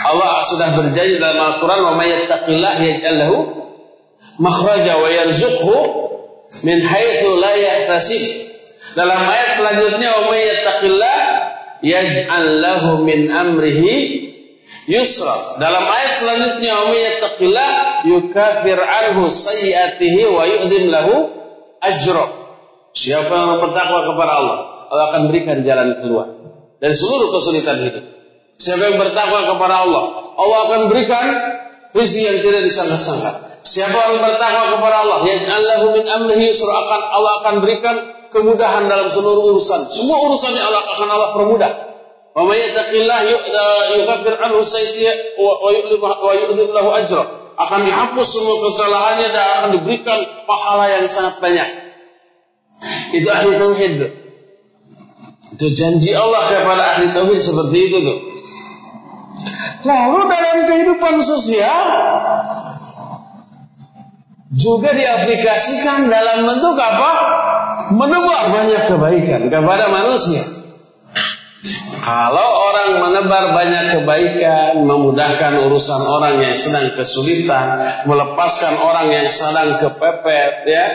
Allah 0.00 0.44
sudah 0.44 0.68
berjanji 0.76 1.16
dalam 1.20 1.38
Al-Quran, 1.38 1.80
"Wa 1.80 1.94
may 1.96 2.08
yattaqillah 2.12 2.80
makhraja 4.40 4.96
wa 4.96 5.08
yarzuqhu 5.08 5.76
min 6.64 6.84
haitsu 6.84 7.28
la 7.40 7.52
yahtasib." 7.56 8.22
Dalam 8.96 9.22
ayat 9.22 9.50
selanjutnya, 9.54 10.08
"Wa 10.08 10.22
may 10.28 10.42
yattaqillah 10.44 11.18
yaj'al 11.80 12.48
lahu 12.60 13.04
min 13.04 13.32
amrihi 13.32 14.30
yusra. 14.88 15.60
Dalam 15.62 15.84
ayat 15.84 16.12
selanjutnya, 16.16 16.72
"Wa 16.76 16.86
may 16.92 17.02
yattaqillah 17.08 17.70
yukafir 18.08 18.78
anhu 18.80 19.30
sayyi'atihi 19.30 20.28
wa 20.28 20.44
yu'dhim 20.48 20.92
lahu 20.92 21.28
ajra." 21.80 22.39
Siapa 22.90 23.30
yang 23.30 23.62
bertakwa 23.62 24.02
kepada 24.02 24.32
Allah, 24.34 24.58
Allah 24.90 25.04
akan 25.14 25.22
berikan 25.30 25.62
jalan 25.62 25.94
keluar 26.02 26.26
dari 26.82 26.94
seluruh 26.96 27.30
kesulitan 27.30 27.86
hidup. 27.86 28.04
Siapa 28.58 28.90
yang 28.90 28.98
bertakwa 28.98 29.46
kepada 29.54 29.86
Allah, 29.86 30.04
Allah 30.36 30.58
akan 30.68 30.80
berikan 30.90 31.24
rezeki 31.94 32.22
yang 32.26 32.38
tidak 32.42 32.62
disangka-sangka. 32.66 33.30
Siapa 33.62 33.94
yang 33.94 34.18
bertakwa 34.24 34.74
kepada 34.74 34.96
Allah, 35.06 35.18
yaj'al 35.28 35.64
lahu 35.64 35.86
min 35.94 36.04
amrihi 36.08 36.50
yusra 36.50 36.72
akan 36.72 37.00
Allah 37.14 37.32
akan 37.44 37.54
berikan 37.62 37.96
kemudahan 38.34 38.90
dalam 38.90 39.06
seluruh 39.12 39.54
urusan. 39.54 39.80
Semua 39.92 40.18
urusan 40.26 40.50
yang 40.56 40.66
Allah 40.74 40.84
akan 40.96 41.08
Allah 41.08 41.30
permudah. 41.36 41.72
Wa 42.30 42.42
may 42.46 42.58
yattaqillah 42.58 43.20
yukaffir 44.00 44.34
anhu 44.38 44.60
sayyi'atihi 44.64 45.38
wa. 45.38 47.26
Akan 47.60 47.84
dihapus 47.84 48.24
semua 48.24 48.56
kesalahannya 48.64 49.28
dan 49.36 49.44
akan 49.60 49.68
diberikan 49.76 50.18
pahala 50.48 50.88
yang 50.88 51.04
sangat 51.12 51.44
banyak. 51.44 51.68
Itu 53.10 53.28
ahli 53.30 53.50
tauhid. 53.58 53.92
Itu 55.58 55.66
janji 55.74 56.14
Allah 56.14 56.50
kepada 56.50 56.82
ahli 56.96 57.10
tauhid 57.10 57.40
seperti 57.42 57.76
itu 57.90 57.98
tuh. 58.06 58.18
Lalu 59.80 60.20
dalam 60.28 60.56
kehidupan 60.68 61.14
sosial 61.24 61.84
juga 64.50 64.90
diaplikasikan 64.92 66.10
dalam 66.10 66.44
bentuk 66.44 66.76
apa? 66.76 67.10
Menebar 67.90 68.44
banyak 68.54 68.82
kebaikan 68.86 69.40
kepada 69.50 69.90
manusia. 69.90 70.42
Kalau 72.00 72.48
orang 72.72 72.90
menebar 73.04 73.52
banyak 73.52 73.84
kebaikan, 74.00 74.88
memudahkan 74.88 75.68
urusan 75.68 76.00
orang 76.08 76.40
yang 76.40 76.54
sedang 76.56 76.96
kesulitan, 76.96 78.00
melepaskan 78.08 78.74
orang 78.80 79.06
yang 79.12 79.28
sedang 79.28 79.76
kepepet, 79.76 80.64
ya, 80.64 80.86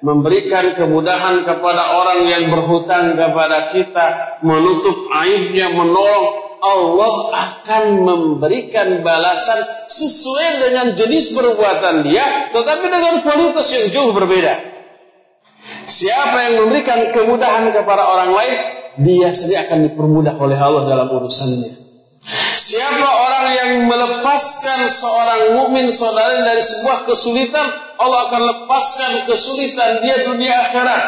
memberikan 0.00 0.74
kemudahan 0.74 1.44
kepada 1.46 1.82
orang 1.94 2.26
yang 2.26 2.50
berhutang 2.50 3.14
kepada 3.14 3.70
kita, 3.76 4.40
menutup 4.42 5.12
aibnya, 5.12 5.70
menolong, 5.70 6.44
Allah 6.64 7.14
akan 7.30 7.82
memberikan 8.08 9.04
balasan 9.04 9.60
sesuai 9.92 10.48
dengan 10.64 10.86
jenis 10.96 11.36
perbuatan 11.36 12.08
dia, 12.08 12.50
tetapi 12.56 12.88
dengan 12.88 13.20
kualitas 13.20 13.68
yang 13.76 13.86
jauh 13.92 14.16
berbeda. 14.16 14.72
Siapa 15.84 16.36
yang 16.48 16.64
memberikan 16.64 17.12
kemudahan 17.12 17.68
kepada 17.76 18.08
orang 18.08 18.32
lain, 18.32 18.58
dia 19.04 19.28
sendiri 19.36 19.68
akan 19.68 19.78
dipermudah 19.92 20.34
oleh 20.40 20.56
Allah 20.56 20.88
dalam 20.88 21.08
urusannya. 21.12 21.83
Siapa 22.54 23.04
orang 23.04 23.46
yang 23.52 23.70
melepaskan 23.84 24.88
seorang 24.88 25.42
mukmin 25.60 25.92
saudara 25.92 26.40
dari 26.40 26.64
sebuah 26.64 27.04
kesulitan, 27.04 27.68
Allah 28.00 28.20
akan 28.32 28.42
lepaskan 28.48 29.28
kesulitan 29.28 30.00
dia 30.00 30.24
dunia 30.24 30.56
akhirat. 30.64 31.04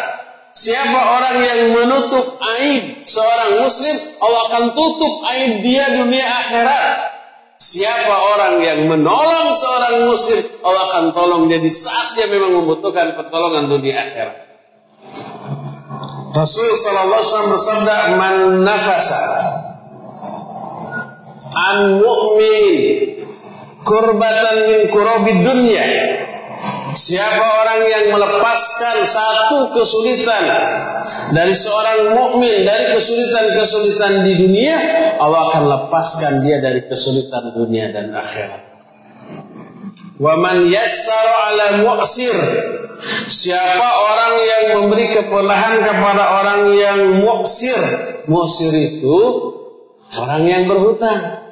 Siapa 0.53 1.01
orang 1.17 1.37
yang 1.41 1.61
menutup 1.73 2.37
aib 2.37 3.09
seorang 3.09 3.65
muslim, 3.65 3.97
Allah 4.21 4.41
akan 4.53 4.65
tutup 4.77 5.15
aib 5.33 5.65
dia 5.65 5.85
dunia 6.05 6.25
akhirat. 6.25 7.17
Siapa 7.57 8.15
orang 8.37 8.55
yang 8.61 8.81
menolong 8.85 9.57
seorang 9.57 10.13
muslim, 10.13 10.45
Allah 10.61 10.83
akan 10.93 11.05
tolong 11.17 11.43
dia 11.49 11.65
di 11.65 11.73
saat 11.73 12.13
dia 12.21 12.29
memang 12.29 12.61
membutuhkan 12.61 13.17
pertolongan 13.17 13.73
dunia 13.73 14.05
akhirat. 14.05 14.37
Rasul 16.37 16.77
sallallahu 16.77 17.17
alaihi 17.17 17.29
wasallam 17.33 17.53
bersabda, 17.57 17.97
"Man 18.21 18.35
nafasa 18.69 19.25
an 21.75 21.79
mu'min 22.03 22.67
kurbatan 23.87 24.57
min 24.71 24.81
kurabi 24.91 25.33
dunya 25.43 25.87
Siapa 26.97 27.45
orang 27.61 27.83
yang 27.93 28.05
melepaskan 28.09 29.05
satu 29.05 29.77
kesulitan 29.77 30.49
dari 31.37 31.53
seorang 31.53 32.17
mukmin 32.17 32.65
dari 32.65 32.97
kesulitan-kesulitan 32.97 34.25
di 34.25 34.33
dunia, 34.41 34.77
Allah 35.21 35.53
akan 35.53 35.65
lepaskan 35.69 36.49
dia 36.49 36.57
dari 36.65 36.89
kesulitan 36.89 37.53
dunia 37.53 37.93
dan 37.93 38.17
akhirat. 38.17 38.63
Wa 40.17 40.41
man 40.41 40.73
yassara 40.73 41.53
ala 41.53 41.67
mu'sir. 41.85 42.33
Siapa 43.29 43.89
orang 44.09 44.35
yang 44.41 44.65
memberi 44.81 45.13
keperlahan 45.13 45.85
kepada 45.85 46.25
orang 46.41 46.73
yang 46.81 47.21
mu'sir. 47.21 47.77
Mu'sir 48.25 48.73
itu 48.73 49.21
orang 50.17 50.49
yang 50.49 50.63
berhutang 50.65 51.46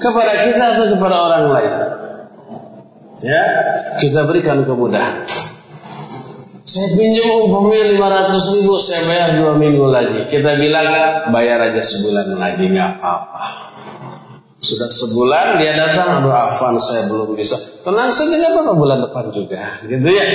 kepada 0.00 0.32
kita 0.48 0.64
atau 0.76 0.86
kepada 0.96 1.16
orang 1.20 1.44
lain. 1.52 1.74
Ya, 3.20 3.42
kita 4.00 4.24
berikan 4.24 4.64
kemudahan. 4.64 5.28
Saya 6.64 6.86
pinjam 6.94 7.26
umpamanya 7.26 7.98
500 8.30 8.54
ribu, 8.56 8.78
saya 8.78 9.02
bayar 9.10 9.28
dua 9.42 9.58
minggu 9.58 9.90
lagi. 9.90 10.30
Kita 10.30 10.54
bilang 10.54 10.86
bayar 11.34 11.72
aja 11.72 11.82
sebulan 11.82 12.38
lagi 12.38 12.70
nggak 12.70 12.90
apa-apa. 13.02 13.44
Sudah 14.60 14.86
sebulan 14.86 15.58
dia 15.58 15.72
datang, 15.74 16.20
aduh 16.20 16.30
Afan 16.30 16.78
saya 16.78 17.10
belum 17.10 17.34
bisa. 17.34 17.58
Tenang 17.82 18.14
saja 18.14 18.38
nggak 18.38 18.52
apa-apa 18.54 18.72
bulan 18.76 18.98
depan 19.02 19.24
juga, 19.34 19.82
gitu 19.88 20.08
ya. 20.08 20.26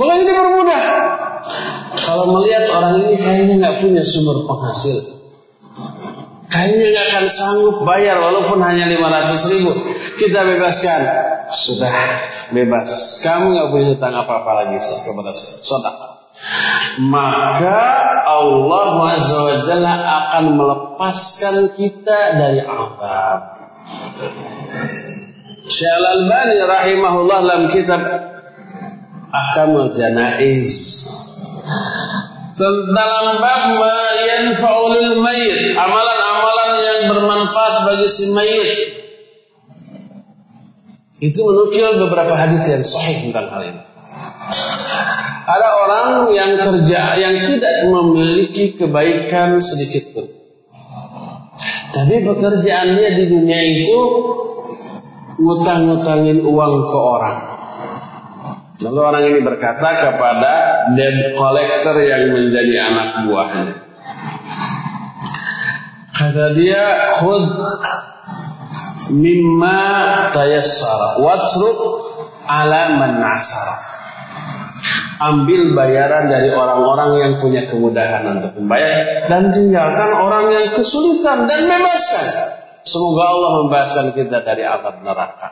Bukan 0.00 0.16
ini 0.22 0.32
bermudah. 0.32 0.82
Kalau 1.98 2.24
melihat 2.32 2.70
orang 2.72 3.04
ini 3.04 3.20
kayaknya 3.20 3.54
nggak 3.58 3.76
punya 3.84 4.02
sumber 4.06 4.48
penghasil, 4.48 5.17
Kayaknya 6.48 6.86
nggak 6.96 7.06
akan 7.12 7.26
sanggup 7.28 7.76
bayar 7.84 8.16
walaupun 8.24 8.56
hanya 8.64 8.88
500 8.88 9.52
ribu. 9.52 9.70
Kita 10.16 10.48
bebaskan. 10.48 11.00
Sudah 11.52 11.92
bebas. 12.56 13.20
Kamu 13.20 13.52
nggak 13.52 13.68
punya 13.68 13.86
hutang 13.92 14.16
apa-apa 14.16 14.64
lagi 14.64 14.80
kepada 14.80 15.32
sodak. 15.36 15.96
Maka 17.04 17.80
Allah 18.24 18.94
Azza 19.12 19.60
akan 19.60 20.44
melepaskan 20.56 21.56
kita 21.76 22.18
dari 22.40 22.60
azab. 22.64 23.40
Syekh 25.68 25.94
Al-Albani 26.00 26.64
rahimahullah 26.64 27.38
dalam 27.44 27.64
kitab 27.68 28.00
Ahkamul 29.28 29.92
Janaiz 29.92 30.72
dalam 32.66 33.26
bab 33.38 33.62
ma 33.78 33.98
yanfa'ul 34.18 35.22
mayit, 35.22 35.78
amalan-amalan 35.78 36.72
yang 36.82 37.00
bermanfaat 37.14 37.74
bagi 37.86 38.08
si 38.10 38.34
mayit. 38.34 38.72
Itu 41.18 41.42
menukil 41.46 41.98
beberapa 42.06 42.34
hadis 42.34 42.66
yang 42.70 42.82
sahih 42.86 43.30
tentang 43.30 43.46
hal 43.50 43.62
ini. 43.74 43.82
Ada 45.48 45.68
orang 45.82 46.08
yang 46.36 46.52
kerja 46.60 47.16
yang 47.18 47.34
tidak 47.48 47.88
memiliki 47.88 48.76
kebaikan 48.76 49.58
sedikit 49.58 50.14
pun. 50.14 50.26
Tapi 51.88 52.22
pekerjaan 52.22 52.94
dia 52.94 53.10
di 53.16 53.24
dunia 53.26 53.58
itu 53.58 53.98
ngutang-ngutangin 55.42 56.44
uang 56.44 56.74
ke 56.86 56.98
orang. 56.98 57.57
Lalu 58.78 59.00
orang 59.02 59.24
ini 59.26 59.40
berkata 59.42 59.88
kepada 60.06 60.52
debt 60.94 61.34
collector 61.34 61.98
yang 61.98 62.30
menjadi 62.30 62.74
anak 62.86 63.08
buahnya. 63.26 63.74
Kata 66.14 66.46
dia, 66.54 67.14
khud 67.18 67.46
mimma 69.18 69.82
tayassara 70.30 71.18
watsruk 71.22 71.78
ala 72.46 72.98
man 72.98 73.18
nasara 73.18 73.88
ambil 75.18 75.74
bayaran 75.74 76.30
dari 76.30 76.54
orang-orang 76.54 77.10
yang 77.18 77.32
punya 77.42 77.66
kemudahan 77.66 78.38
untuk 78.38 78.54
membayar 78.62 79.26
dan 79.26 79.50
tinggalkan 79.50 80.10
orang 80.14 80.54
yang 80.54 80.66
kesulitan 80.78 81.50
dan 81.50 81.66
bebaskan. 81.66 82.26
Semoga 82.86 83.22
Allah 83.26 83.50
membebaskan 83.60 84.06
kita 84.14 84.46
dari 84.46 84.62
azab 84.64 85.02
neraka. 85.02 85.48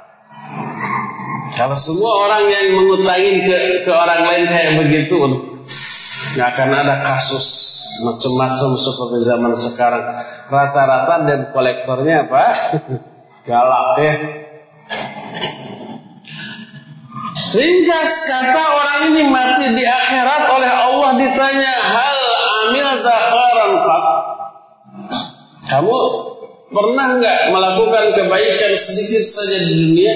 Kalau 1.54 1.78
semua 1.78 2.12
orang 2.26 2.50
yang 2.50 2.66
mengutangin 2.74 3.46
ke, 3.46 3.56
ke 3.86 3.92
orang 3.94 4.26
lain 4.26 4.44
kayak 4.50 4.72
begitu, 4.82 5.14
nggak 6.34 6.48
akan 6.56 6.70
ada 6.74 6.94
kasus 7.06 7.46
macam-macam 8.02 8.70
seperti 8.74 9.18
zaman 9.22 9.52
sekarang. 9.54 10.04
Rata-rata 10.50 11.14
dan 11.22 11.40
kolektornya 11.54 12.26
apa? 12.26 12.44
Galak 13.48 13.88
ya. 14.02 14.14
Ringkas 17.46 18.12
kata 18.26 18.64
orang 18.74 19.00
ini 19.14 19.22
mati 19.30 19.66
di 19.70 19.84
akhirat 19.86 20.42
oleh 20.50 20.72
Allah 20.72 21.10
ditanya 21.14 21.74
hal 21.78 22.18
amil 22.66 22.90
khairan 23.00 23.72
Kamu 25.66 25.98
pernah 26.76 27.16
nggak 27.16 27.40
melakukan 27.56 28.04
kebaikan 28.12 28.72
sedikit 28.76 29.24
saja 29.24 29.56
di 29.64 29.72
dunia? 29.72 30.12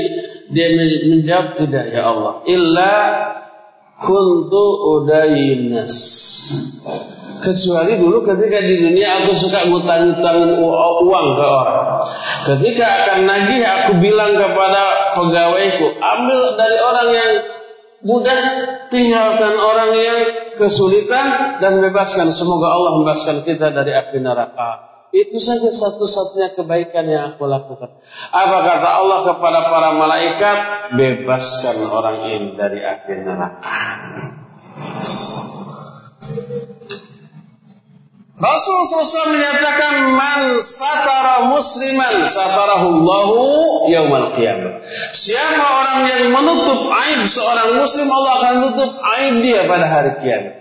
Dia 0.53 0.67
menjawab 1.09 1.57
tidak 1.57 1.85
ya 1.89 2.13
Allah. 2.13 2.45
Illa 2.45 2.95
kuntu 3.97 4.65
udayinas. 5.01 5.97
Kecuali 7.41 7.97
dulu 7.97 8.21
ketika 8.21 8.61
di 8.61 8.77
dunia 8.85 9.25
aku 9.25 9.33
suka 9.33 9.65
ngutang-ngutang 9.65 10.61
uang 10.61 11.29
ke 11.41 11.47
orang. 11.49 12.05
Ketika 12.45 12.85
akan 12.85 13.21
nagih 13.25 13.65
aku 13.65 13.91
bilang 14.05 14.37
kepada 14.37 15.17
pegawaiku, 15.17 15.97
ambil 15.97 16.41
dari 16.61 16.79
orang 16.85 17.09
yang 17.09 17.31
mudah, 18.05 18.41
tinggalkan 18.93 19.57
orang 19.57 19.97
yang 19.97 20.21
kesulitan 20.61 21.57
dan 21.65 21.81
bebaskan. 21.81 22.29
Semoga 22.29 22.77
Allah 22.77 22.91
membebaskan 23.01 23.41
kita 23.49 23.73
dari 23.73 23.97
api 23.97 24.21
neraka. 24.21 24.90
Itu 25.11 25.43
saja 25.43 25.75
satu-satunya 25.75 26.55
kebaikan 26.55 27.05
yang 27.11 27.35
aku 27.35 27.51
lakukan. 27.51 27.99
Apa 28.31 28.59
kata 28.63 28.89
Allah 29.03 29.19
kepada 29.27 29.61
para 29.67 29.91
malaikat? 29.99 30.59
Bebaskan 30.95 31.77
orang 31.91 32.19
ini 32.31 32.49
dari 32.55 32.79
api 32.79 33.13
neraka. 33.19 33.71
Rasul 38.41 38.79
SAW 38.89 39.37
menyatakan 39.37 40.17
man 40.17 40.41
satara 40.65 41.53
musliman 41.53 42.25
satarahullahu 42.25 43.37
yaumal 43.93 44.33
qiyamah. 44.33 44.81
Siapa 45.13 45.61
orang 45.61 46.09
yang 46.09 46.25
menutup 46.33 46.89
aib 46.89 47.29
seorang 47.29 47.77
muslim 47.77 48.09
Allah 48.09 48.33
akan 48.41 48.55
tutup 48.65 48.91
aib 48.97 49.35
dia 49.45 49.69
pada 49.69 49.85
hari 49.85 50.13
kiamat. 50.25 50.57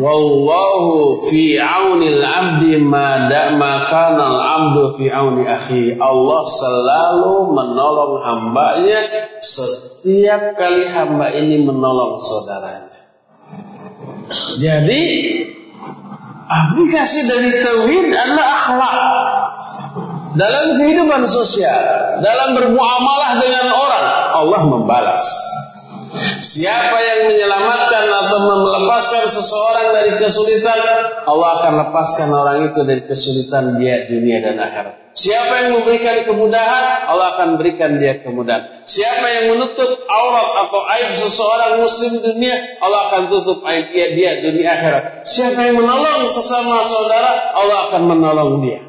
Wallahu 0.00 1.28
fi 1.28 1.60
aunil 1.60 2.24
abdi 2.24 2.80
ma 2.80 3.28
da'ma 3.28 3.84
al-abdu 3.92 4.96
fi 4.96 5.12
auni 5.12 5.44
akhi. 5.44 6.00
Allah 6.00 6.42
selalu 6.48 7.52
menolong 7.52 8.14
hambanya 8.24 9.36
setiap 9.44 10.56
kali 10.56 10.88
hamba 10.88 11.28
ini 11.36 11.60
menolong 11.68 12.16
saudaranya. 12.16 12.88
Jadi 14.56 15.04
Aplikasi 16.50 17.30
dari 17.30 17.62
tauhid 17.62 18.10
adalah 18.10 18.46
akhlak 18.58 18.96
dalam 20.34 20.82
kehidupan 20.82 21.22
sosial, 21.30 21.78
dalam 22.26 22.58
bermuamalah 22.58 23.38
dengan 23.38 23.70
orang, 23.70 24.06
Allah 24.34 24.60
membalas. 24.66 25.22
Siapa 26.40 26.96
yang 27.04 27.20
menyelamatkan 27.28 28.04
atau 28.08 28.38
melepaskan 28.40 29.28
seseorang 29.28 29.86
dari 29.92 30.12
kesulitan, 30.16 30.80
Allah 31.28 31.48
akan 31.60 31.72
lepaskan 31.86 32.28
orang 32.32 32.58
itu 32.72 32.80
dari 32.82 33.02
kesulitan 33.04 33.76
dia 33.76 34.08
dunia 34.08 34.40
dan 34.40 34.56
akhirat. 34.56 34.94
Siapa 35.10 35.52
yang 35.60 35.70
memberikan 35.82 36.22
kemudahan, 36.24 37.10
Allah 37.10 37.36
akan 37.36 37.58
berikan 37.60 38.00
dia 38.00 38.24
kemudahan. 38.24 38.86
Siapa 38.88 39.26
yang 39.26 39.44
menutup 39.52 39.90
aurat 40.06 40.48
atau 40.64 40.80
aib 40.86 41.10
seseorang 41.12 41.72
muslim 41.82 42.24
dunia, 42.24 42.80
Allah 42.80 43.00
akan 43.10 43.22
tutup 43.28 43.60
aib 43.68 43.92
dia, 43.92 44.14
dia 44.14 44.30
dunia 44.40 44.70
akhirat. 44.70 45.28
Siapa 45.28 45.60
yang 45.66 45.82
menolong 45.82 46.30
sesama 46.30 46.80
saudara, 46.86 47.52
Allah 47.58 47.78
akan 47.90 48.02
menolong 48.06 48.52
dia. 48.64 48.80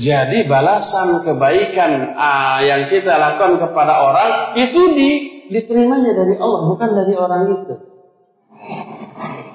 Jadi 0.00 0.48
balasan 0.48 1.28
kebaikan 1.28 2.16
ah, 2.16 2.64
yang 2.64 2.88
kita 2.88 3.20
lakukan 3.20 3.60
kepada 3.60 4.00
orang 4.00 4.30
itu 4.56 4.96
di 4.96 5.10
diterimanya 5.50 6.14
dari 6.14 6.34
Allah, 6.38 6.60
bukan 6.70 6.90
dari 6.94 7.14
orang 7.18 7.42
itu. 7.58 7.74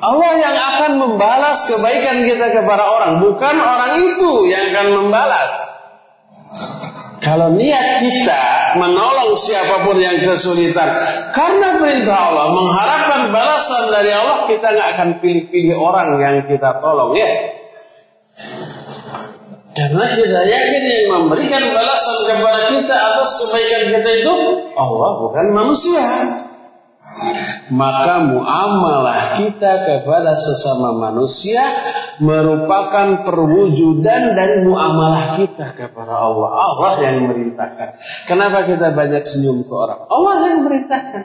Allah 0.06 0.32
yang 0.38 0.54
akan 0.54 0.92
membalas 1.02 1.66
kebaikan 1.72 2.28
kita 2.30 2.52
kepada 2.52 2.84
orang, 2.84 3.12
bukan 3.24 3.56
orang 3.58 3.92
itu 4.04 4.32
yang 4.52 4.76
akan 4.76 4.88
membalas. 5.02 5.52
Kalau 7.24 7.58
niat 7.58 8.06
kita 8.06 8.44
menolong 8.78 9.34
siapa 9.34 9.82
pun 9.82 9.98
yang 9.98 10.22
kesulitan 10.22 10.86
karena 11.34 11.82
perintah 11.82 12.30
Allah, 12.30 12.54
mengharapkan 12.54 13.34
balasan 13.34 13.90
dari 13.90 14.14
Allah, 14.14 14.46
kita 14.46 14.68
nggak 14.78 14.90
akan 14.94 15.10
pilih-pilih 15.24 15.74
orang 15.74 16.22
yang 16.22 16.36
kita 16.46 16.78
tolong 16.84 17.18
ya. 17.18 17.32
Karena 19.76 20.16
kita 20.16 20.42
yakin 20.48 20.84
yang 20.88 21.06
memberikan 21.12 21.60
balasan 21.76 22.18
kepada 22.32 22.72
kita 22.72 22.96
atas 22.96 23.30
kebaikan 23.44 23.84
kita 23.92 24.10
itu 24.24 24.36
Allah 24.80 25.10
bukan 25.20 25.46
manusia. 25.52 26.08
Maka 27.72 28.24
muamalah 28.28 29.36
kita 29.36 29.72
kepada 29.84 30.36
sesama 30.40 31.12
manusia 31.12 31.64
merupakan 32.24 33.28
perwujudan 33.28 34.36
dari 34.36 34.64
muamalah 34.64 35.40
kita 35.40 35.76
kepada 35.76 36.24
Allah. 36.24 36.50
Allah 36.56 36.92
yang 37.04 37.28
merintahkan. 37.28 38.00
Kenapa 38.32 38.64
kita 38.68 38.96
banyak 38.96 39.28
senyum 39.28 39.64
ke 39.68 39.74
orang? 39.76 40.00
Allah 40.08 40.36
yang 40.56 40.60
merintahkan 40.68 41.24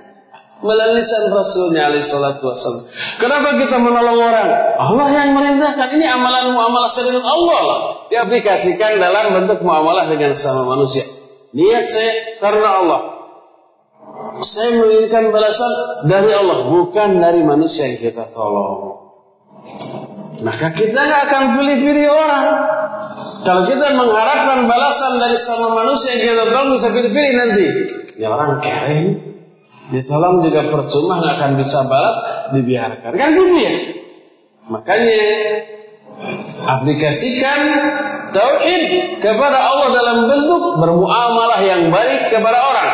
melalui 0.61 1.01
Rasulnya 1.33 1.89
alaihi 1.89 2.05
salatu 2.05 2.51
wasallam. 2.51 2.85
Kenapa 3.17 3.57
kita 3.57 3.77
menolong 3.79 4.19
orang? 4.21 4.49
Allah 4.75 5.09
yang 5.11 5.31
merintahkan. 5.39 5.87
Ini 5.97 6.07
amalan 6.19 6.53
muamalah 6.55 6.91
dengan 6.91 7.25
Allah 7.25 7.61
lah. 7.63 8.00
Diaplikasikan 8.11 8.99
dalam 8.99 9.39
bentuk 9.39 9.63
muamalah 9.63 10.11
dengan 10.11 10.35
sama 10.35 10.67
manusia. 10.75 11.07
Niat 11.55 11.87
saya 11.87 12.13
karena 12.43 12.69
Allah. 12.83 13.01
Saya 14.43 14.83
menginginkan 14.83 15.31
balasan 15.31 15.73
dari 16.11 16.33
Allah, 16.35 16.67
bukan 16.67 17.23
dari 17.23 17.47
manusia 17.47 17.87
yang 17.87 18.01
kita 18.03 18.27
tolong. 18.35 19.15
Maka 20.41 20.73
kita 20.73 20.97
nggak 20.97 21.23
akan 21.29 21.43
pilih-pilih 21.61 22.09
orang. 22.09 22.45
Kalau 23.41 23.63
kita 23.69 23.87
mengharapkan 23.97 24.69
balasan 24.69 25.13
dari 25.21 25.39
sama 25.39 25.85
manusia 25.85 26.17
yang 26.17 26.23
kita 26.35 26.45
tolong 26.51 26.77
bisa 26.77 26.89
pilih-pilih 26.91 27.33
nanti. 27.37 27.67
Ya 28.21 28.27
orang 28.33 28.61
kering, 28.61 29.31
Ditolong 29.91 30.47
juga 30.47 30.71
percuma 30.71 31.19
nggak 31.19 31.35
akan 31.35 31.53
bisa 31.59 31.83
balas, 31.91 32.17
dibiarkan. 32.55 33.11
Kan 33.19 33.35
gitu 33.35 33.57
ya? 33.59 33.75
Makanya 34.71 35.23
aplikasikan 36.65 37.61
tauhid 38.31 39.19
kepada 39.19 39.59
Allah 39.59 39.89
dalam 39.95 40.19
bentuk 40.29 40.79
bermuamalah 40.79 41.61
yang 41.65 41.91
baik 41.91 42.31
kepada 42.33 42.59
orang. 42.59 42.91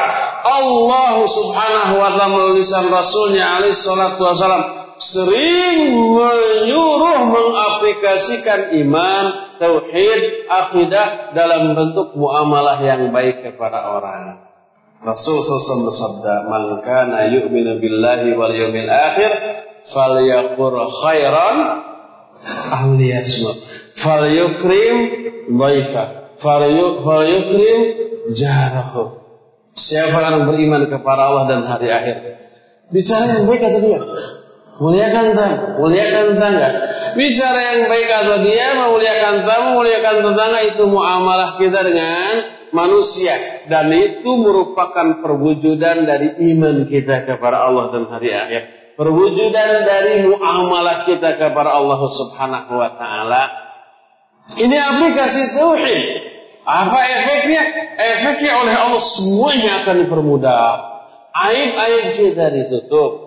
Allah 0.46 1.14
Subhanahu 1.26 1.94
wa 1.98 2.08
taala 2.14 2.30
melalui 2.30 2.62
Rasulnya 2.62 3.58
alaihi 3.58 3.74
salatu 3.74 4.30
wasallam 4.30 4.64
sering 4.96 5.92
menyuruh 5.92 7.18
mengaplikasikan 7.28 8.72
iman, 8.86 9.24
tauhid, 9.60 10.48
akidah 10.48 11.36
dalam 11.36 11.76
bentuk 11.76 12.16
muamalah 12.16 12.80
yang 12.80 13.12
baik 13.12 13.44
kepada 13.44 13.92
orang. 13.92 14.46
Rasul 15.04 15.44
SAW 15.44 15.92
bersabda, 15.92 16.34
"Man 16.48 16.62
kana 16.80 17.28
yu'minu 17.28 17.76
billahi 17.76 18.32
wal 18.32 18.54
yawmil 18.56 18.88
akhir 18.88 19.30
falyaqur 19.84 20.72
khairan 20.88 21.56
aw 22.72 22.94
liyasmut." 22.94 23.56
Falyukrim 23.96 24.96
dhaifa. 25.50 26.04
Falyukrim 26.36 27.80
jarahu. 28.32 29.24
Siapa 29.76 30.18
yang 30.24 30.48
beriman 30.48 30.88
kepada 30.88 31.28
Allah 31.28 31.44
dan 31.52 31.60
hari 31.68 31.92
akhir, 31.92 32.16
bicara 32.88 33.28
yang 33.28 33.44
baik 33.44 33.60
kata 33.60 33.78
dia. 33.80 34.00
Muliakan 34.76 35.32
tamu, 35.32 35.84
muliakan 35.84 36.36
tetangga. 36.36 36.68
Bicara 37.16 37.60
yang 37.60 37.80
baik 37.88 38.08
atau 38.12 38.36
dia 38.44 38.76
memuliakan 38.76 39.48
tamu, 39.48 39.66
memuliakan 39.76 40.16
tetangga 40.20 40.60
itu 40.68 40.82
muamalah 40.84 41.56
kita 41.56 41.80
dengan 41.80 42.56
manusia 42.76 43.36
dan 43.72 43.88
itu 43.88 44.28
merupakan 44.36 45.24
perwujudan 45.24 46.04
dari 46.04 46.36
iman 46.52 46.84
kita 46.84 47.24
kepada 47.24 47.64
Allah 47.64 47.88
dan 47.88 48.04
hari 48.08 48.32
akhir. 48.32 48.62
Perwujudan 48.96 49.84
dari 49.84 50.24
muamalah 50.24 51.04
kita 51.04 51.36
kepada 51.36 51.68
Allah 51.68 52.00
Subhanahu 52.00 52.80
wa 52.80 52.90
taala. 52.96 53.42
Ini 54.56 54.72
aplikasi 54.72 55.52
tauhid. 55.52 56.00
Apa 56.64 56.98
efeknya? 57.04 57.62
Efeknya 58.00 58.52
oleh 58.56 58.74
Allah 58.74 59.02
semuanya 59.04 59.84
akan 59.84 59.96
dipermudah. 60.00 60.66
Aib-aib 61.36 62.06
kita 62.16 62.48
ditutup. 62.48 63.26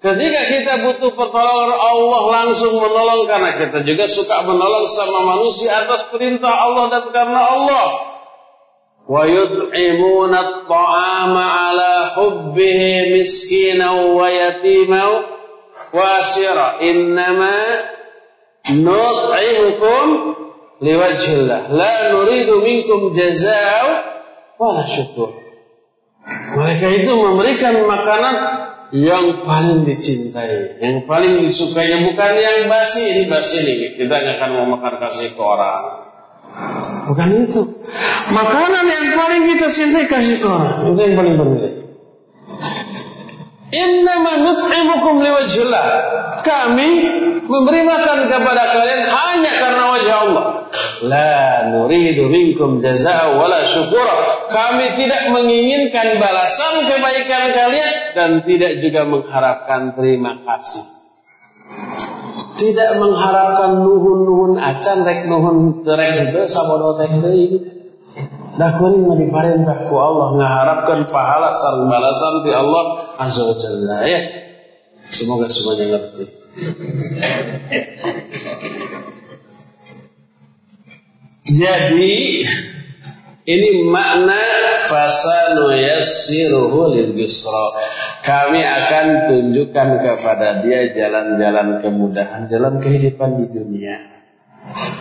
Ketika 0.00 0.40
kita 0.48 0.72
butuh 0.88 1.12
pertolongan 1.12 1.76
Allah 1.76 2.22
langsung 2.40 2.80
menolong 2.80 3.28
karena 3.28 3.52
kita 3.60 3.84
juga 3.84 4.08
suka 4.08 4.48
menolong 4.48 4.88
sama 4.88 5.36
manusia 5.36 5.84
atas 5.84 6.08
perintah 6.08 6.48
Allah 6.48 6.88
dan 6.88 7.04
karena 7.12 7.40
Allah. 7.44 8.09
At-ta'ama 10.38 11.42
ala 11.42 12.14
hubbihi 12.14 13.18
miskinan 13.18 14.14
wa 14.14 14.30
yatiman 14.30 15.26
wa 15.90 16.04
asira. 16.22 16.78
Innama 16.86 17.58
nut'imukum 18.70 20.06
liwajhillah. 20.78 21.74
La 21.74 22.14
nuridu 22.14 22.62
minkum 22.62 23.10
jazaa 23.10 23.82
wa 24.62 24.86
syukur. 24.86 25.34
Mereka 26.54 26.86
itu 27.02 27.10
memberikan 27.10 27.82
makanan 27.82 28.36
yang 28.90 29.46
paling 29.46 29.86
dicintai, 29.86 30.82
yang 30.82 31.06
paling 31.06 31.38
disukai, 31.46 31.94
bukan 32.10 32.32
yang 32.38 32.66
basi 32.66 33.00
ini 33.06 33.22
basi 33.30 33.58
ini. 33.62 33.74
Kita 33.94 34.10
nggak 34.10 34.34
akan 34.38 34.50
mau 34.50 34.66
makan 34.78 34.94
kasih 34.98 35.34
ke 35.34 35.42
orang. 35.42 36.09
Bukan 37.10 37.28
itu. 37.42 37.62
Makanan 38.30 38.86
yang 38.86 39.06
paling 39.18 39.42
kita 39.50 39.66
cintai 39.70 40.06
kasih 40.06 40.38
ke 40.38 40.46
orang. 40.46 40.94
Itu 40.94 41.00
yang 41.02 41.16
paling 41.18 41.34
bernilai. 41.34 41.72
Innama 43.70 44.32
nut'imukum 44.42 45.22
liwajhillah. 45.22 45.86
Kami 46.42 46.90
memberi 47.46 47.82
makan 47.86 48.26
kepada 48.26 48.62
kalian 48.70 49.02
hanya 49.06 49.52
karena 49.58 49.84
wajah 49.94 50.16
Allah. 50.26 50.46
La 51.06 51.70
nuridu 51.70 52.26
minkum 52.30 52.82
jazaa 52.82 53.34
wala 53.34 53.62
syukura. 53.66 54.46
Kami 54.50 54.86
tidak 54.98 55.34
menginginkan 55.34 56.18
balasan 56.18 56.86
kebaikan 56.86 57.44
kalian 57.54 57.94
dan 58.14 58.30
tidak 58.42 58.82
juga 58.82 59.06
mengharapkan 59.06 59.94
terima 59.94 60.42
kasih. 60.46 60.84
Tidak 62.60 62.90
mengharapkan 63.00 63.80
nuhun-nuhun 63.80 64.60
acan 64.60 64.98
rek 65.08 65.24
nuhun 65.24 65.80
terek 65.80 66.28
itu 66.28 66.44
sabodo 66.44 67.00
ini. 67.00 67.56
Dah 68.60 68.76
kuning 68.76 69.08
mau 69.08 69.16
diperintah 69.16 69.88
ku 69.88 69.96
Allah 69.96 70.36
mengharapkan 70.36 71.08
pahala 71.08 71.56
sarang 71.56 71.88
balasan 71.88 72.34
di 72.44 72.52
Allah 72.52 72.84
azza 73.16 73.48
wa 73.48 73.56
jalla 73.56 73.98
ya. 74.04 74.20
Semoga 75.08 75.48
semuanya 75.48 75.96
ngerti. 75.96 76.24
Jadi 81.50 82.18
ini 83.50 83.90
makna 83.90 84.38
fasanu 84.86 85.74
yassiruhu 85.74 86.94
lil 86.94 87.18
Kami 88.20 88.60
akan 88.62 89.06
tunjukkan 89.26 89.88
kepada 89.98 90.62
dia 90.62 90.94
jalan-jalan 90.94 91.82
kemudahan 91.82 92.46
dalam 92.46 92.78
kehidupan 92.78 93.40
di 93.42 93.46
dunia. 93.50 94.06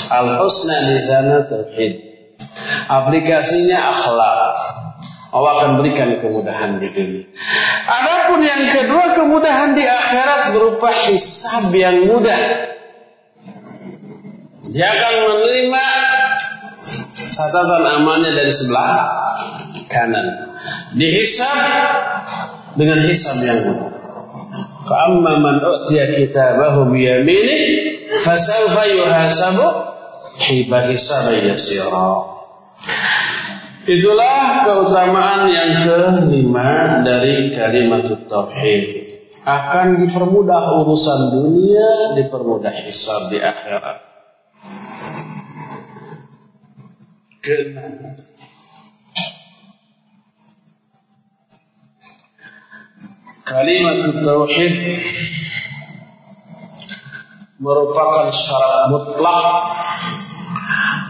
Al 0.09 0.41
husna 0.41 0.89
di 0.89 0.97
sana 1.03 1.45
tauhid. 1.45 1.93
Aplikasinya 2.89 3.77
akhlak. 3.77 4.57
Allah 5.29 5.51
akan 5.61 5.71
berikan 5.77 6.09
kemudahan 6.17 6.81
di 6.81 6.89
dunia. 6.89 7.25
Adapun 7.85 8.41
yang 8.41 8.63
kedua 8.73 9.13
kemudahan 9.13 9.77
di 9.77 9.85
akhirat 9.85 10.57
berupa 10.57 10.89
hisab 10.89 11.69
yang 11.69 12.09
mudah. 12.09 12.41
Dia 14.69 14.85
akan 14.85 15.13
menerima 15.29 15.85
catatan 17.39 17.83
amalnya 17.87 18.35
dari 18.35 18.51
sebelah 18.51 18.91
kanan. 19.87 20.27
Dihisab 20.99 21.59
dengan 22.75 22.99
hisab 23.07 23.39
yang. 23.39 23.61
Fa'amma 24.89 25.37
man 25.37 25.61
u'tiya 25.61 26.17
kitabahu 26.17 26.89
biyamini 26.89 27.59
fasawfa 28.25 28.89
yuhasabu 28.89 29.67
hiba 30.49 30.89
hisaban 30.89 31.45
yasira. 31.45 32.41
Itulah 33.85 34.65
keutamaan 34.65 35.49
yang 35.49 35.69
kelima 35.85 37.01
dari 37.05 37.53
kalimat 37.53 38.05
tauhid. 38.25 39.07
Akan 39.45 40.05
dipermudah 40.05 40.83
urusan 40.83 41.19
dunia, 41.33 42.13
dipermudah 42.17 42.73
hisab 42.85 43.33
di 43.33 43.41
akhirat. 43.41 44.08
Keenam. 47.39 48.19
Kalimat 53.47 53.97
tauhid 54.21 54.75
merupakan 57.57 58.29
syarat 58.29 58.83
mutlak 58.93 59.47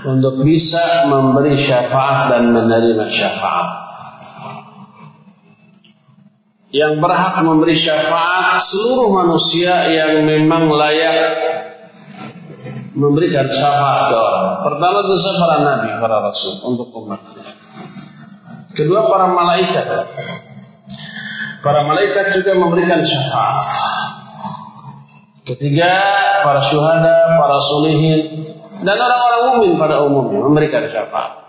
untuk 0.07 0.45
bisa 0.47 1.11
memberi 1.11 1.59
syafaat 1.59 2.31
dan 2.31 2.55
menerima 2.55 3.05
syafaat. 3.11 3.69
Yang 6.69 6.93
berhak 7.01 7.35
memberi 7.41 7.73
syafaat 7.73 8.61
seluruh 8.61 9.17
manusia 9.19 9.89
yang 9.89 10.23
memang 10.29 10.69
layak 10.69 11.58
memberikan 12.99 13.47
syafaat 13.47 14.11
ke 14.11 14.15
orang. 14.19 14.45
Pertama 14.67 14.97
tentu 15.07 15.31
para 15.39 15.57
nabi, 15.63 15.89
para 16.03 16.17
rasul 16.19 16.53
untuk 16.67 16.91
umat. 16.99 17.23
Kedua 18.75 19.07
para 19.07 19.31
malaikat. 19.31 19.87
Para 21.63 21.83
malaikat 21.87 22.35
juga 22.35 22.59
memberikan 22.59 22.99
syafaat. 23.03 23.59
Ketiga 25.47 25.91
para 26.45 26.61
syuhada, 26.61 27.39
para 27.41 27.57
solihin, 27.57 28.45
dan 28.85 28.95
orang-orang 28.95 29.41
mukmin 29.49 29.73
pada 29.81 30.05
umumnya 30.05 30.39
memberikan 30.45 30.85
syafaat. 30.87 31.39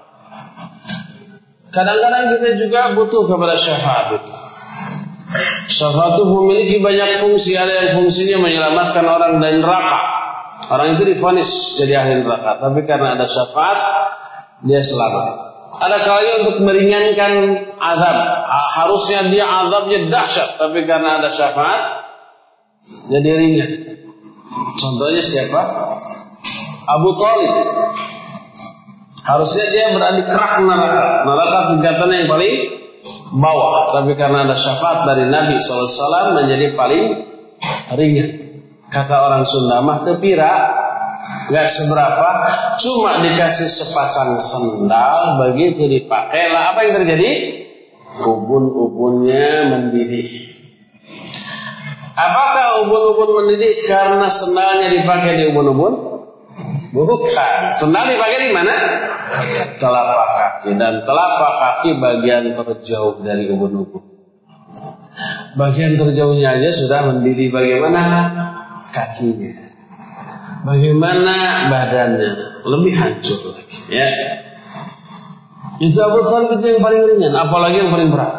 Kadang-kadang 1.70 2.34
kita 2.34 2.58
juga 2.58 2.98
butuh 2.98 3.30
kepada 3.30 3.54
syafaat 3.54 4.18
itu. 4.18 4.32
Syafaat 5.70 6.18
itu 6.18 6.24
memiliki 6.26 6.82
banyak 6.82 7.22
fungsi. 7.22 7.54
Ada 7.54 7.72
yang 7.86 7.90
fungsinya 8.02 8.42
menyelamatkan 8.42 9.06
orang 9.06 9.38
dari 9.38 9.62
neraka. 9.62 10.19
Orang 10.70 10.94
itu 10.94 11.02
difonis 11.02 11.50
jadi 11.82 11.98
ahli 11.98 12.22
neraka. 12.22 12.62
Tapi 12.62 12.86
karena 12.86 13.18
ada 13.18 13.26
syafaat, 13.26 13.78
dia 14.62 14.78
selamat. 14.86 15.50
Ada 15.82 15.96
kalanya 16.06 16.34
untuk 16.46 16.56
meringankan 16.62 17.32
azab. 17.74 18.18
Harusnya 18.78 19.26
dia 19.34 19.50
azabnya 19.50 20.06
dahsyat. 20.06 20.62
Tapi 20.62 20.86
karena 20.86 21.18
ada 21.18 21.34
syafaat, 21.34 21.82
jadi 23.10 23.28
ringan. 23.34 23.70
Contohnya 24.78 25.22
siapa? 25.26 25.62
Abu 26.86 27.18
Talib. 27.18 27.54
Harusnya 29.26 29.66
dia 29.74 29.84
berada 29.90 30.22
di 30.22 30.24
kerak 30.30 30.54
neraka. 30.62 31.02
Neraka 31.26 31.58
tingkatan 31.74 32.10
yang 32.14 32.30
paling 32.30 32.54
bawah. 33.34 33.90
Tapi 33.90 34.14
karena 34.14 34.46
ada 34.46 34.54
syafaat 34.54 35.02
dari 35.06 35.26
Nabi 35.26 35.58
SAW 35.58 36.38
menjadi 36.38 36.78
paling 36.78 37.04
ringan. 37.98 38.49
Kata 38.90 39.14
orang 39.30 39.46
Sunda 39.46 39.86
mah 39.86 40.02
tepira. 40.02 40.52
Gak 41.50 41.66
seberapa. 41.70 42.28
Cuma 42.82 43.22
dikasih 43.22 43.70
sepasang 43.70 44.42
sendal. 44.42 45.38
Begitu 45.46 45.86
dipakailah. 45.86 46.74
Apa 46.74 46.86
yang 46.86 46.94
terjadi? 47.02 47.30
Ubun-ubunnya 48.26 49.70
mendidih. 49.70 50.58
Apakah 52.18 52.84
ubun-ubun 52.86 53.46
mendidih 53.46 53.86
karena 53.86 54.26
sendalnya 54.26 54.90
dipakai 54.90 55.38
di 55.38 55.44
ubun-ubun? 55.54 55.94
Bukan. 56.90 57.78
Sendal 57.78 58.10
dipakai 58.10 58.38
di 58.42 58.50
mana? 58.50 58.74
Telapak 59.78 60.26
kaki 60.34 60.74
dan 60.74 61.06
telapak 61.06 61.52
kaki 61.62 61.90
bagian 62.02 62.50
terjauh 62.58 63.22
dari 63.22 63.46
ubun-ubun. 63.46 64.02
Bagian 65.54 65.94
terjauhnya 65.94 66.58
aja 66.58 66.70
sudah 66.74 67.10
mendidih 67.14 67.54
bagaimana 67.54 68.02
kakinya. 68.92 69.70
Bagaimana 70.60 71.68
badannya 71.72 72.30
lebih 72.68 72.92
hancur 72.92 73.56
lagi 73.56 73.78
ya. 73.88 74.08
Itu 75.80 75.96
Abu 76.04 76.28
Talib 76.28 76.60
itu 76.60 76.76
yang 76.76 76.80
paling 76.84 77.02
ringan, 77.08 77.32
apalagi 77.32 77.80
yang 77.80 77.88
paling 77.88 78.12
berat. 78.12 78.32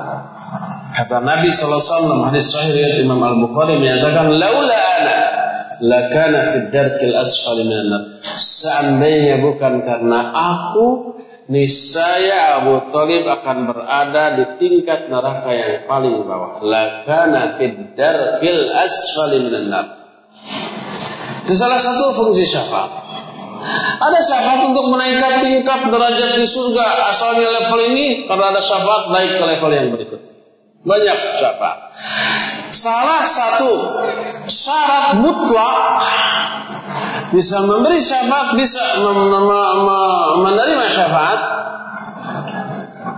Kata 0.93 1.23
Nabi 1.25 1.49
SAW 1.49 2.29
hadis 2.29 2.53
sahih 2.53 2.77
riwayat 2.77 3.01
Imam 3.01 3.17
Al 3.25 3.41
Bukhari 3.41 3.81
menyatakan, 3.81 4.29
laula 4.37 4.77
ana 4.77 5.17
lakana 5.81 6.53
fid 6.53 6.69
darkil 6.69 7.17
asfali 7.17 7.65
minan 7.65 8.21
Seandainya 8.21 9.41
bukan 9.41 9.81
karena 9.81 10.29
aku, 10.29 11.17
niscaya 11.49 12.61
Abu 12.61 12.93
Talib 12.93 13.25
akan 13.25 13.57
berada 13.73 14.37
di 14.37 14.45
tingkat 14.61 15.09
neraka 15.09 15.49
yang 15.49 15.89
paling 15.89 16.21
bawah. 16.21 16.61
Lakana 16.61 17.57
fid 17.57 17.97
darkil 17.97 18.69
asfali 18.77 19.49
minan 19.49 20.00
Itu 21.51 21.59
salah 21.59 21.83
satu 21.83 22.15
fungsi 22.15 22.47
syafaat. 22.47 22.87
Ada 23.99 24.23
syafaat 24.23 24.71
untuk 24.71 24.87
menaikkan 24.87 25.43
tingkat 25.43 25.91
derajat 25.91 26.39
di 26.39 26.47
surga. 26.47 27.11
Asalnya 27.11 27.59
level 27.59 27.91
ini, 27.91 28.23
karena 28.23 28.55
ada 28.55 28.63
syafaat 28.63 29.11
naik 29.11 29.35
ke 29.35 29.43
level 29.43 29.71
yang 29.75 29.91
berikutnya. 29.91 30.31
Banyak 30.87 31.17
syafaat. 31.43 31.91
Salah 32.71 33.27
satu 33.27 33.71
syarat 34.47 35.19
mutlak 35.19 35.99
bisa 37.35 37.67
memberi 37.67 37.99
syafaat, 37.99 38.55
bisa 38.55 39.03
menerima 40.39 40.85
syafaat 40.87 41.39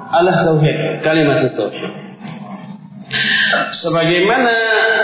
adalah 0.10 0.42
tauhid, 0.42 1.06
kalimat 1.06 1.38
tauhid. 1.54 2.03
Sebagaimana 3.74 4.56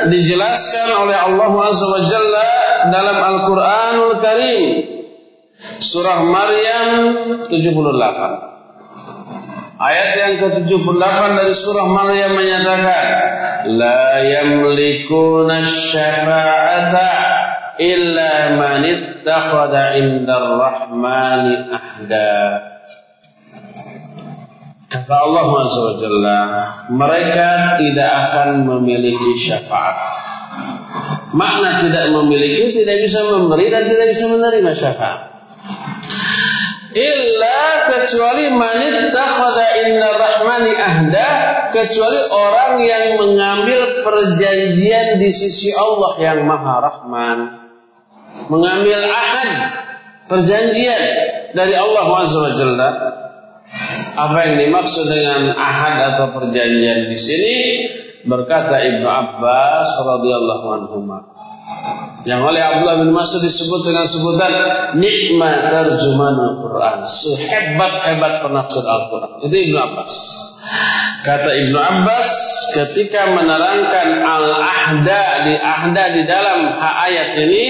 dijelaskan 0.10 0.88
oleh 1.06 1.18
Allah 1.18 1.54
Azza 1.70 1.86
wa 1.86 2.02
Jalla 2.10 2.52
dalam 2.90 3.18
Al-Qur'anul 3.22 4.16
Karim 4.18 4.64
surah 5.78 6.26
Maryam 6.26 6.90
78 7.52 8.50
Ayat 9.80 10.10
yang 10.20 10.34
ke-78 10.44 11.40
dari 11.40 11.56
surah 11.56 11.88
Maryam 11.88 12.36
menyatakan, 12.36 13.06
"La 13.80 14.20
yamlikuna 14.28 15.64
syafa'ata 15.64 17.12
illa 17.80 18.60
man 18.60 18.84
ittakhadha 18.84 19.96
'inda 19.96 20.36
ar-rahmani 20.36 21.72
ahda." 21.72 22.69
Kata 24.90 25.14
Allah 25.22 25.46
SWT, 25.70 26.06
mereka 26.90 27.78
tidak 27.78 28.12
akan 28.26 28.66
memiliki 28.66 29.38
syafaat. 29.38 29.94
Makna 31.30 31.78
tidak 31.78 32.10
memiliki, 32.10 32.74
tidak 32.74 33.06
bisa 33.06 33.22
memberi 33.22 33.70
dan 33.70 33.86
tidak 33.86 34.18
bisa 34.18 34.26
menerima 34.34 34.72
syafaat. 34.74 35.20
Illa 36.90 37.86
kecuali 37.86 38.50
manit 38.50 39.14
takhada 39.14 39.78
inna 39.78 40.10
rahmani 40.10 40.74
ahda 40.74 41.30
kecuali 41.70 42.26
orang 42.34 42.82
yang 42.82 43.06
mengambil 43.22 44.02
perjanjian 44.02 45.22
di 45.22 45.30
sisi 45.30 45.70
Allah 45.70 46.18
yang 46.18 46.50
maha 46.50 46.76
rahman. 46.82 47.38
Mengambil 48.50 49.06
ahad 49.06 49.52
perjanjian 50.26 51.02
dari 51.54 51.78
Allah 51.78 52.26
Azza 52.26 52.58
apa 54.20 54.38
yang 54.44 54.56
dimaksud 54.68 55.06
dengan 55.08 55.56
ahad 55.56 55.96
atau 56.16 56.36
perjanjian 56.36 57.08
di 57.08 57.18
sini 57.20 57.56
berkata 58.28 58.84
Ibnu 58.84 59.08
Abbas 59.08 59.90
radhiyallahu 60.04 60.68
anhu 60.76 60.98
yang 62.28 62.44
oleh 62.44 62.60
Abdullah 62.60 63.00
bin 63.00 63.16
Mas'ud 63.16 63.40
disebut 63.40 63.88
dengan 63.88 64.04
sebutan 64.04 64.52
nikmat 65.00 65.64
terjemahan 65.72 66.36
Al-Quran. 66.36 66.98
Sehebat-hebat 67.08 68.44
penafsir 68.44 68.84
Al-Quran. 68.84 69.48
Itu 69.48 69.56
Ibnu 69.56 69.78
Abbas. 69.80 70.12
Kata 71.24 71.50
Ibnu 71.56 71.80
Abbas 71.80 72.30
ketika 72.76 73.32
menerangkan 73.32 74.08
al-ahda 74.20 75.24
di 75.48 75.56
ahda 75.56 76.04
di 76.12 76.22
dalam 76.28 76.60
ayat 76.80 77.40
ini 77.48 77.66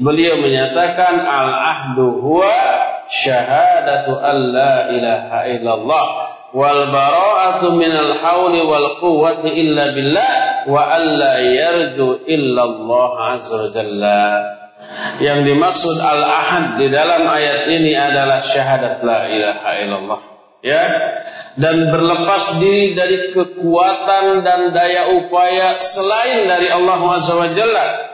beliau 0.00 0.40
menyatakan 0.40 1.20
al-ahdu 1.22 2.24
huwa 2.24 2.56
syahadatu 3.12 4.16
an 4.16 4.36
la 4.56 4.74
ilaha 4.88 5.38
illallah. 5.52 6.06
Wal 6.52 6.88
bara'atu 6.88 7.76
minal 7.76 8.20
hauli 8.24 8.64
wal 8.64 8.96
quwwati 8.96 9.52
illa 9.52 9.92
billah. 9.92 10.32
Wa 10.68 10.88
alla 10.88 11.44
yarju 11.44 12.24
illa 12.24 12.62
Allah 12.64 13.10
azza 13.36 13.72
jalla. 13.76 14.24
Yang 15.20 15.54
dimaksud 15.54 15.96
al-ahad 16.00 16.76
di 16.80 16.92
dalam 16.92 17.24
ayat 17.24 17.68
ini 17.72 17.96
adalah 17.96 18.44
syahadat 18.44 19.00
la 19.04 19.28
ilaha 19.28 19.70
illallah. 19.80 20.20
Ya. 20.62 20.84
Dan 21.52 21.92
berlepas 21.92 22.60
diri 22.60 22.96
dari 22.96 23.32
kekuatan 23.32 24.40
dan 24.40 24.72
daya 24.72 25.12
upaya 25.20 25.76
selain 25.76 26.48
dari 26.48 26.72
Allah 26.72 26.96
Azza 27.12 27.36
wa 27.36 27.48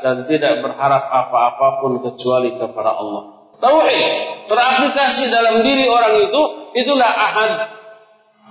dan 0.03 0.27
tidak 0.27 0.59
berharap 0.67 1.07
apa-apapun 1.07 2.03
kecuali 2.03 2.59
kepada 2.59 2.99
Allah. 2.99 3.38
Tauhid 3.59 4.07
teraplikasi 4.47 5.35
dalam 5.35 5.67
diri 5.67 5.91
orang 5.91 6.15
itu 6.31 6.43
itulah 6.79 7.11
ahad 7.11 7.79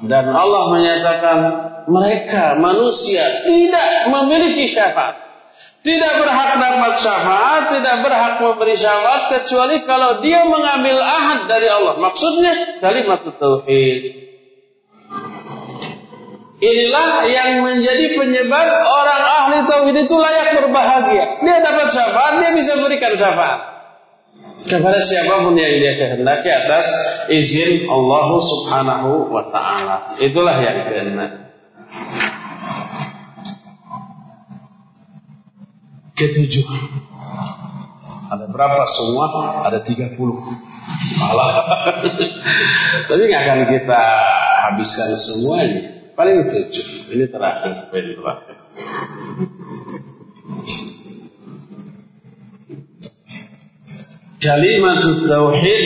dan 0.05 0.29
Allah 0.29 0.69
menyatakan 0.69 1.37
mereka 1.89 2.53
manusia 2.61 3.41
tidak 3.49 4.13
memiliki 4.13 4.69
syafaat. 4.69 5.25
Tidak 5.81 6.13
berhak 6.19 6.59
dapat 6.59 6.93
syafaat, 6.99 7.79
tidak 7.79 8.03
berhak 8.03 8.43
memberi 8.43 8.75
syafaat 8.75 9.31
kecuali 9.31 9.81
kalau 9.87 10.19
dia 10.19 10.43
mengambil 10.45 10.99
ahad 10.99 11.47
dari 11.47 11.71
Allah. 11.71 11.97
Maksudnya 11.97 12.83
kalimat 12.83 13.23
tauhid. 13.23 14.27
Inilah 16.57 17.09
yang 17.29 17.61
menjadi 17.63 18.17
penyebab 18.19 18.67
orang 18.83 19.21
ahli 19.41 19.57
tauhid 19.65 19.95
itu 19.97 20.15
layak 20.19 20.61
berbahagia. 20.61 21.41
Dia 21.41 21.57
dapat 21.63 21.87
syafaat, 21.89 22.33
dia 22.43 22.51
bisa 22.53 22.77
berikan 22.83 23.15
syafaat 23.15 23.76
kepada 24.67 24.99
siapa 24.99 25.47
pun 25.47 25.55
yang 25.55 25.73
dia 25.79 25.95
kehendaki 25.95 26.51
atas 26.51 26.85
izin 27.31 27.87
Allah 27.87 28.27
Subhanahu 28.35 29.31
wa 29.31 29.47
taala. 29.47 30.13
Itulah 30.19 30.59
yang 30.59 30.85
keenam. 30.85 31.47
Ketujuh. 36.17 36.65
Ada 38.27 38.51
berapa 38.51 38.83
semua? 38.89 39.25
Ada 39.63 39.79
30. 39.79 40.17
Malah. 41.21 41.51
Tapi 43.07 43.21
nggak 43.23 43.43
akan 43.47 43.59
kita 43.71 44.01
habiskan 44.67 45.15
semuanya. 45.15 45.81
Paling 46.17 46.49
tujuh. 46.49 47.13
Ini 47.13 47.29
terakhir, 47.29 47.93
poin 47.93 48.03
terakhir. 48.09 48.57
Kalimat 54.37 55.01
tauhid 55.01 55.85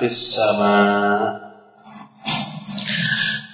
fis 0.00 0.32
sama 0.32 0.80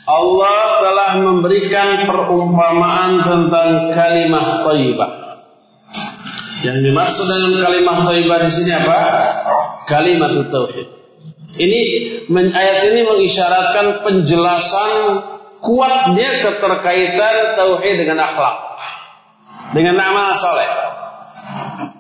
Allah 0.07 0.59
telah 0.79 1.13
memberikan 1.27 2.07
perumpamaan 2.07 3.27
tentang 3.27 3.91
kalimah 3.91 4.63
thayyibah 4.63 5.11
yang 6.63 6.87
dimaksud 6.87 7.27
dengan 7.27 7.67
kalimah 7.67 8.07
thayyibah 8.07 8.39
di 8.47 8.51
sini 8.55 8.79
apa? 8.79 8.99
Kalimat 9.91 10.39
tauhid. 10.55 11.00
Ini 11.61 11.83
ayat 12.33 12.89
ini 12.89 13.05
mengisyaratkan 13.05 14.01
penjelasan 14.01 14.93
kuatnya 15.61 16.31
keterkaitan 16.41 17.37
tauhid 17.61 17.95
dengan 18.01 18.25
akhlak, 18.25 18.57
dengan 19.77 20.01
nama 20.01 20.33
soleh. 20.33 20.71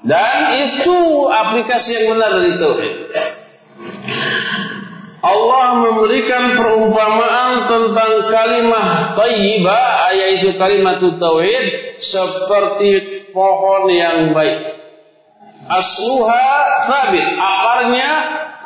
Dan 0.01 0.37
itu 0.57 1.28
aplikasi 1.28 1.91
yang 1.93 2.16
benar 2.16 2.31
dari 2.41 2.53
tauhid. 2.57 2.95
Allah 5.20 5.65
memberikan 5.77 6.57
perumpamaan 6.57 7.69
tentang 7.69 8.12
kalimat 8.32 9.12
tayyibah 9.12 10.16
yaitu 10.16 10.57
kalimat 10.57 10.97
tauhid 10.97 12.01
seperti 12.01 13.28
pohon 13.37 13.93
yang 13.93 14.32
baik. 14.32 14.81
asluha 15.70 16.49
thabit, 16.89 17.27
akarnya 17.37 18.11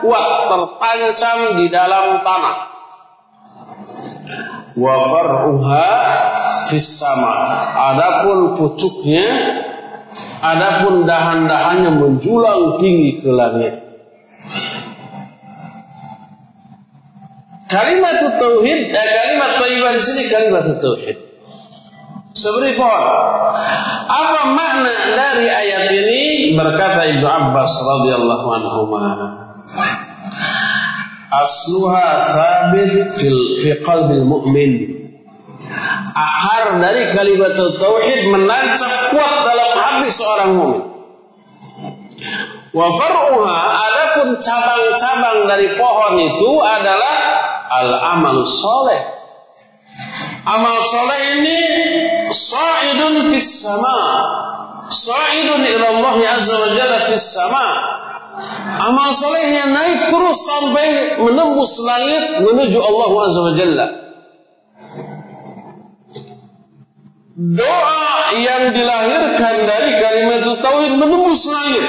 kuat 0.04 0.26
tertancap 0.52 1.38
di 1.56 1.66
dalam 1.72 2.20
tanah. 2.20 2.58
Wa 4.76 4.94
far'uha 5.08 5.88
fis 6.68 7.00
sama. 7.00 7.32
Adapun 7.94 8.60
pucuknya, 8.60 9.24
adapun 10.44 11.08
dahan-dahannya 11.08 11.90
menjulang 11.96 12.76
tinggi 12.76 13.24
ke 13.24 13.30
langit. 13.32 13.74
Kalimat 17.64 18.38
tauhid, 18.38 18.92
eh, 18.92 19.08
kalimat 19.16 19.50
thayyibah 19.56 19.92
di 19.96 20.02
sini 20.04 20.22
kalimat 20.28 20.68
tauhid. 20.68 21.16
Seperti 22.34 22.74
pohon. 22.74 23.02
Apa 24.10 24.42
makna 24.58 24.94
dari 25.14 25.46
ayat 25.46 25.86
ini? 25.94 26.22
Berkata 26.58 27.06
Ibnu 27.06 27.22
Abbas 27.22 27.72
radhiyallahu 27.78 28.46
anhu. 28.58 28.80
Asluha 31.34 32.06
thabit 32.30 33.10
fil 33.10 33.58
fi 33.58 33.70
qalbil 33.82 34.22
mu'min. 34.22 34.72
Akar 36.14 36.78
dari 36.78 37.10
kalimat 37.10 37.58
tauhid 37.58 38.30
menancap 38.30 38.92
kuat 39.10 39.34
dalam 39.42 39.70
hati 39.74 40.08
seorang 40.14 40.50
mukmin. 40.54 40.82
Wa 42.74 42.86
far'uha 42.90 43.58
adapun 43.78 44.38
cabang-cabang 44.38 45.46
dari 45.46 45.78
pohon 45.78 46.14
itu 46.18 46.50
adalah 46.58 47.16
al-amal 47.82 48.42
soleh. 48.42 48.98
Amal 50.42 50.82
soleh 50.82 51.20
ini 51.38 51.58
sa'idun 52.34 53.30
fis 53.30 53.62
sama. 53.62 53.98
Sa'idun 54.90 55.62
ila 55.66 55.86
Allah 55.98 56.16
azza 56.34 56.54
wa 56.54 56.70
jalla 56.74 56.98
fis 57.10 57.26
sama. 57.30 57.66
Amal 58.74 59.14
solehnya 59.14 59.70
naik 59.70 60.10
terus 60.10 60.38
sampai 60.42 60.88
menembus 61.22 61.78
langit 61.86 62.24
menuju 62.42 62.78
Allah 62.82 63.10
azza 63.22 63.40
wa 63.40 63.54
jalla. 63.54 63.86
Doa 67.34 68.06
yang 68.38 68.74
dilahirkan 68.74 69.54
dari 69.66 69.90
kalimat 70.02 70.42
tauhid 70.58 70.92
menembus 70.98 71.46
langit 71.46 71.86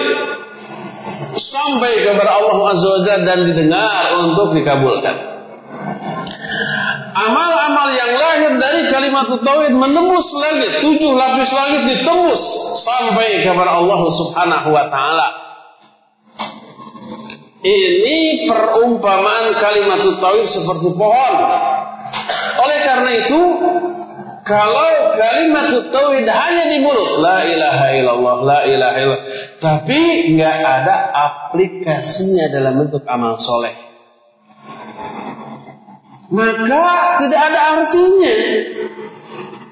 sampai 1.34 2.06
kepada 2.06 2.32
Allah 2.38 2.58
azza 2.78 2.88
wa 2.94 3.02
jalla 3.02 3.26
dan 3.26 3.40
didengar 3.50 4.06
untuk 4.30 4.54
dikabulkan. 4.54 5.18
Amal-amal 7.16 7.90
yang 7.90 8.12
lahir 8.22 8.54
dari 8.62 8.82
kalimat 8.94 9.26
tauhid 9.34 9.74
menembus 9.74 10.30
langit, 10.38 10.72
tujuh 10.86 11.10
lapis 11.18 11.50
langit 11.58 11.82
ditembus 11.90 12.42
sampai 12.86 13.42
kepada 13.42 13.82
Allah 13.82 14.00
Subhanahu 14.14 14.70
wa 14.70 14.86
taala. 14.94 15.45
Ini 17.66 18.46
perumpamaan 18.46 19.58
kalimat 19.58 19.98
tauhid 20.22 20.46
seperti 20.46 20.94
pohon. 20.94 21.34
Oleh 22.62 22.80
karena 22.86 23.12
itu, 23.26 23.42
kalau 24.46 25.18
kalimat 25.18 25.74
tauhid 25.90 26.30
hanya 26.30 26.66
di 26.70 26.78
mulut, 26.86 27.26
la 27.26 27.42
ilaha 27.50 27.88
illallah, 27.98 28.36
la 28.46 28.60
ilaha 28.70 28.98
illallah, 29.02 29.26
tapi 29.58 30.30
nggak 30.38 30.56
ada 30.62 30.96
aplikasinya 31.10 32.54
dalam 32.54 32.86
bentuk 32.86 33.02
amal 33.10 33.42
soleh 33.42 33.74
maka 36.36 37.22
tidak 37.22 37.42
ada 37.54 37.60
artinya. 37.80 38.38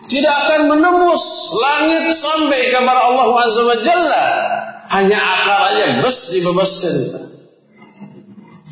Tidak 0.03 0.35
akan 0.45 0.61
menembus 0.69 1.55
langit 1.57 2.11
sampai 2.13 2.69
kepada 2.69 3.01
Allah 3.07 3.27
Azza 3.47 3.61
wa 3.65 3.77
Jalla. 3.81 4.25
Hanya 4.93 5.17
akar 5.17 5.73
aja 5.73 6.05
dibebaskan. 6.05 7.32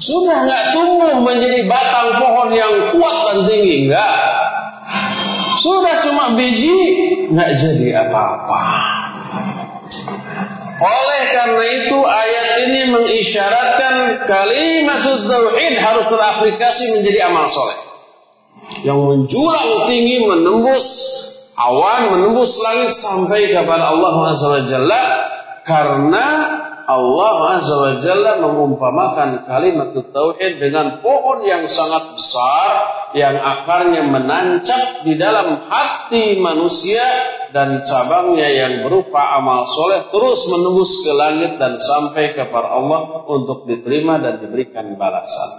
Sudah 0.02 0.50
nggak 0.50 0.64
tumbuh 0.74 1.22
menjadi 1.22 1.70
batang 1.70 2.18
pohon 2.18 2.50
yang 2.58 2.74
kuat 2.98 3.16
dan 3.30 3.40
tinggi, 3.46 3.86
enggak. 3.86 4.14
Sudah 5.62 6.02
cuma 6.02 6.34
biji, 6.34 6.80
nggak 7.30 7.52
jadi 7.62 8.10
apa-apa. 8.10 8.62
Oleh 10.82 11.24
karena 11.30 11.66
itu 11.86 11.98
ayat 12.02 12.48
ini 12.66 12.82
mengisyaratkan 12.90 14.26
kalimat 14.26 15.06
tauhid 15.06 15.74
harus 15.78 16.06
teraplikasi 16.10 16.98
menjadi 16.98 17.30
amal 17.30 17.46
soleh. 17.46 17.78
Yang 18.82 19.00
menjulang 19.06 19.86
tinggi 19.86 20.26
menembus 20.26 20.86
awan, 21.54 22.18
menembus 22.18 22.58
langit 22.66 22.98
sampai 22.98 23.54
kepada 23.54 23.94
Allah 23.94 24.34
Jalla 24.66 25.02
karena 25.62 26.26
Allah 26.92 27.60
Azza 27.60 27.76
wa 27.80 27.94
Jalla 28.04 28.34
mengumpamakan 28.44 29.48
kalimat 29.48 29.96
tauhid 29.96 30.60
dengan 30.60 31.00
pohon 31.00 31.44
yang 31.48 31.66
sangat 31.72 32.16
besar 32.20 32.72
yang 33.16 33.36
akarnya 33.40 34.08
menancap 34.08 35.04
di 35.04 35.16
dalam 35.16 35.64
hati 35.68 36.40
manusia 36.40 37.04
dan 37.52 37.84
cabangnya 37.84 38.48
yang 38.48 38.74
berupa 38.88 39.20
amal 39.40 39.68
soleh 39.68 40.08
terus 40.12 40.48
menembus 40.48 41.04
ke 41.04 41.14
langit 41.16 41.52
dan 41.60 41.76
sampai 41.80 42.32
kepada 42.36 42.80
Allah 42.80 43.28
untuk 43.28 43.68
diterima 43.68 44.20
dan 44.24 44.40
diberikan 44.40 44.96
balasan. 44.96 45.50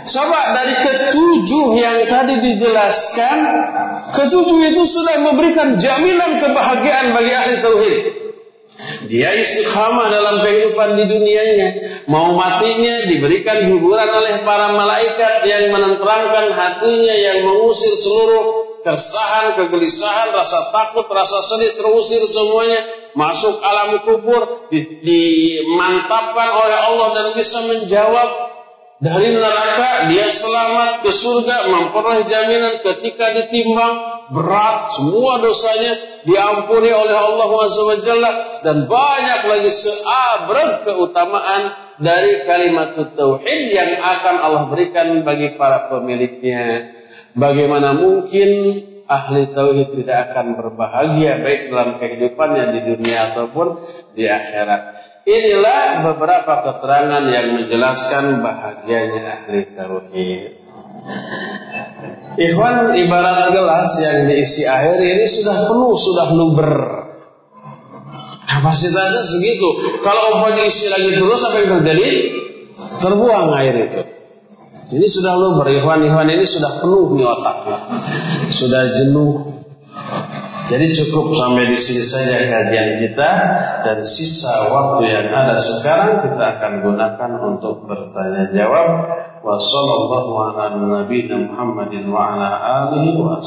Coba 0.00 0.40
dari 0.56 0.74
ketujuh 0.80 1.66
yang 1.76 2.08
tadi 2.08 2.40
dijelaskan, 2.40 3.38
ketujuh 4.16 4.58
itu 4.72 4.82
sudah 4.88 5.28
memberikan 5.28 5.76
jaminan 5.76 6.40
kebahagiaan 6.40 7.12
bagi 7.12 7.32
ahli 7.36 7.54
tauhid. 7.60 8.19
Dia 9.06 9.32
istiqamah 9.36 10.12
dalam 10.12 10.44
kehidupan 10.44 10.96
di 10.96 11.04
dunianya. 11.08 11.68
Mau 12.06 12.36
matinya 12.36 13.06
diberikan 13.06 13.64
hiburan 13.64 14.10
oleh 14.10 14.42
para 14.44 14.76
malaikat 14.76 15.46
yang 15.46 15.72
menenteramkan 15.72 16.52
hatinya 16.52 17.14
yang 17.14 17.38
mengusir 17.46 17.94
seluruh 17.96 18.70
keresahan, 18.80 19.60
kegelisahan, 19.60 20.32
rasa 20.32 20.72
takut, 20.72 21.06
rasa 21.08 21.44
sedih 21.44 21.76
terusir 21.76 22.24
semuanya 22.24 22.80
masuk 23.12 23.58
alam 23.60 24.00
kubur 24.06 24.70
dimantapkan 24.72 26.48
oleh 26.54 26.78
Allah 26.88 27.08
dan 27.14 27.26
bisa 27.34 27.58
menjawab 27.66 28.28
dari 29.00 29.32
neraka 29.32 30.12
dia 30.12 30.28
selamat 30.28 31.00
ke 31.00 31.10
surga 31.10 31.72
memperoleh 31.72 32.24
jaminan 32.28 32.84
ketika 32.84 33.32
ditimbang 33.32 34.28
berat 34.28 34.92
semua 34.92 35.40
dosanya 35.40 35.96
diampuni 36.28 36.92
oleh 36.92 37.16
Allah 37.16 37.48
SWT 37.64 38.10
dan 38.60 38.84
banyak 38.84 39.40
lagi 39.48 39.72
seabrek 39.72 40.84
keutamaan 40.84 41.72
dari 41.96 42.44
kalimat 42.44 42.92
tauhid 42.92 43.60
yang 43.72 44.04
akan 44.04 44.36
Allah 44.36 44.62
berikan 44.68 45.24
bagi 45.24 45.56
para 45.56 45.88
pemiliknya 45.88 47.00
Bagaimana 47.30 47.94
mungkin 47.94 48.50
ahli 49.06 49.54
tauhid 49.54 50.02
tidak 50.02 50.34
akan 50.34 50.58
berbahagia 50.58 51.38
baik 51.38 51.70
dalam 51.70 52.02
kehidupannya 52.02 52.64
di 52.74 52.80
dunia 52.90 53.30
ataupun 53.30 53.66
di 54.18 54.26
akhirat. 54.26 54.82
Inilah 55.28 56.00
beberapa 56.10 56.64
keterangan 56.64 57.24
yang 57.28 57.46
menjelaskan 57.60 58.40
bahagianya 58.40 59.44
ahli 59.44 59.60
tauhid. 59.76 60.42
Ikhwan 62.40 62.96
ibarat 62.96 63.52
gelas 63.52 63.92
yang 64.00 64.24
diisi 64.24 64.64
air 64.64 64.96
ini 64.96 65.28
sudah 65.28 65.56
penuh, 65.68 65.92
sudah 65.92 66.26
luber. 66.32 66.72
Kapasitasnya 68.48 69.22
segitu. 69.22 70.00
Kalau 70.00 70.40
umpamanya 70.40 70.66
diisi 70.66 70.88
lagi 70.88 71.12
terus 71.12 71.40
apa 71.44 71.56
yang 71.62 71.68
terjadi? 71.80 72.08
Terbuang 73.04 73.48
air 73.60 73.74
itu. 73.92 74.02
Ini 74.90 75.06
sudah 75.06 75.38
luber, 75.38 75.70
Ikhwan-Ikhwan 75.70 76.34
ini 76.34 76.42
sudah 76.42 76.82
penuh 76.82 77.14
nih 77.14 77.26
otaknya. 77.28 77.78
Sudah 78.50 78.90
jenuh. 78.90 79.62
Jadi 80.70 80.86
cukup 80.94 81.34
sampai 81.34 81.66
di 81.66 81.74
sini 81.74 81.98
saja 82.06 82.46
kajian 82.46 83.02
kita 83.02 83.30
dan 83.82 83.98
sisa 84.06 84.70
waktu 84.70 85.10
yang 85.10 85.26
ada 85.26 85.58
sekarang 85.58 86.22
kita 86.30 86.44
akan 86.46 86.86
gunakan 86.86 87.30
untuk 87.42 87.90
bertanya 87.90 88.54
jawab. 88.54 88.86
Wassalamualaikum 89.42 90.30
warahmatullahi 90.30 91.10
wabarakatuh. 91.10 92.06
wa 92.14 92.22
ala 92.22 92.50
alihi 92.86 93.18
wa. 93.18 93.42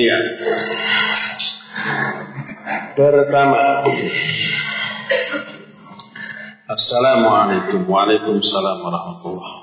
Iya. 0.00 0.18
Pertama. 2.96 3.84
Assalamualaikum 6.70 7.84
Waalaikumsalam 7.84 8.80
warahmatullahi 8.80 9.58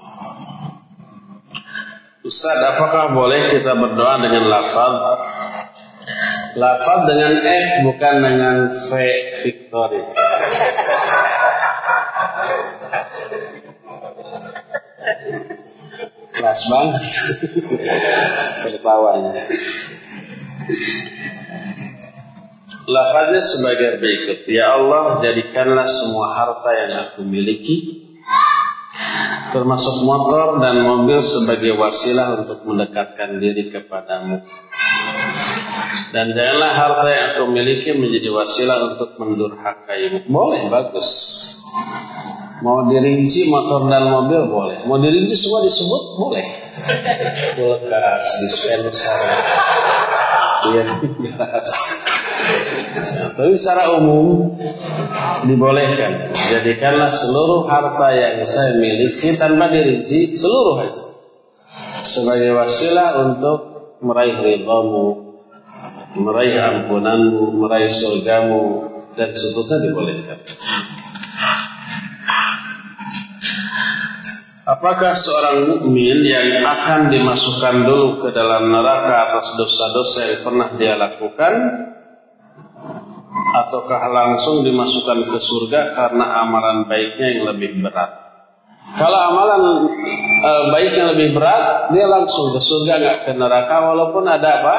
Ustaz, 2.22 2.60
apakah 2.76 3.16
boleh 3.16 3.56
kita 3.56 3.74
berdoa 3.80 4.20
dengan 4.20 4.52
lafaz? 4.52 4.94
Lafaz 6.60 7.00
dengan 7.08 7.34
F 7.40 7.70
bukan 7.88 8.16
dengan 8.22 8.56
V 8.70 8.92
Victory. 9.42 10.04
Kelas 16.38 16.62
banget. 16.70 17.04
Tertawanya. 18.68 19.32
Lafaznya 22.88 23.44
sebagai 23.44 24.00
berikut. 24.00 24.48
Ya 24.48 24.72
Allah, 24.72 25.20
jadikanlah 25.20 25.84
semua 25.84 26.32
harta 26.40 26.72
yang 26.72 26.92
aku 27.04 27.28
miliki 27.28 28.08
termasuk 29.52 30.04
motor 30.04 30.60
dan 30.60 30.84
mobil 30.84 31.24
sebagai 31.24 31.76
wasilah 31.80 32.44
untuk 32.44 32.64
mendekatkan 32.68 33.40
diri 33.40 33.72
kepadamu. 33.72 34.44
Dan 36.12 36.32
janganlah 36.32 36.72
harta 36.72 37.08
yang 37.12 37.26
aku 37.36 37.44
miliki 37.52 37.92
menjadi 37.92 38.32
wasilah 38.32 38.96
untuk 38.96 39.20
mendurhakaimu. 39.20 40.32
Boleh, 40.32 40.72
bagus. 40.72 41.10
Mau 42.64 42.90
dirinci 42.90 43.54
motor 43.54 43.86
dan 43.86 44.10
mobil 44.10 44.50
boleh. 44.50 44.88
Mau 44.90 44.98
dirinci 44.98 45.36
semua 45.38 45.62
disebut 45.62 46.04
boleh. 46.18 46.46
Kulkas, 47.60 48.26
dispenser. 48.42 49.20
Iya, 50.74 50.84
jelas. 51.28 51.70
Tapi 53.38 53.54
secara 53.54 54.02
umum 54.02 54.58
dibolehkan. 55.46 56.34
Jadikanlah 56.34 57.14
seluruh 57.14 57.70
harta 57.70 58.10
yang 58.18 58.42
saya 58.50 58.82
miliki 58.82 59.38
tanpa 59.38 59.70
dirinci 59.70 60.34
seluruh 60.34 60.82
aja 60.82 61.06
sebagai 62.02 62.56
wasilah 62.58 63.30
untuk 63.30 63.60
meraih 64.02 64.38
ridhamu, 64.40 65.38
meraih 66.18 66.58
ampunanmu, 66.58 67.58
meraih 67.58 67.92
surgamu 67.92 68.90
dan 69.18 69.30
seterusnya 69.34 69.78
dibolehkan. 69.90 70.40
Apakah 74.68 75.16
seorang 75.16 75.64
mukmin 75.72 76.28
yang 76.28 76.60
akan 76.68 77.08
dimasukkan 77.08 77.88
dulu 77.88 78.20
ke 78.20 78.36
dalam 78.36 78.68
neraka 78.68 79.32
atas 79.32 79.56
dosa-dosa 79.56 80.20
yang 80.28 80.42
pernah 80.44 80.70
dia 80.76 81.00
lakukan 81.00 81.54
ataukah 83.56 84.12
langsung 84.12 84.66
dimasukkan 84.68 85.24
ke 85.24 85.40
surga 85.40 85.96
karena 85.96 86.26
amalan 86.44 86.88
baiknya 86.90 87.28
yang 87.38 87.44
lebih 87.56 87.80
berat? 87.84 88.12
Kalau 88.96 89.20
amalan 89.20 89.92
e, 90.24 90.52
baiknya 90.72 91.12
lebih 91.12 91.36
berat, 91.36 91.92
dia 91.92 92.08
langsung 92.08 92.56
ke 92.56 92.60
surga 92.64 92.94
nggak 93.04 93.18
ke 93.28 93.32
neraka 93.36 93.84
walaupun 93.84 94.24
ada 94.24 94.50
apa? 94.64 94.78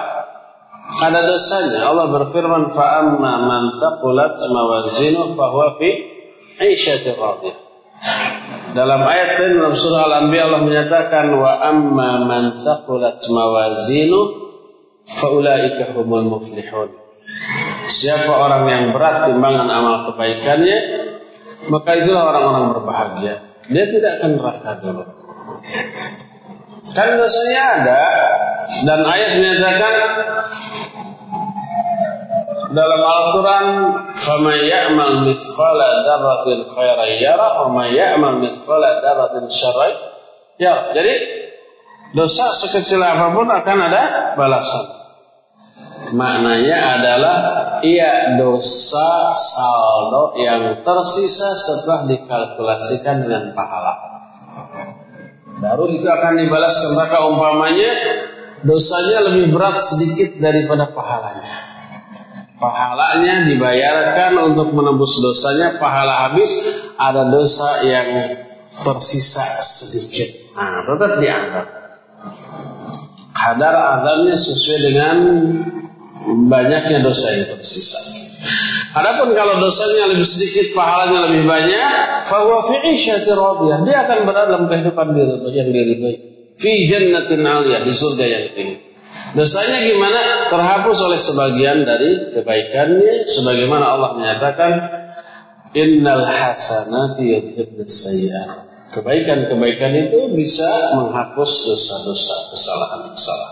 Ada 0.88 1.20
dosanya. 1.28 1.84
Allah 1.84 2.08
berfirman, 2.08 2.72
"Fa 2.72 3.04
amma 3.04 3.44
man 3.44 3.68
thaqulat 3.68 4.40
mawazinuhu 4.40 5.36
fa 5.36 5.52
huwa 5.52 5.76
fi 5.76 5.88
'ishatir 6.64 7.20
radiyah." 7.20 7.68
Dalam 8.72 9.00
ayat 9.04 9.40
lain 9.40 9.52
dalam 9.60 9.74
surah 9.76 10.08
Al-Anbiya 10.08 10.42
Allah 10.48 10.62
menyatakan 10.64 11.26
wa 11.36 11.52
amma 11.60 12.10
man 12.24 12.44
thaqulat 12.56 13.20
mawazinu 13.28 14.20
faulaika 15.20 15.92
humul 15.96 16.36
muflihun. 16.36 17.07
Siapa 17.97 18.31
orang 18.31 18.63
yang 18.67 18.83
berat 18.95 19.27
timbangan 19.27 19.67
amal 19.67 19.95
kebaikannya, 20.11 20.77
maka 21.67 21.91
itulah 21.99 22.31
orang-orang 22.31 22.65
berbahagia. 22.75 23.35
Dia 23.71 23.85
tidak 23.87 24.11
akan 24.19 24.31
neraka 24.39 24.71
dulu. 24.83 25.03
Kan 26.93 27.09
dosanya 27.15 27.63
ada 27.79 28.01
dan 28.83 28.99
ayat 29.07 29.29
menyatakan 29.39 29.95
dalam 32.73 33.01
Al-Quran 33.01 33.67
فَمَنْ 34.17 34.57
يَعْمَلْ 34.65 35.11
مِثْقَالَ 35.29 35.79
ذَرَّةٍ 36.07 36.47
خَيْرًا 36.75 37.05
يَرَهُ 37.05 37.53
وَمَنْ 37.69 37.87
يَعْمَلْ 37.93 38.33
مِثْقَالَ 38.41 38.83
ذَرَّةٍ 39.03 39.35
شَرًّا 39.47 39.87
ya 40.57 40.93
jadi 40.93 41.13
dosa 42.13 42.53
sekecil 42.53 43.01
apapun 43.01 43.49
akan 43.49 43.77
ada 43.89 44.33
balasan 44.37 44.96
maknanya 46.12 46.76
adalah 46.98 47.36
ia 47.84 48.38
dosa 48.38 49.32
saldo 49.34 50.34
yang 50.38 50.82
tersisa 50.82 51.48
setelah 51.56 52.08
dikalkulasikan 52.10 53.26
dengan 53.26 53.44
pahala. 53.52 53.94
Baru 55.58 55.90
itu 55.90 56.06
akan 56.06 56.38
dibalas 56.38 56.78
neraka 56.86 57.18
umpamanya 57.26 57.90
dosanya 58.62 59.30
lebih 59.30 59.50
berat 59.54 59.78
sedikit 59.78 60.38
daripada 60.38 60.90
pahalanya. 60.94 61.66
Pahalanya 62.58 63.46
dibayarkan 63.46 64.54
untuk 64.54 64.74
menebus 64.74 65.18
dosanya 65.22 65.78
pahala 65.78 66.30
habis 66.30 66.50
ada 66.98 67.26
dosa 67.30 67.86
yang 67.86 68.08
tersisa 68.82 69.46
sedikit. 69.62 70.58
Nah 70.58 70.82
tetap 70.82 71.22
diangkat 71.22 71.88
kadar 73.38 73.74
azabnya 73.98 74.34
sesuai 74.34 74.78
dengan 74.90 75.16
banyaknya 76.48 77.00
dosa 77.00 77.32
yang 77.32 77.46
tersisa 77.56 78.28
Adapun 78.88 79.36
kalau 79.36 79.60
dosanya 79.60 80.10
lebih 80.10 80.24
sedikit, 80.24 80.72
pahalanya 80.72 81.28
lebih 81.28 81.44
banyak, 81.44 82.24
fahuwa 82.24 82.64
fi 82.66 82.78
radiyah. 83.28 83.78
Dia 83.84 83.96
akan 84.08 84.18
berada 84.24 84.48
dalam 84.48 84.64
kehidupan 84.66 85.06
yang 85.52 85.68
diridhoi. 85.70 86.16
Fi 86.58 86.88
jannatin 86.88 87.44
aliyah, 87.44 87.84
di 87.84 87.92
surga 87.92 88.24
yang 88.24 88.44
tinggi. 88.56 88.76
Dosanya 89.36 89.84
gimana? 89.84 90.48
Terhapus 90.48 90.98
oleh 91.04 91.20
sebagian 91.20 91.84
dari 91.84 92.32
kebaikannya 92.32 93.28
sebagaimana 93.28 93.84
Allah 93.84 94.10
menyatakan 94.16 94.72
innal 95.76 96.24
hasanati 96.24 97.28
yudhibnas 97.28 97.92
sayyi'at. 97.92 98.50
Kebaikan-kebaikan 98.88 100.08
itu 100.08 100.32
bisa 100.32 100.96
menghapus 100.96 101.50
dosa-dosa, 101.68 102.36
kesalahan-kesalahan. 102.56 103.47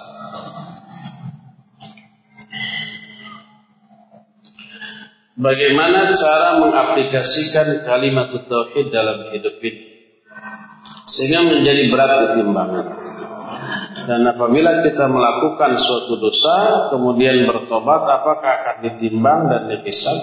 Bagaimana 5.37 6.17
cara 6.17 6.65
mengaplikasikan 6.65 7.85
kalimat 7.85 8.33
tauhid 8.33 8.89
dalam 8.89 9.29
hidup 9.37 9.61
ini 9.61 10.09
sehingga 11.05 11.45
menjadi 11.45 11.93
berat 11.93 12.33
ketimbangan? 12.33 12.87
Dan 14.07 14.25
apabila 14.25 14.81
kita 14.81 15.13
melakukan 15.13 15.77
suatu 15.77 16.17
dosa, 16.17 16.89
kemudian 16.89 17.45
bertobat, 17.45 18.07
apakah 18.07 18.49
akan 18.65 18.77
ditimbang 18.89 19.53
dan 19.53 19.63
dipisah? 19.77 20.17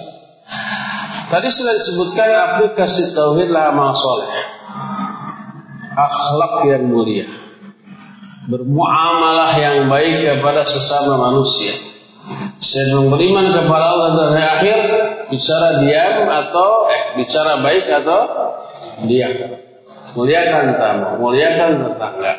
Tadi 1.30 1.48
sudah 1.52 1.74
disebutkan 1.78 2.30
aplikasi 2.34 3.14
tauhidlah 3.14 3.70
amal 3.70 3.94
soleh, 3.94 4.34
akhlak 5.94 6.74
yang 6.74 6.90
mulia, 6.90 7.30
bermuamalah 8.50 9.52
yang 9.62 9.86
baik 9.94 10.26
kepada 10.26 10.66
sesama 10.66 11.30
manusia. 11.30 11.76
Saya 12.64 13.04
beriman 13.12 13.52
kepada 13.52 13.86
Allah 13.92 14.10
dan 14.16 14.32
akhir, 14.40 14.80
bicara 15.32 15.84
diam 15.84 16.28
atau 16.28 16.88
eh, 16.90 17.04
bicara 17.20 17.62
baik 17.62 17.86
atau 17.88 18.22
diam. 19.08 19.60
Muliakan 20.14 20.66
tamu, 20.78 21.10
muliakan 21.24 21.72
tetangga. 21.90 22.34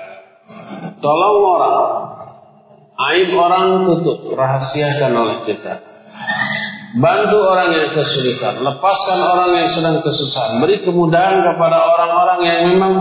Tolong 1.02 1.38
orang, 1.42 1.78
aib 3.10 3.30
orang 3.34 3.66
tutup, 3.82 4.30
rahasiakan 4.32 5.12
oleh 5.16 5.38
kita. 5.48 5.82
Bantu 6.94 7.38
orang 7.42 7.74
yang 7.74 7.90
kesulitan, 7.90 8.62
lepaskan 8.62 9.18
orang 9.18 9.50
yang 9.58 9.68
sedang 9.68 9.98
kesusahan, 9.98 10.62
beri 10.62 10.78
kemudahan 10.86 11.42
kepada 11.42 11.76
orang-orang 11.82 12.40
yang 12.46 12.60
memang 12.70 12.94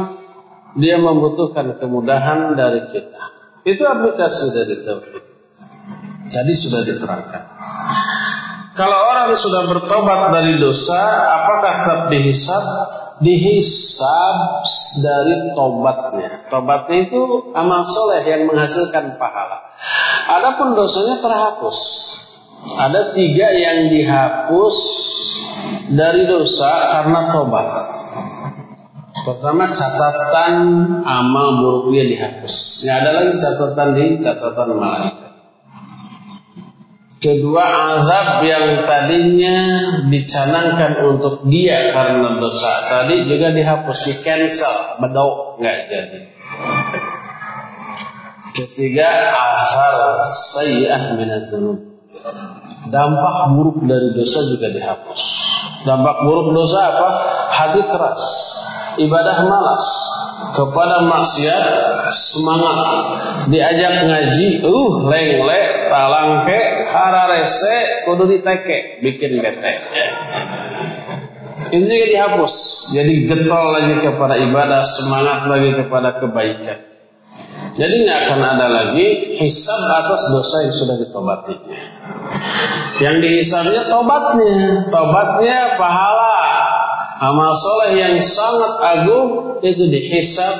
dia 0.73 0.97
membutuhkan 0.97 1.77
kemudahan 1.77 2.57
dari 2.57 2.89
kita. 2.89 3.21
Itu 3.61 3.85
aplikasi 3.85 4.43
dari 4.49 4.75
tauhid. 4.81 5.23
Jadi 6.33 6.53
sudah 6.57 6.81
diterangkan. 6.81 7.43
Kalau 8.73 8.99
orang 9.05 9.29
sudah 9.37 9.69
bertobat 9.69 10.33
dari 10.33 10.57
dosa, 10.57 10.97
apakah 11.37 11.73
tetap 11.85 12.01
dihisab? 12.09 12.63
Dihisab 13.21 14.37
dari 15.05 15.53
tobatnya. 15.53 16.49
Tobatnya 16.49 16.97
itu 17.05 17.53
amal 17.53 17.85
soleh 17.85 18.25
yang 18.25 18.49
menghasilkan 18.49 19.21
pahala. 19.21 19.69
Adapun 20.25 20.73
dosanya 20.73 21.21
terhapus. 21.21 21.79
Ada 22.81 23.13
tiga 23.13 23.53
yang 23.53 23.93
dihapus 23.93 24.75
dari 25.93 26.25
dosa 26.25 26.97
karena 26.97 27.29
tobat. 27.29 27.67
Pertama 29.23 29.69
catatan 29.69 30.55
amal 31.05 31.47
buruknya 31.61 32.09
dihapus. 32.09 32.55
Nggak 32.83 32.97
ada 33.05 33.09
lagi 33.21 33.33
catatan 33.37 33.89
di 33.93 34.05
catatan 34.17 34.69
malaikat. 34.73 35.22
Kedua 37.23 37.63
azab 37.95 38.43
yang 38.43 38.83
tadinya 38.83 39.55
dicanangkan 40.11 41.07
untuk 41.07 41.47
dia 41.47 41.95
karena 41.95 42.35
dosa 42.35 42.83
tadi 42.91 43.23
juga 43.31 43.55
dihapus, 43.55 43.99
di 44.11 44.13
cancel, 44.27 44.99
bedok 44.99 45.55
nggak 45.55 45.77
jadi. 45.87 46.19
Ketiga, 48.51 49.07
asar 49.39 50.19
sayyi'ah 50.19 51.15
minadzunub. 51.15 51.79
Dampak 52.91 53.55
buruk 53.55 53.87
dari 53.87 54.11
dosa 54.11 54.43
juga 54.43 54.67
dihapus. 54.75 55.21
Dampak 55.87 56.27
buruk 56.27 56.51
dosa 56.51 56.91
apa? 56.91 57.09
Hati 57.55 57.81
keras, 57.87 58.21
ibadah 58.99 59.47
malas, 59.47 59.85
kepada 60.53 61.07
maksiat 61.07 61.63
semangat 62.13 62.77
diajak 63.49 64.05
ngaji 64.05 64.61
uh 64.61 64.93
leng 65.09 65.31
le 65.41 65.61
talangke 65.89 66.59
hararese 66.93 68.05
kudu 68.05 68.29
diteke 68.29 69.01
bikin 69.01 69.41
bete. 69.41 69.73
Ini 71.73 71.83
juga 71.89 72.05
dihapus. 72.05 72.53
Jadi 72.93 73.25
getol 73.25 73.73
lagi 73.73 73.97
kepada 74.05 74.37
ibadah 74.37 74.85
semangat 74.85 75.49
lagi 75.49 75.73
kepada 75.73 76.21
kebaikan. 76.21 76.79
Jadi 77.73 77.95
nggak 78.05 78.19
akan 78.29 78.41
ada 78.45 78.67
lagi 78.69 79.41
hisab 79.41 79.81
atas 79.89 80.29
dosa 80.29 80.69
yang 80.69 80.75
sudah 80.77 80.95
ditobatinya 81.01 81.81
yang 83.01 83.17
dihisabnya 83.23 83.89
tobatnya. 83.89 84.87
Tobatnya 84.89 85.59
pahala. 85.79 86.37
Amal 87.23 87.55
soleh 87.55 87.95
yang 87.95 88.19
sangat 88.19 88.73
agung 88.83 89.29
itu 89.63 89.87
dihisab 89.87 90.55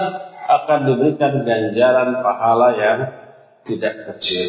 akan 0.48 0.80
diberikan 0.88 1.44
ganjaran 1.44 2.24
pahala 2.24 2.70
yang 2.76 3.00
tidak 3.68 4.08
kecil. 4.08 4.48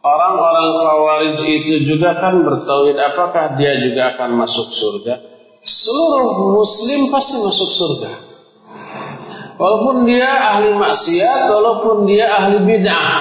Orang-orang 0.00 0.68
Khawarij 0.80 1.40
itu 1.44 1.74
juga 1.84 2.16
kan 2.16 2.40
bertauhid 2.40 2.96
apakah 2.96 3.60
dia 3.60 3.76
juga 3.84 4.16
akan 4.16 4.32
masuk 4.40 4.72
surga? 4.72 5.20
Seluruh 5.60 6.56
muslim 6.56 7.12
pasti 7.12 7.36
masuk 7.36 7.68
surga. 7.68 8.12
Walaupun 9.60 10.08
dia 10.08 10.24
ahli 10.24 10.72
maksiat, 10.72 11.52
walaupun 11.52 12.08
dia 12.08 12.32
ahli 12.32 12.64
bid'ah, 12.64 13.12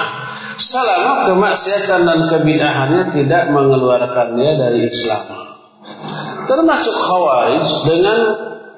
selama 0.55 1.27
kemaksiatan 1.27 2.07
dan 2.07 2.19
kebid'ahannya 2.31 3.11
tidak 3.11 3.51
mengeluarkan 3.51 4.39
dia 4.39 4.55
dari 4.55 4.87
Islam. 4.87 5.23
Termasuk 6.47 6.95
Khawarij 6.95 7.67
dengan 7.91 8.19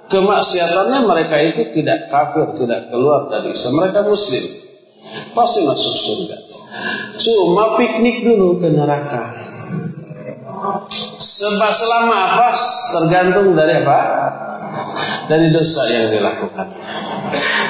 kemaksiatannya 0.10 1.00
mereka 1.06 1.38
itu 1.38 1.70
tidak 1.70 2.10
kafir, 2.10 2.50
tidak 2.58 2.90
keluar 2.90 3.30
dari 3.30 3.54
Islam. 3.54 3.78
Mereka 3.78 4.10
Muslim, 4.10 4.44
pasti 5.38 5.60
masuk 5.70 5.94
surga. 5.94 6.51
Cuma 7.20 7.76
piknik 7.76 8.24
dulu 8.24 8.58
ke 8.64 8.72
neraka. 8.72 9.44
Sebab 11.20 11.72
selama 11.74 12.16
apa? 12.36 12.48
Tergantung 12.96 13.54
dari 13.58 13.84
apa? 13.84 14.00
Dari 15.28 15.48
dosa 15.52 15.84
yang 15.92 16.12
dilakukan. 16.16 16.68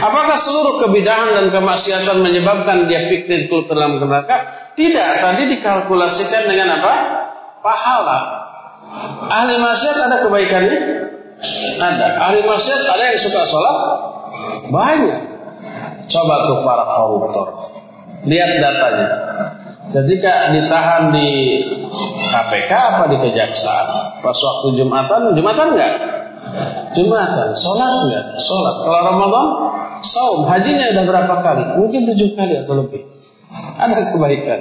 Apakah 0.02 0.38
seluruh 0.38 0.82
kebidahan 0.82 1.30
dan 1.30 1.46
kemaksiatan 1.54 2.26
menyebabkan 2.26 2.90
dia 2.90 3.06
fikir 3.06 3.46
ke 3.46 3.70
dalam 3.70 4.02
neraka? 4.02 4.70
Tidak. 4.74 5.12
Tadi 5.22 5.44
dikalkulasikan 5.58 6.50
dengan 6.50 6.82
apa? 6.82 6.94
Pahala. 7.62 8.20
Ahli 9.30 9.62
maksiat 9.62 9.98
ada 10.10 10.18
kebaikannya? 10.26 10.80
Ada. 11.78 12.08
Ahli 12.28 12.42
maksiat 12.44 12.82
ada 12.90 13.04
yang 13.14 13.20
suka 13.22 13.42
sholat? 13.46 13.78
Banyak. 14.74 15.22
Coba 16.10 16.36
tuh 16.50 16.60
para 16.66 16.84
koruptor. 16.92 17.61
Lihat 18.22 18.50
datanya. 18.62 19.10
Ketika 19.92 20.56
ditahan 20.56 21.12
di 21.12 21.30
KPK 22.32 22.72
apa 22.72 23.04
di 23.12 23.18
kejaksaan? 23.20 23.86
Pas 24.24 24.38
waktu 24.38 24.68
Jumatan, 24.80 25.36
Jumatan 25.36 25.68
enggak? 25.76 25.94
Jumatan, 26.96 27.50
sholat 27.58 27.92
enggak? 28.08 28.26
Sholat. 28.40 28.76
Kalau 28.88 29.02
Ramadan, 29.04 29.48
saum, 30.06 30.40
hajinya 30.48 30.96
udah 30.96 31.04
berapa 31.04 31.34
kali? 31.44 31.64
Mungkin 31.82 32.02
tujuh 32.08 32.38
kali 32.40 32.64
atau 32.64 32.74
lebih. 32.80 33.04
Ada 33.82 34.16
kebaikan. 34.16 34.60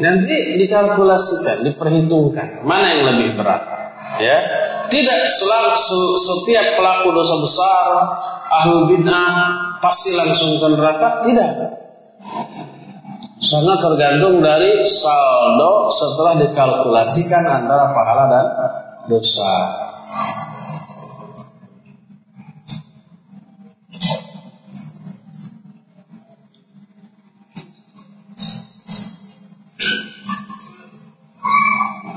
Nanti 0.00 0.36
dikalkulasikan, 0.60 1.66
diperhitungkan 1.66 2.64
mana 2.64 2.86
yang 2.94 3.02
lebih 3.14 3.36
berat. 3.36 3.62
Ya, 4.16 4.38
tidak 4.88 5.28
selalu 5.28 5.76
setiap 6.18 6.66
pelaku 6.76 7.14
dosa 7.14 7.36
besar, 7.40 7.84
ahlu 8.48 8.90
bid'ah 8.90 9.69
pasti 9.80 10.14
langsung 10.14 10.60
ke 10.60 10.66
neraka. 10.76 11.08
Tidak. 11.24 11.50
Sangat 13.40 13.80
tergantung 13.80 14.44
dari 14.44 14.84
saldo 14.84 15.88
setelah 15.88 16.44
dikalkulasikan 16.44 17.44
antara 17.48 17.96
pahala 17.96 18.24
dan 18.28 18.46
dosa. 19.08 19.48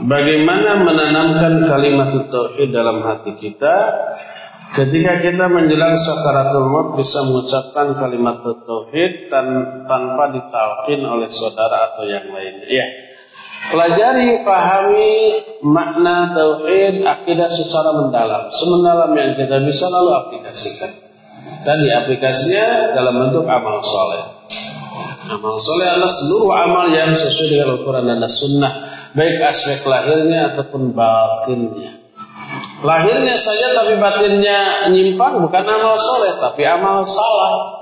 Bagaimana 0.04 0.84
menanamkan 0.84 1.64
kalimat 1.64 2.12
tauhid 2.12 2.76
dalam 2.76 3.00
hati 3.08 3.40
kita 3.40 3.76
Ketika 4.74 5.22
kita 5.22 5.46
menjelang 5.54 5.94
sakaratul 5.94 6.66
maut 6.74 6.88
bisa 6.98 7.22
mengucapkan 7.30 7.94
kalimat 7.94 8.42
tauhid 8.42 9.30
tan 9.30 9.46
tanpa 9.86 10.34
ditalkin 10.34 11.06
oleh 11.06 11.30
saudara 11.30 11.94
atau 11.94 12.10
yang 12.10 12.26
lainnya. 12.34 12.66
Ya. 12.66 12.88
Pelajari, 13.70 14.42
pahami 14.42 15.14
makna 15.62 16.34
tauhid 16.34 17.06
akidah 17.06 17.54
secara 17.54 18.02
mendalam. 18.02 18.50
Semendalam 18.50 19.14
yang 19.14 19.38
kita 19.38 19.62
bisa 19.62 19.94
lalu 19.94 20.10
aplikasikan. 20.10 20.92
Tadi 21.64 21.88
aplikasinya 21.94 22.98
dalam 22.98 23.14
bentuk 23.30 23.46
amal 23.46 23.78
soleh. 23.80 24.26
Amal 25.38 25.56
soleh 25.62 25.86
adalah 25.86 26.12
seluruh 26.12 26.52
amal 26.52 26.86
yang 26.92 27.14
sesuai 27.14 27.48
dengan 27.48 27.68
Al-Quran 27.78 28.06
dan 28.10 28.26
Sunnah 28.26 28.74
baik 29.14 29.38
aspek 29.40 29.86
lahirnya 29.86 30.52
ataupun 30.52 30.92
batinnya. 30.92 32.03
Lahirnya 32.84 33.40
saja 33.40 33.72
tapi 33.80 33.96
batinnya 33.96 34.92
nyimpang 34.92 35.40
bukan 35.40 35.64
amal 35.64 35.96
soleh 35.96 36.36
tapi 36.40 36.68
amal 36.68 37.08
salah. 37.08 37.80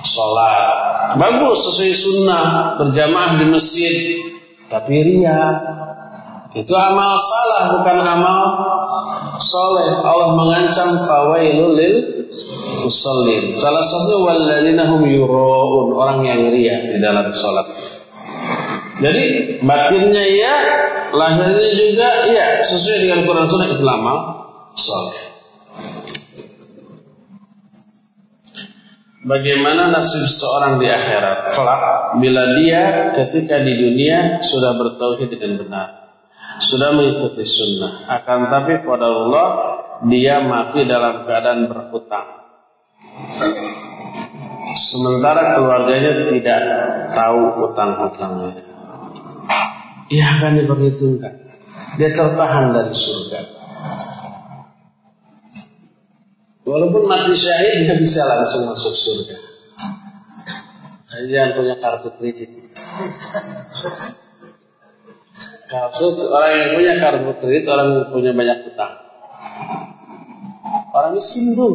Sholat 0.00 1.14
bagus 1.20 1.60
sesuai 1.60 1.94
sunnah 1.94 2.46
berjamaah 2.80 3.36
di 3.38 3.46
masjid 3.52 3.94
tapi 4.66 4.96
ria 5.04 5.60
itu 6.50 6.74
amal 6.74 7.14
salah 7.14 7.78
bukan 7.78 7.98
amal 8.02 8.38
soleh. 9.38 10.02
Allah 10.02 10.34
mengancam 10.34 11.06
fawailul 11.06 11.78
lil 11.78 11.96
musallin. 12.82 13.54
Salah 13.54 13.86
satu 13.86 14.26
walladzina 14.26 14.90
hum 14.90 15.06
yuraun 15.06 15.94
orang 15.94 16.26
yang 16.26 16.40
ria 16.50 16.90
di 16.90 16.98
dalam 16.98 17.30
sholat. 17.30 17.70
Jadi 19.00 19.56
batinnya 19.64 20.24
ya, 20.28 20.54
lahirnya 21.12 21.70
juga 21.74 22.08
ya 22.30 22.46
sesuai 22.62 23.06
dengan 23.06 23.20
Quran 23.26 23.46
Sunnah 23.46 23.68
itu 23.70 23.84
lama 23.84 24.14
soleh. 24.74 25.20
Bagaimana 29.20 29.92
nasib 29.92 30.24
seorang 30.24 30.80
di 30.80 30.88
akhirat 30.88 31.52
kelak 31.52 31.82
bila 32.24 32.56
dia 32.56 33.12
ketika 33.20 33.60
di 33.60 33.76
dunia 33.76 34.40
sudah 34.40 34.80
bertauhid 34.80 35.28
dengan 35.28 35.60
benar, 35.60 35.88
sudah 36.64 36.96
mengikuti 36.96 37.44
sunnah, 37.44 38.08
akan 38.08 38.48
tapi 38.48 38.80
pada 38.80 39.12
Allah 39.12 39.46
dia 40.08 40.40
mati 40.40 40.88
dalam 40.88 41.28
keadaan 41.28 41.68
berhutang. 41.68 42.28
Sementara 44.72 45.58
keluarganya 45.58 46.24
tidak 46.24 46.62
tahu 47.12 47.40
hutang-hutangnya 47.60 48.69
ia 50.10 50.26
akan 50.26 50.58
diperhitungkan. 50.58 51.34
Dia 51.96 52.10
tertahan 52.10 52.74
dari 52.74 52.90
surga. 52.90 53.40
Walaupun 56.66 57.02
mati 57.06 57.34
syahid 57.34 57.86
dia 57.86 57.94
bisa 57.98 58.26
langsung 58.26 58.66
masuk 58.70 58.94
surga. 58.94 59.36
Jangan 61.30 61.50
punya 61.58 61.74
kartu 61.78 62.10
kredit. 62.18 62.50
Kartu 65.70 66.06
orang 66.30 66.52
yang 66.58 66.70
punya 66.74 66.92
kartu 66.98 67.30
kredit 67.38 67.64
orang 67.70 67.86
yang 67.94 68.06
punya 68.10 68.30
banyak 68.34 68.58
utang. 68.70 68.94
Orang 70.90 71.14
ini 71.14 71.22
simbol 71.22 71.74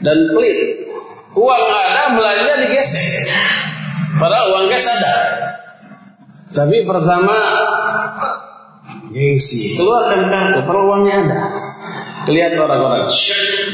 dan 0.00 0.32
pelit. 0.32 0.88
Uang 1.32 1.64
ada 1.64 2.12
belanja 2.12 2.52
digesek. 2.60 3.28
Padahal 4.20 4.52
uang 4.52 4.66
cash 4.68 4.88
ada. 4.88 5.16
Tapi 6.52 6.84
pertama 6.84 7.36
gengsi, 9.08 9.80
keluarkan 9.80 10.20
kartu, 10.28 10.60
peluangnya 10.68 11.14
ada. 11.24 11.38
Kelihatan 12.22 12.60
orang-orang 12.60 13.08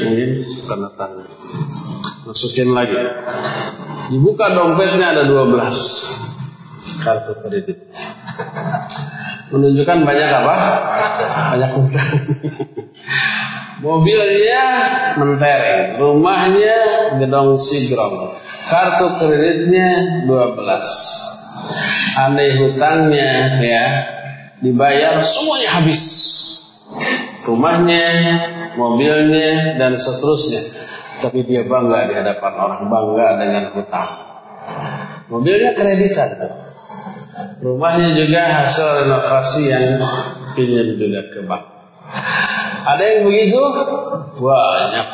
mungkin 0.07 0.29
tanda 0.65 0.89
tangan. 0.95 1.27
Masukin 2.25 2.73
lagi. 2.73 2.97
Dibuka 4.09 4.49
dompetnya 4.57 5.13
ada 5.13 5.23
12 5.27 7.03
kartu 7.03 7.33
kredit. 7.45 7.77
Menunjukkan 9.49 9.97
banyak 10.05 10.29
apa? 10.29 10.55
Banyak 11.55 11.71
utang. 11.77 12.11
Mobilnya 13.79 14.63
mentereng, 15.15 16.03
rumahnya 16.03 16.77
gedong 17.15 17.55
sigrong, 17.55 18.35
kartu 18.67 19.07
kreditnya 19.15 19.87
12. 20.27 21.38
Andai 22.19 22.57
hutangnya 22.59 23.59
ya 23.63 23.85
dibayar 24.59 25.19
semuanya 25.23 25.69
habis. 25.79 26.03
Rumahnya, 27.45 28.05
mobilnya 28.77 29.79
dan 29.81 29.97
seterusnya. 29.97 30.61
Tapi 31.19 31.43
dia 31.43 31.65
bangga 31.65 32.07
di 32.07 32.13
hadapan 32.13 32.53
orang, 32.55 32.81
bangga 32.87 33.27
dengan 33.41 33.63
hutang. 33.73 34.09
Mobilnya 35.33 35.73
kreditan. 35.73 36.29
Rumahnya 37.59 38.15
juga 38.15 38.41
hasil 38.63 39.03
renovasi 39.03 39.61
yang 39.71 39.97
pinjam 40.53 40.95
juga 40.95 41.21
ke 41.31 41.39
bank. 41.43 41.63
Ada 42.85 43.03
yang 43.03 43.19
begitu? 43.27 43.59
Banyak. 44.39 45.07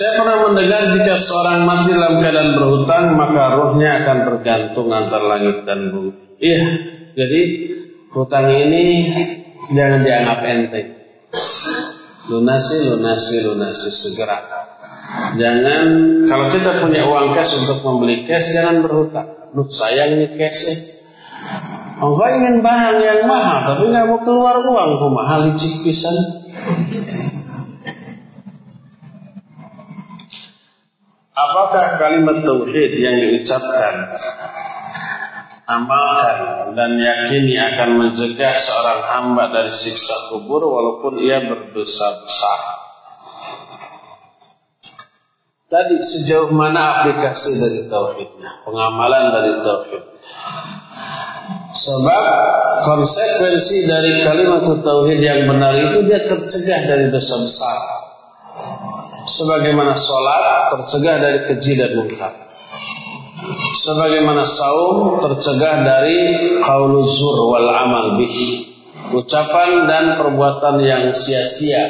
Saya 0.00 0.16
pernah 0.16 0.48
mendengar 0.48 0.96
jika 0.96 1.12
seorang 1.20 1.68
mati 1.68 1.92
dalam 1.92 2.24
keadaan 2.24 2.56
berhutang 2.56 3.20
maka 3.20 3.52
ruhnya 3.52 4.00
akan 4.00 4.18
tergantung 4.24 4.88
antara 4.88 5.36
langit 5.36 5.68
dan 5.68 5.92
bumi. 5.92 6.40
Iya, 6.40 6.60
jadi 7.20 7.40
hutang 8.08 8.48
ini 8.48 9.12
jangan 9.68 10.00
dianggap 10.00 10.40
enteng. 10.48 10.88
Lunasi, 12.32 12.96
lunasi, 12.96 13.44
lunasi 13.44 13.88
segera. 13.92 14.40
Jangan 15.36 15.84
kalau 16.24 16.48
kita 16.48 16.80
punya 16.80 17.04
uang 17.04 17.36
cash 17.36 17.60
untuk 17.60 17.84
membeli 17.84 18.24
cash 18.24 18.56
jangan 18.56 18.80
berhutang. 18.80 19.52
Lu 19.52 19.68
sayang 19.68 20.16
nih 20.16 20.32
cash 20.32 20.96
Engkau 22.00 22.24
ingin 22.24 22.64
barang 22.64 22.98
yang 23.04 23.28
mahal, 23.28 23.68
tapi 23.68 23.92
nggak 23.92 24.08
mau 24.08 24.24
keluar 24.24 24.64
uang, 24.64 24.88
kok 24.96 25.12
mahal 25.12 25.40
licik 25.52 25.84
pisan. 25.84 26.16
Apakah 31.40 31.96
kalimat 31.96 32.44
tauhid 32.44 32.92
yang 33.00 33.16
diucapkan, 33.16 34.12
amalkan 35.64 36.38
dan 36.76 37.00
yakini 37.00 37.56
akan 37.56 37.96
mencegah 37.96 38.54
seorang 38.60 39.00
hamba 39.08 39.48
dari 39.48 39.72
siksa 39.72 40.28
kubur 40.28 40.68
walaupun 40.68 41.16
ia 41.24 41.40
berdosa 41.40 42.08
besar? 42.28 42.60
Tadi 45.70 45.96
sejauh 46.02 46.50
mana 46.50 47.00
aplikasi 47.00 47.56
dari 47.62 47.80
tauhidnya, 47.88 48.66
pengamalan 48.66 49.24
dari 49.32 49.52
tauhid. 49.62 50.04
Sebab 51.70 52.24
konsekuensi 52.84 53.86
dari 53.86 54.20
kalimat 54.20 54.66
tauhid 54.66 55.22
yang 55.22 55.46
benar 55.46 55.78
itu 55.78 56.04
dia 56.04 56.26
tercegah 56.26 56.80
dari 56.84 57.06
dosa 57.14 57.38
besar. 57.38 57.99
Sebagaimana 59.30 59.94
sholat 59.94 60.74
tercegah 60.74 61.16
dari 61.22 61.38
keji 61.46 61.78
dan 61.78 61.94
munkar. 61.94 62.34
Sebagaimana 63.70 64.42
saum 64.42 65.22
tercegah 65.22 65.86
dari 65.86 66.18
qauluzur 66.66 67.54
wal 67.54 67.70
amal 67.70 68.18
bih. 68.18 68.66
Ucapan 69.14 69.86
dan 69.86 70.04
perbuatan 70.18 70.82
yang 70.82 71.02
sia-sia, 71.14 71.82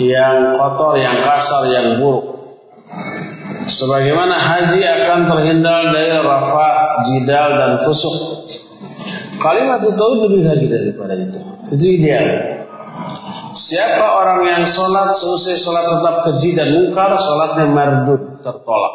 yang 0.00 0.56
kotor, 0.56 1.00
yang 1.00 1.24
kasar, 1.24 1.68
yang 1.72 2.00
buruk. 2.00 2.56
Sebagaimana 3.68 4.36
haji 4.36 4.80
akan 4.84 5.20
terhindar 5.28 5.92
dari 5.92 6.12
rafah, 6.20 7.04
jidal 7.08 7.48
dan 7.56 7.72
fusuk 7.84 8.16
Kalimat 9.42 9.82
tauhid 9.82 10.30
lebih 10.30 10.42
lagi 10.46 10.66
daripada 10.70 11.18
itu. 11.18 11.40
Itu 11.74 11.84
ideal. 11.98 12.26
Siapa 13.72 14.04
orang 14.04 14.44
yang 14.44 14.62
sholat 14.68 15.16
selesai 15.16 15.56
sholat 15.56 15.84
tetap 15.88 16.16
keji 16.28 16.52
dan 16.52 16.76
mungkar, 16.76 17.16
sholatnya 17.16 17.72
mardud 17.72 18.44
tertolak. 18.44 18.94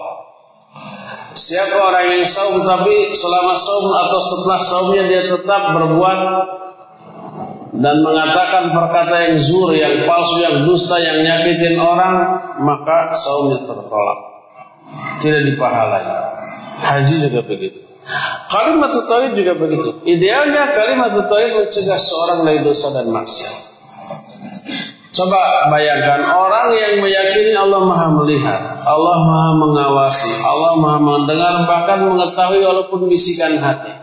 Siapa 1.34 1.82
orang 1.82 2.14
yang 2.14 2.22
saum 2.30 2.62
tapi 2.62 3.10
selama 3.10 3.58
saum 3.58 3.90
atau 3.90 4.20
setelah 4.22 4.60
saumnya 4.62 5.04
dia 5.10 5.22
tetap 5.26 5.82
berbuat 5.82 6.20
dan 7.74 7.96
mengatakan 8.06 8.70
perkata 8.70 9.16
yang 9.26 9.42
zur, 9.42 9.74
yang 9.74 10.06
palsu, 10.06 10.46
yang 10.46 10.70
dusta, 10.70 11.02
yang 11.02 11.26
nyakitin 11.26 11.82
orang, 11.82 12.38
maka 12.62 13.18
saumnya 13.18 13.66
tertolak. 13.66 14.20
Tidak 15.26 15.42
dipahalai. 15.42 16.06
Haji 16.78 17.16
juga 17.26 17.42
begitu. 17.50 17.82
Kalimat 18.54 18.94
tauhid 18.94 19.34
juga 19.34 19.58
begitu. 19.58 20.06
Idealnya 20.06 20.70
kalimat 20.70 21.18
tauhid 21.18 21.66
mencegah 21.66 21.98
seorang 21.98 22.46
dari 22.46 22.62
dosa 22.62 22.94
dan 22.94 23.10
maksiat. 23.10 23.67
Coba 25.08 25.72
bayangkan 25.72 26.20
orang 26.36 26.76
yang 26.76 26.94
meyakini 27.00 27.56
Allah 27.56 27.82
Maha 27.84 28.08
melihat, 28.22 28.84
Allah 28.84 29.18
Maha 29.24 29.50
mengawasi, 29.56 30.44
Allah 30.44 30.74
Maha 30.78 31.00
mendengar 31.00 31.64
bahkan 31.66 32.06
mengetahui 32.06 32.62
walaupun 32.62 33.08
bisikan 33.08 33.58
hati. 33.58 33.94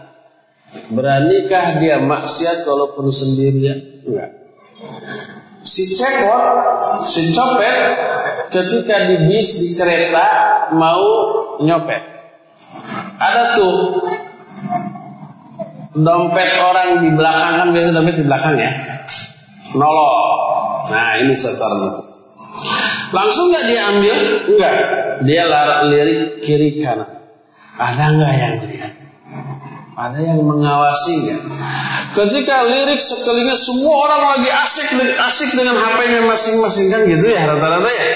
Beranikah 0.90 1.78
dia 1.78 2.02
maksiat 2.02 2.66
walaupun 2.66 3.12
sendirian? 3.12 3.78
Enggak. 4.08 4.30
Si 5.64 5.86
cekot, 5.86 6.44
si 7.06 7.30
copet 7.30 7.76
ketika 8.50 9.06
di 9.06 9.16
bis 9.30 9.48
di 9.60 9.68
kereta 9.78 10.26
mau 10.74 11.04
nyopet 11.62 12.14
ada 13.18 13.54
tuh 13.56 14.02
dompet 15.94 16.50
orang 16.58 17.06
di 17.06 17.10
belakang 17.14 17.52
kan 17.62 17.68
biasa 17.70 17.88
dompet 17.94 18.16
di 18.18 18.24
belakang 18.26 18.54
ya. 18.58 18.72
Nolok. 19.78 20.63
Nah 20.90 21.20
ini 21.20 21.34
sasaran. 21.36 22.14
Langsung 23.14 23.54
nggak 23.54 23.64
dia 23.70 23.80
ambil? 23.94 24.16
Enggak. 24.50 24.76
Dia 25.22 25.42
lirik 25.86 26.42
kiri 26.42 26.82
kanan. 26.82 27.22
Ada 27.78 28.04
nggak 28.14 28.32
yang 28.34 28.56
lihat? 28.70 28.92
Ada 29.94 30.18
yang 30.18 30.40
mengawasi 30.42 31.12
nggak? 31.22 31.40
Ketika 32.14 32.56
lirik 32.66 33.02
sekelilingnya 33.02 33.58
semua 33.58 33.94
orang 34.06 34.22
lagi 34.38 34.50
asik 34.50 34.86
asik 35.18 35.50
dengan 35.58 35.78
HP-nya 35.78 36.22
masing-masing 36.26 36.86
kan 36.90 37.00
gitu 37.10 37.26
ya 37.26 37.42
rata-rata 37.46 37.90
ya. 37.90 38.08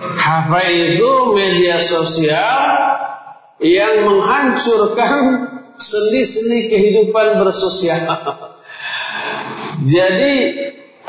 HP 0.00 0.52
itu 0.96 1.10
media 1.36 1.76
sosial 1.82 2.56
yang 3.60 4.08
menghancurkan 4.08 5.14
sendi-sendi 5.76 6.72
kehidupan 6.72 7.42
bersosial. 7.42 8.00
Jadi 9.94 10.32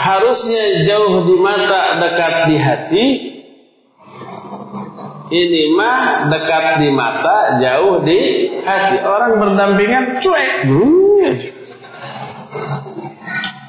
harusnya 0.02 0.82
jauh 0.82 1.30
di 1.30 1.36
mata 1.38 2.02
dekat 2.02 2.34
di 2.50 2.58
hati. 2.58 3.06
Ini 5.32 5.62
mah 5.80 6.28
dekat 6.28 6.84
di 6.84 6.90
mata, 6.92 7.62
jauh 7.62 8.04
di 8.04 8.52
hati. 8.66 9.00
Orang 9.06 9.40
berdampingan 9.40 10.20
cuek. 10.20 10.68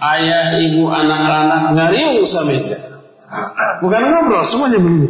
Ayah, 0.03 0.59
ibu, 0.59 0.91
anak-anak 0.91 1.79
ngariung 1.79 2.27
sama 2.27 2.59
Bukan 3.81 4.03
ngobrol, 4.03 4.45
semuanya 4.45 4.79
begini. 4.83 5.09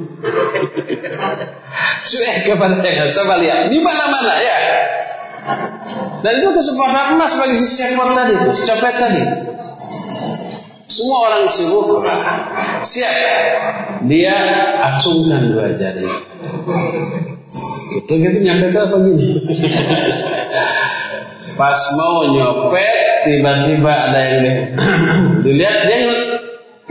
Cuek 2.13 2.37
kepada 2.47 2.79
mereka. 2.79 3.11
Coba 3.11 3.41
lihat 3.43 3.73
di 3.73 3.83
mana-mana 3.83 4.35
ya. 4.39 4.57
Dan 6.23 6.33
itu 6.39 6.51
kesempatan 6.55 7.19
emas 7.19 7.35
bagi 7.35 7.59
si 7.59 7.67
sekor 7.67 8.15
tadi 8.15 8.33
itu, 8.39 8.51
copet 8.55 8.95
tadi. 8.95 9.23
Semua 10.93 11.33
orang 11.33 11.49
sibuk 11.49 12.05
siap. 12.85 13.17
Dia 14.05 14.37
acungkan 14.77 15.49
dua 15.49 15.73
jari. 15.73 16.05
Gitu 17.97 18.13
gitu 18.13 18.39
nyopet 18.45 18.77
apa 18.77 18.97
gini? 19.09 19.33
Pas 21.59 21.81
mau 21.97 22.33
nyopet, 22.33 23.29
tiba-tiba 23.29 23.93
ada 23.93 24.21
yang 24.25 24.45
dilihat 25.45 25.79
dia 25.89 25.99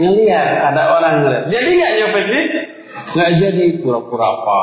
ngelihat 0.01 0.49
ada 0.73 0.81
orang 0.97 1.13
ngelihat. 1.25 1.45
Jadi 1.53 1.69
nggak 1.77 1.93
nyopet 2.01 2.25
nih? 2.29 2.45
nggak 3.11 3.31
jadi 3.35 3.63
pura-pura 3.83 4.23
apa. 4.23 4.61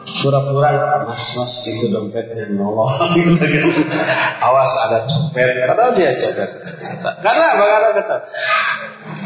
Pura-pura 0.00 1.04
mas 1.04 1.24
mas 1.36 1.54
itu 1.68 1.92
dompetnya 1.92 2.48
nolong. 2.56 2.88
Awas 4.48 4.74
ada 4.88 5.04
copet, 5.04 5.48
padahal 5.68 5.92
dia 5.92 6.16
copet. 6.16 6.50
Karena 7.20 7.46
apa? 7.52 7.64
Karena 7.68 7.88
kata, 8.00 8.16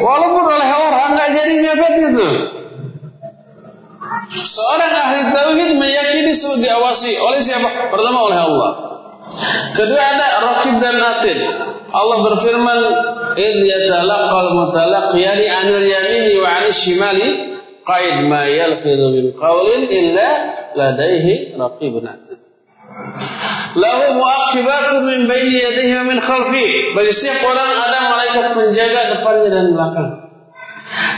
walaupun 0.02 0.44
oleh 0.50 0.68
orang 0.74 1.10
nggak 1.14 1.30
jadi 1.30 1.54
nyopet 1.62 1.94
itu. 2.10 2.28
Seorang 4.34 4.92
ahli 4.92 5.20
tauhid 5.30 5.70
meyakini 5.78 6.34
sudah 6.34 6.58
diawasi 6.58 7.22
oleh 7.22 7.40
siapa? 7.40 7.94
Pertama 7.94 8.18
oleh 8.26 8.38
Allah. 8.42 8.72
Kedua 9.78 10.02
ada 10.02 10.28
rakib 10.42 10.74
dan 10.82 10.98
atid. 11.00 11.38
Allah 11.94 12.18
berfirman, 12.26 12.78
"Id 13.38 13.56
yatalaqal 13.62 14.50
mutalaqiyani 14.58 15.46
'anil 15.46 15.86
yamini 15.86 16.34
wa 16.42 16.50
'anil 16.50 16.74
shimali 16.74 17.28
qaid 17.86 18.26
ma 18.26 18.42
yalfidhu 18.44 19.06
min 19.14 19.26
qawlin 19.38 19.82
illa 19.88 20.28
ladaihi 20.76 21.56
raqibun 21.56 22.04
atid." 22.06 22.44
lahu 23.74 24.18
muaqibatun 24.18 25.02
min 25.06 25.20
baini 25.26 25.58
yadihi 25.58 25.92
wa 25.98 26.04
min 26.06 26.18
khalfi. 26.22 26.94
Bagi 26.94 27.12
setiap 27.12 27.42
orang 27.42 27.70
ada 27.74 27.98
malaikat 28.10 28.46
penjaga 28.54 29.00
depannya 29.18 29.48
dan 29.50 29.66
belakang. 29.74 30.10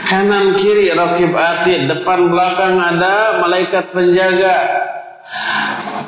Kanan 0.07 0.45
kiri 0.57 0.95
rakib 0.95 1.35
atid, 1.37 1.91
depan 1.91 2.33
belakang 2.33 2.81
ada 2.81 3.43
malaikat 3.43 3.93
penjaga. 3.93 4.57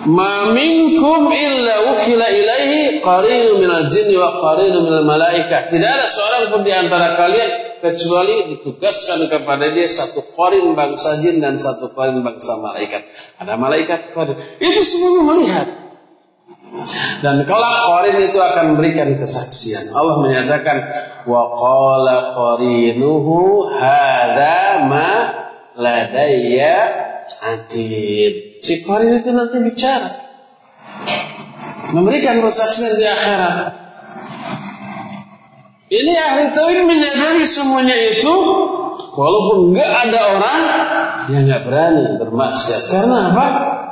Ma 0.08 0.54
minkum 0.54 1.26
illa 1.34 1.74
ukila 1.90 2.30
ilaihi 2.30 3.02
qarinu 3.02 3.58
minal 3.58 3.90
jinni 3.90 4.14
wa 4.16 4.40
qarinu 4.40 4.86
minal 4.86 5.04
malaikat. 5.04 5.68
Tidak 5.68 5.90
ada 5.90 6.06
seorang 6.06 6.54
pun 6.54 6.60
di 6.64 6.72
antara 6.72 7.18
kalian 7.18 7.67
kecuali 7.80 8.56
ditugaskan 8.56 9.30
kepada 9.30 9.70
dia 9.72 9.88
satu 9.88 10.22
korin 10.36 10.76
bangsa 10.76 11.18
jin 11.24 11.40
dan 11.40 11.56
satu 11.56 11.94
korin 11.94 12.20
bangsa 12.20 12.58
malaikat. 12.60 13.02
Ada 13.40 13.54
malaikat 13.56 14.12
korin. 14.12 14.36
Itu 14.60 14.80
semuanya 14.84 15.22
melihat. 15.24 15.68
Dan 17.24 17.48
kalau 17.48 17.70
korin 17.88 18.28
itu 18.28 18.38
akan 18.38 18.76
memberikan 18.76 19.16
kesaksian. 19.16 19.96
Allah 19.96 20.16
menyatakan 20.20 20.76
wa 21.24 21.42
qala 21.56 22.36
qarinuhu 22.36 23.66
hadza 23.72 24.84
ma 24.84 25.12
ladayya 25.74 26.78
atid. 27.40 28.60
Si 28.60 28.84
korin 28.84 29.16
itu 29.16 29.32
nanti 29.32 29.56
bicara. 29.64 30.10
Memberikan 31.96 32.44
kesaksian 32.44 33.00
di 33.00 33.06
akhirat. 33.08 33.87
Ini 35.88 36.12
ahli 36.20 36.44
tauhid 36.52 36.84
menyadari 36.84 37.48
semuanya 37.48 37.96
itu 37.96 38.34
walaupun 39.16 39.72
enggak 39.72 39.88
ada 39.88 40.20
orang 40.36 40.58
yang 41.32 41.48
enggak 41.48 41.64
berani 41.64 42.04
bermaksiat. 42.20 42.82
Karena 42.92 43.32
apa? 43.32 43.46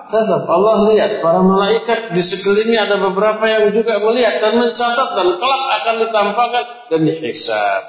tetap 0.06 0.46
Allah 0.46 0.86
lihat 0.94 1.18
para 1.18 1.42
malaikat 1.42 2.14
di 2.14 2.22
sekelilingnya 2.22 2.86
ada 2.86 2.96
beberapa 3.10 3.42
yang 3.50 3.74
juga 3.74 3.98
melihat 3.98 4.38
dan 4.38 4.54
mencatat 4.62 5.08
dan 5.18 5.28
kelak 5.34 5.62
akan 5.82 5.94
ditampakkan 6.06 6.64
dan 6.94 7.00
dihisab. 7.02 7.82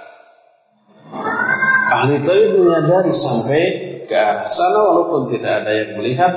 Ahli 1.88 2.20
tauhid 2.26 2.52
menyadari 2.58 3.14
sampai 3.14 3.64
ke 4.10 4.16
arah 4.16 4.50
sana 4.50 4.80
walaupun 4.82 5.30
tidak 5.30 5.64
ada 5.64 5.72
yang 5.72 5.92
melihat. 6.02 6.34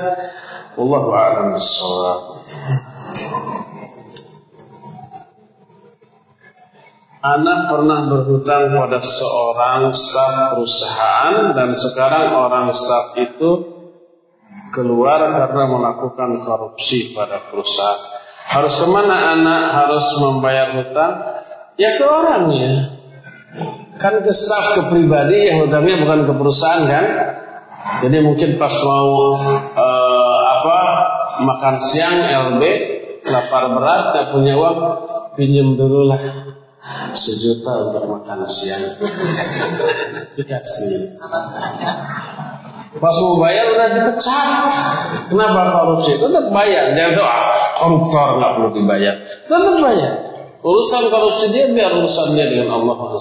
Allah 0.76 1.02
a'lam 1.02 1.46
bishawab. 1.58 2.39
Anak 7.20 7.68
pernah 7.68 8.08
berhutang 8.08 8.72
pada 8.72 9.04
seorang 9.04 9.92
staf 9.92 10.56
perusahaan 10.56 11.52
dan 11.52 11.76
sekarang 11.76 12.32
orang 12.32 12.72
staf 12.72 13.12
itu 13.20 13.76
keluar 14.72 15.20
karena 15.28 15.68
melakukan 15.68 16.40
korupsi 16.40 17.12
pada 17.12 17.44
perusahaan. 17.44 18.00
Harus 18.56 18.72
ke 18.72 18.88
mana 18.88 19.36
anak 19.36 19.62
harus 19.68 20.06
membayar 20.16 20.80
hutang? 20.80 21.44
Ya 21.76 22.00
ke 22.00 22.08
orangnya. 22.08 22.96
Kan 24.00 24.24
ke 24.24 24.32
staff 24.32 24.80
ke 24.80 24.82
pribadi 24.88 25.44
ya 25.44 25.60
hutangnya 25.60 26.00
bukan 26.00 26.24
ke 26.24 26.32
perusahaan 26.40 26.88
kan? 26.88 27.04
Jadi 28.00 28.16
mungkin 28.24 28.56
pas 28.56 28.72
mau 28.80 29.36
uh, 29.76 30.40
apa 30.56 30.78
makan 31.44 31.76
siang 31.84 32.16
LB 32.56 32.62
lapar 33.28 33.76
berat 33.76 34.16
gak 34.16 34.26
punya 34.32 34.56
uang 34.56 34.78
pinjam 35.36 35.76
dulu 35.76 36.08
lah 36.08 36.49
sejuta 37.14 37.90
untuk 37.90 38.04
makan 38.06 38.46
siang 38.46 38.82
dikasih 40.38 41.20
Pas 42.90 43.14
mau 43.22 43.38
bayar 43.38 43.70
udah 43.70 43.88
dipecat. 43.94 44.66
Kenapa 45.30 45.70
korupsi? 45.70 46.18
Tetap 46.18 46.50
bayar. 46.50 46.90
Jangan 46.98 47.12
soal 47.14 47.40
koruptor 47.78 48.28
nggak 48.42 48.52
perlu 48.58 48.70
dibayar. 48.74 49.14
Tetap 49.46 49.76
bayar. 49.78 50.12
Urusan 50.60 51.02
korupsi 51.08 51.54
dia 51.54 51.70
biar 51.70 52.02
urusan 52.02 52.34
dia 52.34 52.50
dengan 52.50 52.82
Allah 52.82 53.14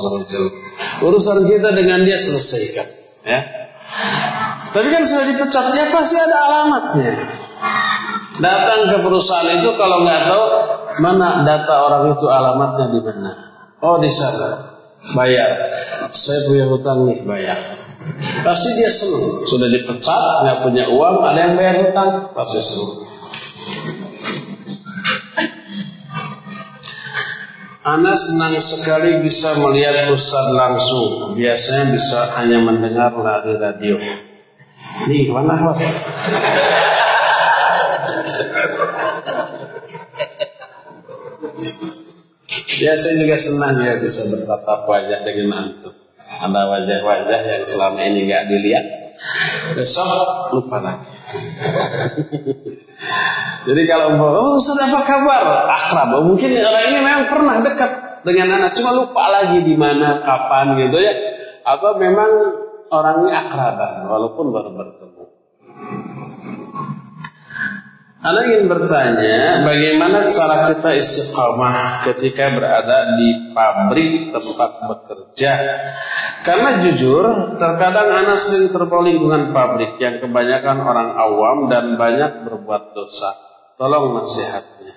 Urusan 1.05 1.37
kita 1.45 1.69
dengan 1.77 2.01
dia 2.01 2.17
selesaikan. 2.17 2.87
Ya. 3.23 3.39
Tapi 4.73 4.87
kan 4.89 5.03
sudah 5.05 5.25
dipecat 5.37 5.65
dia 5.77 5.85
pasti 5.93 6.17
ada 6.17 6.37
alamatnya. 6.49 7.13
Datang 8.39 8.79
ke 8.89 8.97
perusahaan 9.05 9.53
itu 9.53 9.69
kalau 9.77 10.01
nggak 10.01 10.21
tahu 10.27 10.43
mana 10.99 11.45
data 11.45 11.75
orang 11.77 12.09
itu 12.09 12.25
alamatnya 12.25 12.85
di 12.89 12.99
mana. 13.05 13.48
Oh 13.79 13.95
di 14.03 14.11
sana. 14.11 14.75
Bayar. 15.15 15.63
Saya 16.11 16.39
punya 16.51 16.67
hutang 16.67 17.07
nih 17.07 17.23
bayar. 17.23 17.59
Pasti 18.43 18.69
dia 18.75 18.91
senang. 18.91 19.47
Sudah 19.47 19.67
dipecat, 19.71 20.23
nggak 20.43 20.59
punya 20.63 20.91
uang, 20.91 21.15
ada 21.23 21.39
yang 21.39 21.53
bayar 21.55 21.75
hutang, 21.87 22.11
pasti 22.35 22.59
senang. 22.59 22.91
Ana 27.79 28.13
senang 28.13 28.53
sekali 28.59 29.23
bisa 29.23 29.55
melihat 29.63 30.11
Ustaz 30.11 30.51
langsung. 30.53 31.33
Biasanya 31.39 31.95
bisa 31.95 32.19
hanya 32.37 32.59
mendengar 32.61 33.15
dari 33.15 33.55
radio. 33.55 33.95
Nih, 35.07 35.31
mana 35.31 35.73
Ya 42.79 42.95
saya 42.95 43.19
juga 43.19 43.35
senang 43.35 43.83
ya 43.83 43.99
bisa 43.99 44.23
bertatap 44.31 44.87
wajah 44.87 45.19
dengan 45.27 45.67
antum 45.67 45.91
ada 46.39 46.61
wajah-wajah 46.71 47.39
yang 47.43 47.63
selama 47.67 47.99
ini 48.07 48.31
nggak 48.31 48.47
dilihat. 48.47 48.85
Besok 49.75 50.07
lupa 50.55 50.79
lagi. 50.79 51.09
Jadi 53.67 53.81
kalau 53.91 54.15
oh 54.15 54.55
sudah 54.63 54.87
apa 54.87 54.99
kabar? 55.03 55.67
Akrab. 55.67 56.15
Oh, 56.15 56.23
mungkin 56.31 56.55
orang 56.55 56.83
ini 56.87 56.97
memang 57.03 57.27
pernah 57.27 57.59
dekat 57.59 58.23
dengan 58.23 58.55
anak 58.55 58.71
cuma 58.79 58.95
lupa 58.95 59.27
lagi 59.27 59.59
di 59.67 59.75
mana 59.75 60.23
kapan 60.23 60.79
gitu 60.87 61.03
ya. 61.03 61.11
Atau 61.67 61.99
memang 61.99 62.31
orangnya 62.87 63.45
akraban 63.45 64.07
walaupun 64.07 64.55
baru 64.55 64.71
bertemu 64.73 65.18
anda 68.19 68.51
ingin 68.51 68.67
bertanya, 68.67 69.63
bagaimana 69.63 70.27
cara 70.27 70.75
kita 70.75 70.91
istiqamah 70.91 72.03
ketika 72.03 72.51
berada 72.51 73.15
di 73.15 73.55
pabrik 73.55 74.35
tempat 74.35 74.71
bekerja? 74.91 75.51
Karena 76.43 76.83
jujur, 76.83 77.55
terkadang 77.55 78.11
Anda 78.11 78.35
sering 78.35 78.75
terbawa 78.75 79.07
lingkungan 79.07 79.55
pabrik 79.55 79.95
yang 80.03 80.19
kebanyakan 80.19 80.83
orang 80.83 81.15
awam 81.15 81.57
dan 81.71 81.95
banyak 81.95 82.43
berbuat 82.43 82.91
dosa. 82.91 83.31
Tolong 83.79 84.11
nasihatnya. 84.11 84.93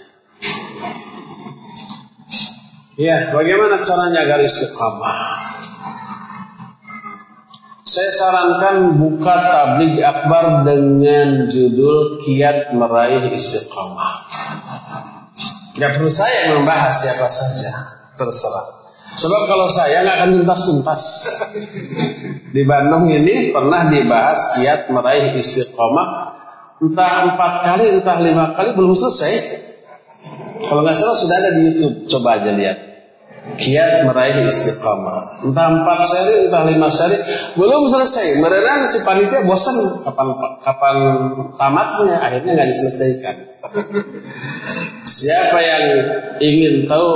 Ya, 2.98 3.30
bagaimana 3.30 3.78
caranya 3.78 4.26
agar 4.26 4.42
istiqamah? 4.42 5.51
Saya 7.92 8.08
sarankan 8.08 8.96
buka 8.96 9.36
tablik 9.52 10.00
akbar 10.00 10.64
dengan 10.64 11.44
judul 11.52 12.24
Kiat 12.24 12.72
Meraih 12.72 13.28
Istiqamah. 13.36 14.12
Tidak 15.76 15.90
perlu 16.00 16.08
saya 16.08 16.56
membahas 16.56 17.04
siapa 17.04 17.28
saja, 17.28 17.68
terserah. 18.16 18.66
Sebab 19.12 19.44
kalau 19.44 19.68
saya 19.68 20.08
nggak 20.08 20.16
akan 20.24 20.30
tuntas-tuntas. 20.40 21.02
Di 22.56 22.62
Bandung 22.64 23.12
ini 23.12 23.52
pernah 23.52 23.92
dibahas 23.92 24.56
kiat 24.56 24.88
meraih 24.88 25.36
istiqomah 25.36 26.08
entah 26.80 27.28
empat 27.28 27.52
kali, 27.60 28.00
entah 28.00 28.16
lima 28.24 28.56
kali 28.56 28.72
belum 28.72 28.96
selesai. 28.96 29.32
Kalau 30.64 30.80
nggak 30.80 30.96
salah 30.96 31.16
sudah 31.20 31.36
ada 31.44 31.50
di 31.56 31.60
YouTube, 31.68 32.08
coba 32.08 32.40
aja 32.40 32.56
lihat 32.56 32.91
kiat 33.42 34.06
meraih 34.06 34.46
istiqamah. 34.46 35.42
Entah 35.42 35.66
empat 35.74 36.00
seri, 36.06 36.46
entah 36.46 36.62
lima 36.66 36.88
seri, 36.88 37.18
belum 37.58 37.90
selesai. 37.90 38.38
Merenang 38.38 38.86
si 38.86 39.02
panitia 39.02 39.42
bosan 39.42 39.76
kapan 40.06 40.28
kapan 40.62 40.96
tamatnya, 41.58 42.16
akhirnya 42.22 42.50
nggak 42.54 42.70
diselesaikan. 42.70 43.36
Siapa 45.22 45.58
yang 45.58 45.84
ingin 46.38 46.86
tahu 46.86 47.10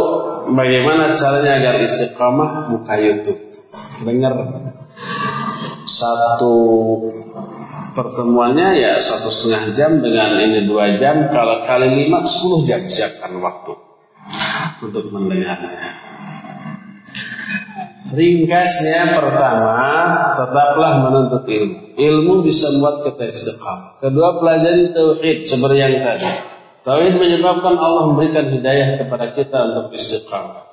bagaimana 0.55 1.15
caranya 1.15 1.63
agar 1.63 1.79
istiqamah, 1.83 2.75
buka 2.75 2.95
YouTube, 2.99 3.41
dengar 4.03 4.35
satu 5.87 6.55
pertemuannya 7.95 8.77
ya 8.77 8.93
satu 8.99 9.31
setengah 9.31 9.65
jam 9.73 9.91
dengan 10.03 10.37
ini 10.43 10.67
dua 10.67 10.99
jam 10.99 11.31
kalau 11.31 11.63
kali 11.65 12.05
lima 12.05 12.27
sepuluh 12.27 12.67
jam 12.67 12.83
siapkan 12.91 13.39
waktu 13.41 13.86
untuk 14.83 15.09
mendengarnya. 15.13 16.07
Ringkasnya 18.07 19.19
pertama, 19.19 19.83
tetaplah 20.39 20.93
menuntut 21.11 21.43
ilmu. 21.43 21.99
Ilmu 21.99 22.35
bisa 22.47 22.71
membuat 22.71 23.03
kita 23.03 23.35
istiqamah. 23.35 23.99
Kedua, 23.99 24.39
pelajari 24.39 24.95
tauhid 24.95 25.43
seperti 25.43 25.77
yang 25.83 26.07
tadi. 26.07 26.31
Tauhid 26.87 27.19
menyebabkan 27.19 27.75
Allah 27.75 28.15
memberikan 28.15 28.47
hidayah 28.47 29.03
kepada 29.03 29.35
kita 29.35 29.59
untuk 29.59 29.99
istiqamah. 29.99 30.71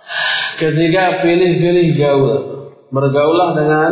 Ketiga, 0.62 1.26
pilih-pilih 1.26 1.88
gaul. 1.98 2.34
Bergaulah 2.94 3.58
dengan 3.58 3.92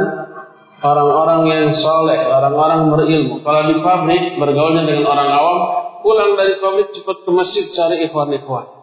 orang-orang 0.86 1.42
yang 1.50 1.68
soleh, 1.74 2.22
orang-orang 2.22 2.94
berilmu. 2.94 3.42
Kalau 3.42 3.62
di 3.74 3.76
pabrik, 3.82 4.38
bergaulnya 4.38 4.86
dengan 4.86 5.10
orang 5.10 5.30
awam, 5.34 5.58
pulang 6.06 6.38
dari 6.38 6.62
pabrik 6.62 6.94
cepat 6.94 7.26
ke 7.26 7.32
masjid 7.34 7.66
cari 7.74 8.06
ikhwan-ikhwan. 8.06 8.81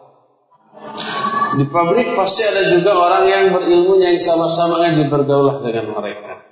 Di 1.49 1.65
pabrik 1.65 2.13
pasti 2.13 2.45
ada 2.45 2.69
juga 2.69 2.93
orang 2.93 3.25
yang 3.25 3.43
berilmu 3.49 3.97
yang 3.97 4.17
sama-sama 4.21 4.85
ngaji 4.85 5.09
bergaulah 5.09 5.57
dengan 5.65 5.97
mereka. 5.97 6.45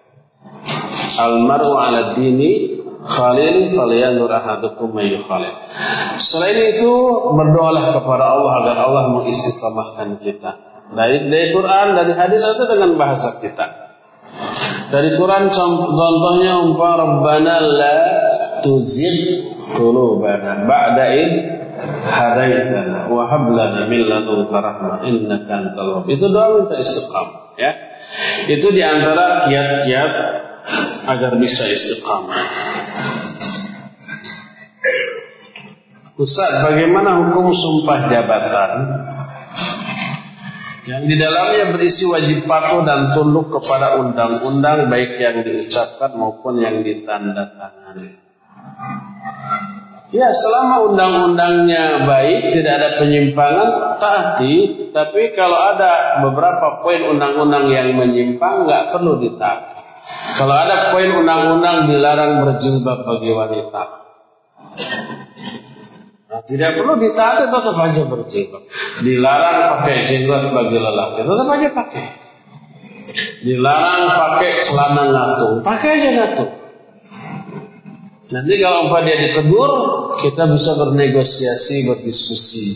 Almaru 1.18 1.72
ala 1.78 2.18
dini 2.18 2.82
khalil 3.06 3.70
falyanur 3.74 4.34
ahadukum 4.34 4.98
mayu 4.98 5.22
khalil. 5.22 5.54
Selain 6.18 6.74
itu 6.74 6.94
berdoalah 7.30 7.94
kepada 8.02 8.26
Allah 8.38 8.52
agar 8.64 8.76
Allah 8.90 9.04
mengistiqamahkan 9.14 10.18
kita. 10.18 10.52
Dari, 10.88 11.30
dari 11.30 11.52
Quran, 11.54 11.88
dari 11.94 12.14
hadis 12.16 12.42
atau 12.42 12.66
dengan 12.66 12.98
bahasa 12.98 13.38
kita. 13.38 13.66
Dari 14.88 15.20
Quran 15.20 15.52
contohnya 15.52 16.64
umpama 16.64 16.96
Rabbana 16.96 17.56
la 17.60 17.96
tuzigh 18.64 19.44
qulubana 19.76 20.64
ba'da 20.64 21.06
id 21.12 21.57
hadaitana 21.88 23.08
wa 23.08 23.24
hab 23.28 23.48
lana 23.52 23.88
min 23.88 24.02
ladunka 24.08 24.58
rahmah 24.58 25.04
innaka 25.08 25.52
antal 25.52 25.88
wahhab. 26.00 26.08
Itu 26.12 26.28
doa 26.30 26.60
minta 26.60 26.76
istiqamah 26.78 27.56
ya. 27.58 27.72
Itu 28.48 28.72
di 28.72 28.82
antara 28.84 29.48
kiat-kiat 29.48 30.12
agar 31.08 31.32
bisa 31.40 31.68
istiqamah. 31.68 32.44
Ustaz, 36.18 36.66
bagaimana 36.66 37.30
hukum 37.30 37.54
sumpah 37.54 38.10
jabatan 38.10 38.72
yang 40.88 41.04
di 41.04 41.20
dalamnya 41.20 41.76
berisi 41.76 42.08
wajib 42.08 42.48
patuh 42.48 42.88
dan 42.88 43.12
tunduk 43.12 43.52
kepada 43.52 44.00
undang-undang 44.00 44.88
baik 44.88 45.20
yang 45.20 45.44
diucapkan 45.44 46.16
maupun 46.16 46.64
yang 46.64 46.80
ditandatangani. 46.80 48.16
Ya, 50.08 50.32
selama 50.32 50.88
undang-undangnya 50.88 52.08
baik, 52.08 52.56
tidak 52.56 52.74
ada 52.80 52.90
penyimpangan, 53.04 54.00
taati. 54.00 54.88
Tapi 54.96 55.36
kalau 55.36 55.60
ada 55.76 56.24
beberapa 56.24 56.80
poin 56.80 57.04
undang-undang 57.12 57.68
yang 57.68 57.92
menyimpang, 57.92 58.64
nggak 58.64 58.96
perlu 58.96 59.20
ditaati. 59.20 59.84
Kalau 60.40 60.56
ada 60.56 60.96
poin 60.96 61.12
undang-undang 61.12 61.92
dilarang 61.92 62.48
berjilbab 62.48 63.04
bagi 63.04 63.32
wanita, 63.36 63.84
Nah, 66.28 66.44
tidak 66.44 66.76
perlu 66.76 67.00
ditaati 67.00 67.48
tetap 67.48 67.76
aja 67.76 68.04
berjilbab. 68.04 68.64
Dilarang 69.00 69.58
pakai 69.80 70.04
jenggot 70.04 70.52
bagi 70.52 70.76
lelaki, 70.76 71.20
tetap 71.24 71.48
aja 71.52 71.70
pakai. 71.72 72.08
Dilarang 73.48 74.02
pakai 74.12 74.50
celana 74.60 75.04
ngatung, 75.08 75.56
pakai 75.64 75.90
aja 76.00 76.10
ngatung. 76.16 76.57
Nanti 78.28 78.54
kalau 78.60 78.92
umpah 78.92 79.08
dia 79.08 79.24
ditegur, 79.24 79.72
kita 80.20 80.52
bisa 80.52 80.76
bernegosiasi, 80.76 81.88
berdiskusi. 81.88 82.68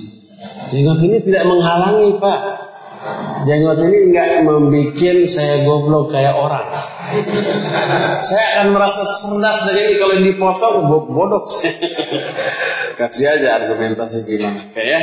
Jenggot 0.71 1.03
ini 1.03 1.19
tidak 1.19 1.43
menghalangi, 1.43 2.15
Pak. 2.15 2.39
Jenggot 3.43 3.83
ini 3.83 4.15
nggak 4.15 4.47
membuat 4.47 5.27
saya 5.27 5.67
goblok 5.67 6.15
kayak 6.15 6.39
orang. 6.39 6.71
Saya 8.23 8.45
akan 8.55 8.67
merasa 8.71 9.03
cerdas 9.03 9.59
dengan 9.67 9.83
ini 9.83 9.93
kalau 9.99 10.15
dipotong 10.23 10.75
bodoh. 11.11 11.43
Kasih 13.01 13.27
aja 13.35 13.59
argumentasi 13.59 14.17
gimana, 14.31 14.71
kayak 14.71 14.87
ya. 14.87 15.01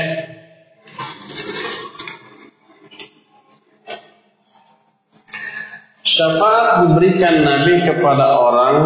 Syafaat 6.08 6.88
diberikan 6.88 7.44
Nabi 7.44 7.84
kepada 7.84 8.26
orang 8.32 8.76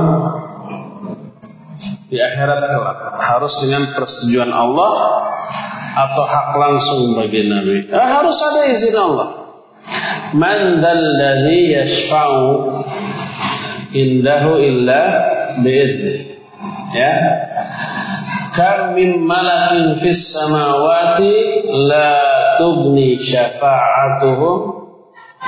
di 2.12 2.20
akhirat 2.20 2.60
kelak 2.60 2.98
harus 3.24 3.64
dengan 3.64 3.88
persetujuan 3.96 4.52
Allah 4.52 4.92
atau 5.96 6.24
hak 6.28 6.48
langsung 6.60 7.16
bagi 7.16 7.48
Nabi. 7.48 7.88
Eh, 7.88 7.96
harus 7.96 8.36
ada 8.36 8.68
izin 8.68 8.92
Allah. 8.92 9.28
Man 10.36 10.84
dalladhi 10.84 11.72
yashfa'u 11.72 12.84
indahu 13.96 14.60
illa 14.60 15.02
bi'idni. 15.64 16.36
Ya. 16.92 17.16
Kam 18.52 18.92
min 18.92 19.24
malakin 19.24 19.96
fis 19.96 20.36
samawati 20.36 21.64
la 21.88 22.12
tubni 22.60 23.16
syafa'atuhum 23.16 24.60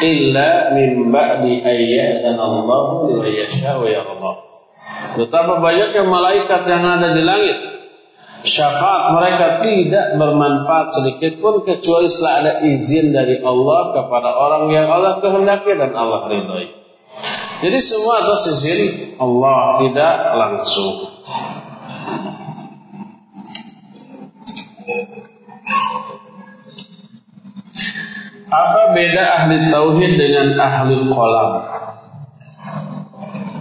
illa 0.00 0.72
min 0.72 1.12
ba'di 1.12 1.60
ayyatan 1.60 2.40
Allah 2.40 2.84
wa 3.04 3.20
yasha 3.28 3.76
wa 3.76 3.84
yarda. 3.84 4.43
Betapa 5.14 5.62
banyaknya 5.62 6.02
malaikat 6.06 6.66
yang 6.66 6.82
ada 6.82 7.14
di 7.14 7.22
langit 7.22 7.56
syafaat 8.44 9.16
mereka 9.16 9.46
tidak 9.64 10.20
bermanfaat 10.20 10.92
sedikit 10.92 11.40
pun 11.40 11.64
kecuali 11.64 12.12
setelah 12.12 12.34
ada 12.44 12.52
izin 12.68 13.16
dari 13.16 13.40
Allah 13.40 13.96
kepada 13.96 14.30
orang 14.36 14.68
yang 14.68 14.86
Allah 14.92 15.18
kehendaki 15.24 15.72
dan 15.80 15.96
Allah 15.96 16.28
ridhoi. 16.28 16.68
Jadi 17.64 17.78
semua 17.80 18.20
atas 18.20 18.52
izin 18.52 19.16
Allah 19.16 19.80
tidak 19.80 20.14
langsung. 20.36 20.92
Apa 28.54 28.94
beda 28.94 29.22
ahli 29.40 29.66
tauhid 29.72 30.12
dengan 30.14 30.48
ahli 30.60 30.94
kolam? 31.10 31.52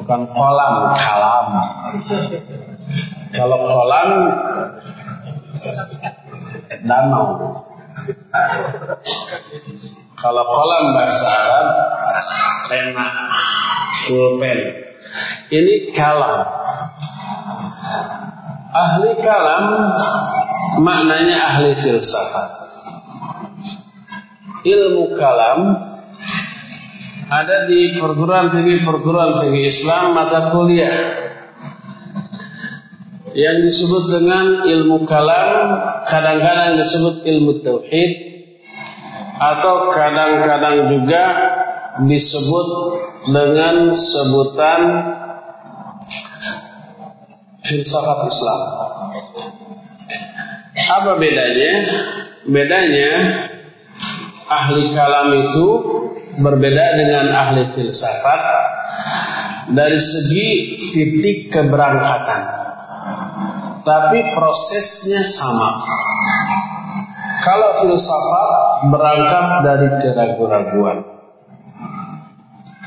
Bukan 0.03 0.35
kolam, 0.35 0.91
kalam. 0.99 1.47
Kalau 3.31 3.59
kolam 3.71 4.09
danau. 6.83 7.27
Kalau 10.19 10.43
kolam 10.43 10.83
bahasa 10.91 11.29
Arab 11.31 11.67
pena, 12.67 13.07
pulpen. 14.03 14.59
Ini 15.55 15.95
kalam. 15.95 16.51
Ahli 18.75 19.23
kalam 19.23 19.65
maknanya 20.83 21.47
ahli 21.47 21.79
filsafat. 21.79 22.51
Ilmu 24.67 25.15
kalam 25.15 25.92
ada 27.33 27.65
di 27.65 27.97
perguruan 27.97 28.53
tinggi 28.53 28.85
perguruan 28.85 29.41
tinggi 29.41 29.65
Islam 29.65 30.13
mata 30.13 30.53
kuliah 30.53 30.97
yang 33.33 33.65
disebut 33.65 34.03
dengan 34.13 34.61
ilmu 34.61 35.09
kalam 35.09 35.49
kadang-kadang 36.05 36.77
disebut 36.77 37.25
ilmu 37.25 37.65
tauhid 37.65 38.11
atau 39.41 39.89
kadang-kadang 39.89 40.93
juga 40.93 41.23
disebut 42.05 42.67
dengan 43.33 43.89
sebutan 43.89 44.81
filsafat 47.65 48.19
Islam. 48.29 48.61
Apa 50.73 51.11
bedanya? 51.17 51.71
Bedanya 52.43 53.11
ahli 54.51 54.91
kalam 54.91 55.29
itu 55.47 55.69
berbeda 56.39 56.85
dengan 56.97 57.25
ahli 57.29 57.69
filsafat 57.73 58.41
dari 59.73 59.99
segi 60.01 60.49
titik 60.77 61.53
keberangkatan 61.53 62.63
tapi 63.83 64.19
prosesnya 64.31 65.21
sama. 65.21 65.83
Kalau 67.43 67.83
filsafat 67.83 68.47
berangkat 68.87 69.45
dari 69.67 69.87
keraguan-raguan, 69.99 71.03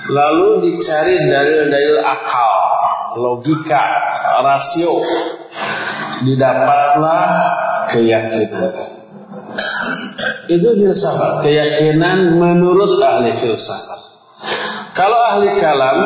lalu 0.09 0.49
dicari 0.65 1.21
dalil-dalil 1.29 2.01
akal, 2.01 2.53
logika, 3.21 3.85
rasio, 4.41 5.05
didapatlah 6.25 7.29
keyakinan. 7.93 8.96
Itu 10.47 10.69
filsafat, 10.79 11.43
keyakinan 11.43 12.39
menurut 12.39 13.03
ahli 13.03 13.35
filsafat. 13.35 14.01
Kalau 14.95 15.19
ahli 15.19 15.59
kalam 15.59 15.99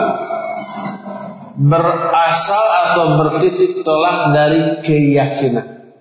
berasal 1.60 2.66
atau 2.88 3.04
bertitik 3.20 3.84
tolak 3.84 4.32
dari 4.32 4.60
keyakinan. 4.80 5.92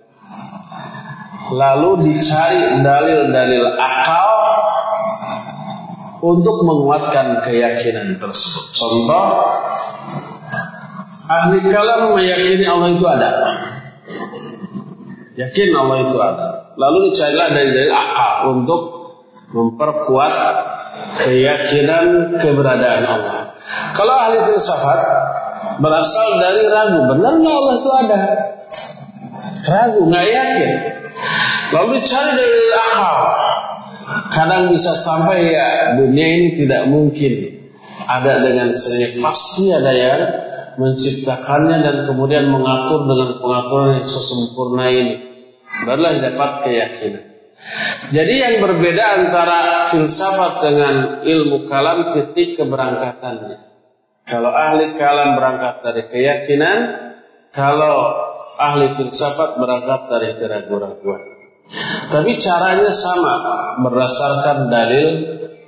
Lalu 1.50 2.08
dicari 2.08 2.80
dalil-dalil 2.80 3.74
akal 3.76 4.30
untuk 6.24 6.56
menguatkan 6.64 7.44
keyakinan 7.44 8.16
tersebut. 8.16 8.64
Contoh, 8.72 9.24
ahli 11.28 11.58
kalam 11.68 12.16
meyakini 12.16 12.64
Allah 12.64 12.88
itu 12.94 13.04
ada. 13.04 13.30
Yakin 15.40 15.68
Allah 15.72 15.96
itu 16.04 16.16
ada. 16.20 16.48
Lalu 16.76 17.10
dicarilah 17.10 17.48
dalil-dalil 17.48 17.94
akal 17.96 18.32
untuk 18.60 18.82
memperkuat 19.56 20.34
keyakinan 21.24 22.36
keberadaan 22.36 23.02
Allah. 23.08 23.56
Kalau 23.96 24.14
ahli 24.14 24.36
filsafat 24.52 25.00
berasal 25.80 26.28
dari 26.38 26.62
ragu. 26.68 27.00
Benar 27.16 27.32
nggak 27.40 27.54
Allah 27.56 27.74
itu 27.80 27.90
ada? 27.90 28.20
Ragu, 29.60 30.00
nggak 30.08 30.26
yakin. 30.28 30.70
Lalu 31.70 31.88
dicari 32.02 32.30
dari 32.36 32.62
akal. 32.74 33.16
Kadang 34.30 34.74
bisa 34.74 34.92
sampai 34.94 35.54
ya 35.54 35.68
dunia 35.94 36.26
ini 36.26 36.48
tidak 36.58 36.90
mungkin 36.90 37.32
ada 38.04 38.42
dengan 38.42 38.74
sendiri. 38.74 39.22
Pasti 39.22 39.70
ada 39.70 39.92
yang 39.94 40.20
menciptakannya 40.80 41.76
dan 41.82 41.96
kemudian 42.08 42.50
mengatur 42.50 43.06
dengan 43.06 43.38
pengaturan 43.38 44.02
yang 44.02 44.08
sesempurna 44.08 44.86
ini. 44.90 45.29
Barulah 45.86 46.18
dapat 46.18 46.50
keyakinan. 46.66 47.24
Jadi 48.10 48.34
yang 48.40 48.54
berbeda 48.64 49.04
antara 49.20 49.84
filsafat 49.86 50.64
dengan 50.64 50.94
ilmu 51.22 51.68
kalam 51.68 52.10
titik 52.16 52.56
keberangkatannya. 52.56 53.58
Kalau 54.26 54.50
ahli 54.50 54.96
kalam 54.96 55.36
berangkat 55.36 55.84
dari 55.84 56.02
keyakinan, 56.08 56.78
kalau 57.52 57.96
ahli 58.56 58.94
filsafat 58.96 59.60
berangkat 59.60 60.00
dari 60.08 60.28
keraguan-keraguan. 60.40 61.22
Tapi 62.10 62.30
caranya 62.40 62.90
sama 62.90 63.34
berdasarkan 63.86 64.72
dalil 64.72 65.08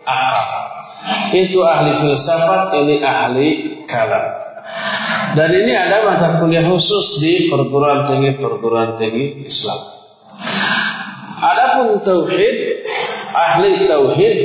akal. 0.03 0.49
Itu 1.31 1.63
ahli 1.63 1.95
filsafat, 1.95 2.75
ini 2.83 2.97
ahli 3.05 3.49
kalam. 3.87 4.27
Dan 5.33 5.51
ini 5.53 5.73
ada 5.73 6.05
mata 6.05 6.29
kuliah 6.43 6.67
khusus 6.67 7.23
di 7.23 7.49
perguruan 7.49 8.09
tinggi 8.09 8.37
perguruan 8.37 9.01
tinggi 9.01 9.47
Islam. 9.49 9.92
Adapun 11.43 11.99
tauhid, 12.03 12.87
ahli 13.35 13.91
tauhid 13.91 14.37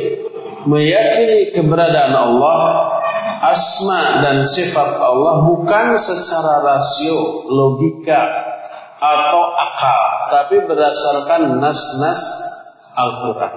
meyakini 0.65 1.53
keberadaan 1.53 2.13
Allah 2.13 2.59
asma 3.41 4.19
dan 4.25 4.43
sifat 4.43 4.97
Allah 4.97 5.45
bukan 5.45 5.95
secara 5.95 6.65
rasio, 6.65 7.47
logika 7.53 8.21
atau 8.97 9.41
akal, 9.53 10.01
tapi 10.33 10.65
berdasarkan 10.65 11.61
nas-nas 11.61 12.21
Al-Quran. 12.97 13.53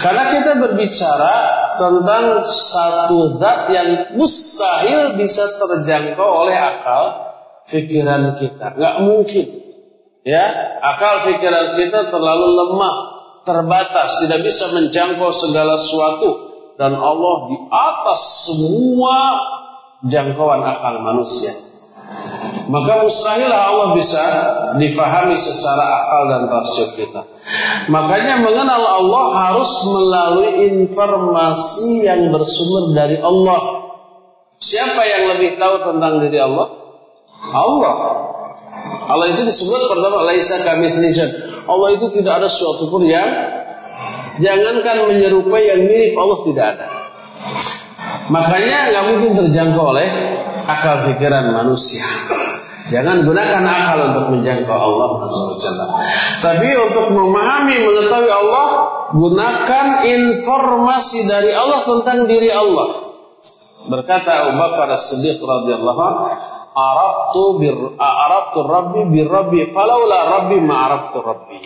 Karena 0.00 0.24
kita 0.32 0.56
berbicara 0.56 1.34
tentang 1.76 2.40
satu 2.46 3.36
zat 3.36 3.68
yang 3.68 4.16
mustahil 4.16 5.20
bisa 5.20 5.42
terjangkau 5.58 6.46
oleh 6.46 6.56
akal 6.56 7.34
pikiran 7.68 8.40
kita. 8.40 8.78
Nggak 8.78 8.96
mungkin. 9.04 9.46
Ya, 10.20 10.44
akal 10.84 11.24
pikiran 11.32 11.80
kita 11.80 12.12
terlalu 12.12 12.48
lemah, 12.52 12.96
terbatas, 13.48 14.20
tidak 14.20 14.44
bisa 14.44 14.68
menjangkau 14.76 15.32
segala 15.32 15.80
sesuatu 15.80 16.30
dan 16.76 16.92
Allah 16.92 17.36
di 17.48 17.56
atas 17.72 18.20
semua 18.48 19.16
jangkauan 20.04 20.60
akal 20.64 21.00
manusia. 21.00 21.52
Maka 22.70 23.02
mustahil 23.02 23.50
Allah 23.50 23.98
bisa 23.98 24.22
difahami 24.78 25.34
secara 25.34 25.84
akal 26.04 26.22
dan 26.30 26.42
rasio 26.52 26.86
kita. 26.94 27.22
Makanya 27.90 28.44
mengenal 28.44 28.78
Allah 28.78 29.26
harus 29.48 29.72
melalui 29.90 30.50
informasi 30.68 32.06
yang 32.06 32.30
bersumber 32.30 32.94
dari 32.94 33.18
Allah. 33.18 33.90
Siapa 34.60 35.02
yang 35.02 35.34
lebih 35.34 35.56
tahu 35.58 35.82
tentang 35.82 36.22
diri 36.22 36.38
Allah? 36.38 36.68
Allah. 37.50 37.94
Allah 39.10 39.34
itu 39.34 39.42
disebut 39.42 39.90
pertama 39.90 40.22
laisa 40.26 40.60
kami 40.62 40.90
Allah 41.66 41.88
itu 41.94 42.06
tidak 42.14 42.42
ada 42.42 42.48
sesuatu 42.50 42.90
pun 42.90 43.06
yang 43.06 43.28
Jangankan 44.40 45.10
menyerupai 45.12 45.68
yang 45.68 45.84
mirip 45.84 46.16
Allah 46.16 46.38
tidak 46.48 46.66
ada. 46.76 46.86
Makanya 48.32 48.78
nggak 48.88 49.04
mungkin 49.12 49.30
terjangkau 49.44 49.84
oleh 49.84 50.08
akal 50.64 51.04
pikiran 51.12 51.52
manusia. 51.52 52.06
Jangan 52.88 53.22
gunakan 53.22 53.62
akal 53.62 53.98
untuk 54.10 54.24
menjangkau 54.34 54.74
Allah. 54.74 55.28
Tapi 56.40 56.68
untuk 56.74 57.06
memahami, 57.14 57.76
mengetahui 57.86 58.32
Allah, 58.32 58.66
gunakan 59.14 59.86
informasi 60.08 61.28
dari 61.28 61.52
Allah 61.54 61.84
tentang 61.84 62.26
diri 62.26 62.50
Allah. 62.50 63.12
Berkata 63.86 64.48
Abu 64.48 64.52
Bakar 64.58 64.90
As-Siddiq 64.94 65.38
radhiyallahu 65.38 66.02
"Araftu 66.80 67.60
bir 67.60 67.76
araftu 68.00 68.64
Rabbi 68.64 69.00
bir 69.12 69.28
Rabbi, 69.28 69.68
falaula 69.76 70.40
Rabbi 70.40 70.56
ma 70.64 70.88
araftu 70.88 71.20
Rabbi." 71.20 71.60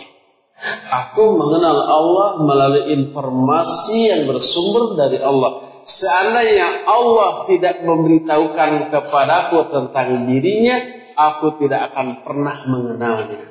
Aku 0.91 1.35
mengenal 1.35 1.77
Allah 1.83 2.29
melalui 2.39 2.95
informasi 2.95 3.97
yang 4.07 4.21
bersumber 4.31 4.95
dari 4.95 5.19
Allah. 5.19 5.83
Seandainya 5.85 6.87
Allah 6.89 7.45
tidak 7.45 7.85
memberitahukan 7.85 8.89
kepadaku 8.89 9.69
tentang 9.69 10.25
dirinya, 10.25 10.81
aku 11.13 11.61
tidak 11.61 11.93
akan 11.93 12.25
pernah 12.25 12.57
mengenalnya. 12.65 13.41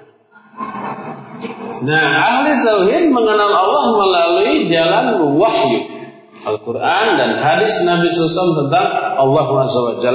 Nah, 1.85 2.09
ahli 2.19 2.53
tauhid 2.65 3.05
mengenal 3.13 3.53
Allah 3.53 3.85
melalui 3.95 4.67
jalan 4.73 5.07
wahyu. 5.37 5.94
Al-Quran 6.45 7.07
dan 7.17 7.31
hadis 7.41 7.81
Nabi 7.89 8.13
SAW 8.13 8.69
tentang 8.69 8.87
Allah 9.17 9.45
SWT 9.49 10.09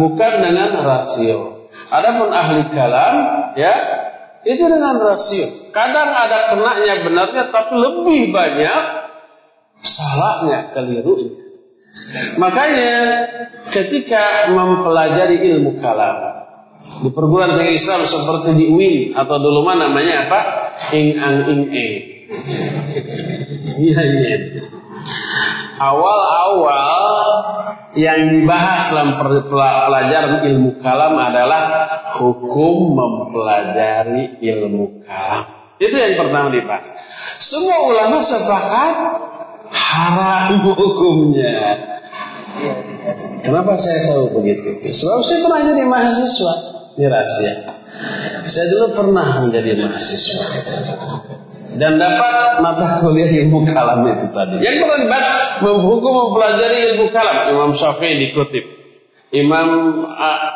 bukan 0.00 0.32
dengan 0.40 0.80
rasio. 0.80 1.68
Adapun 1.92 2.32
ahli 2.32 2.72
kalam, 2.72 3.14
ya 3.54 3.74
itu 4.48 4.64
dengan 4.64 4.96
rasio. 4.96 5.70
Kadang 5.76 6.08
ada 6.16 6.48
kenanya 6.48 6.94
benarnya, 7.04 7.44
tapi 7.52 7.76
lebih 7.76 8.32
banyak 8.32 8.82
salahnya, 9.84 10.72
kelirunya. 10.72 11.44
Makanya 12.40 12.92
ketika 13.72 14.52
mempelajari 14.52 15.40
ilmu 15.52 15.80
kalam 15.80 16.44
di 17.04 17.10
perguruan 17.12 17.56
tinggi 17.56 17.76
Islam 17.76 18.04
seperti 18.04 18.56
di 18.56 18.64
UIN 18.72 18.96
atau 19.16 19.36
dulu 19.40 19.64
mana 19.64 19.92
namanya 19.92 20.28
apa? 20.28 20.40
Ing 20.96 21.20
ang 21.20 21.36
ing 21.52 21.62
eng. 21.68 21.94
Iya 23.76 24.00
iya 24.02 24.75
awal-awal 25.76 27.28
yang 27.96 28.28
dibahas 28.28 28.92
dalam 28.92 29.10
pelajaran 29.48 30.44
ilmu 30.52 30.80
kalam 30.84 31.16
adalah 31.16 31.62
hukum 32.16 32.92
mempelajari 32.96 34.40
ilmu 34.40 35.04
kalam. 35.04 35.44
Itu 35.76 35.96
yang 35.96 36.16
pertama 36.16 36.48
dibahas. 36.52 36.88
Semua 37.36 37.76
ulama 37.88 38.24
sepakat 38.24 38.94
haram 39.72 40.72
hukumnya. 40.72 41.76
Kenapa 43.44 43.76
saya 43.76 44.08
tahu 44.08 44.40
begitu? 44.40 44.80
Sebab 44.80 45.20
saya 45.20 45.38
pernah 45.44 45.60
jadi 45.62 45.84
mahasiswa 45.84 46.54
di 46.96 47.04
rahasia. 47.04 47.54
Saya 48.48 48.66
dulu 48.72 48.86
pernah 48.96 49.44
menjadi 49.44 49.76
mahasiswa 49.76 50.44
dan 51.76 52.00
dapat 52.00 52.60
mata 52.64 53.00
kuliah 53.04 53.30
ilmu 53.44 53.64
kalam 53.68 54.04
itu 54.12 54.28
tadi. 54.32 54.60
Yang 54.60 54.74
dibahas 54.84 55.60
menghukum 55.62 56.12
mempelajari 56.12 56.78
ilmu 56.92 57.12
kalam. 57.12 57.36
Imam 57.52 57.70
Syafi'i 57.76 58.16
dikutip, 58.28 58.64
Imam 59.32 59.68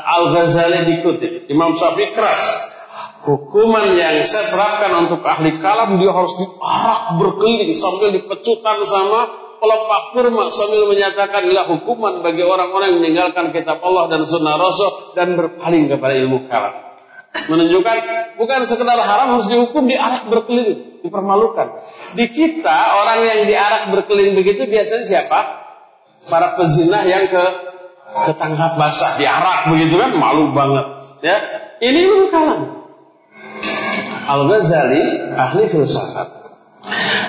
Al 0.04 0.24
Ghazali 0.34 0.88
dikutip, 0.96 1.48
Imam 1.52 1.76
Syafi'i 1.76 2.12
keras. 2.12 2.72
Hukuman 3.20 4.00
yang 4.00 4.24
saya 4.24 4.48
terapkan 4.48 4.96
untuk 5.04 5.20
ahli 5.20 5.60
kalam 5.60 6.00
dia 6.00 6.08
harus 6.08 6.32
diarak 6.40 7.20
berkeliling 7.20 7.68
sambil 7.76 8.16
dipecutan 8.16 8.80
sama 8.88 9.28
pelepah 9.60 10.02
kurma 10.16 10.48
sambil 10.48 10.88
menyatakan 10.88 11.44
inilah 11.44 11.68
hukuman 11.68 12.24
bagi 12.24 12.40
orang-orang 12.40 12.96
yang 12.96 13.00
meninggalkan 13.04 13.52
kitab 13.52 13.84
Allah 13.84 14.08
dan 14.08 14.24
sunnah 14.24 14.56
Rasul 14.56 15.12
dan 15.12 15.36
berpaling 15.36 15.92
kepada 15.92 16.16
ilmu 16.16 16.48
kalam. 16.48 16.89
Menunjukkan 17.30 17.96
bukan 18.38 18.60
sekedar 18.66 18.98
haram 18.98 19.38
harus 19.38 19.46
dihukum 19.46 19.86
diarak 19.86 20.26
berkeliling 20.26 21.02
dipermalukan. 21.02 21.82
Di 22.18 22.26
kita 22.26 22.78
orang 23.00 23.22
yang 23.22 23.40
diarak 23.46 23.82
berkeliling 23.94 24.34
begitu 24.34 24.66
biasanya 24.66 25.04
siapa? 25.06 25.40
Para 26.26 26.58
pezinah 26.58 27.06
yang 27.06 27.30
ke 27.30 27.44
ketangkap 28.26 28.76
basah 28.76 29.14
diarak 29.16 29.70
begitu 29.70 29.94
kan 29.96 30.10
malu 30.18 30.50
banget. 30.50 30.86
Ya, 31.22 31.38
ini 31.78 32.28
kalam. 32.34 32.90
Al 34.26 34.42
Ghazali 34.50 35.32
ahli 35.34 35.64
filsafat. 35.70 36.28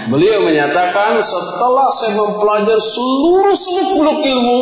Beliau 0.10 0.42
menyatakan 0.50 1.22
setelah 1.22 1.94
saya 1.94 2.18
mempelajari 2.18 2.82
seluruh 2.82 3.54
seluk 3.54 4.20
ilmu 4.26 4.60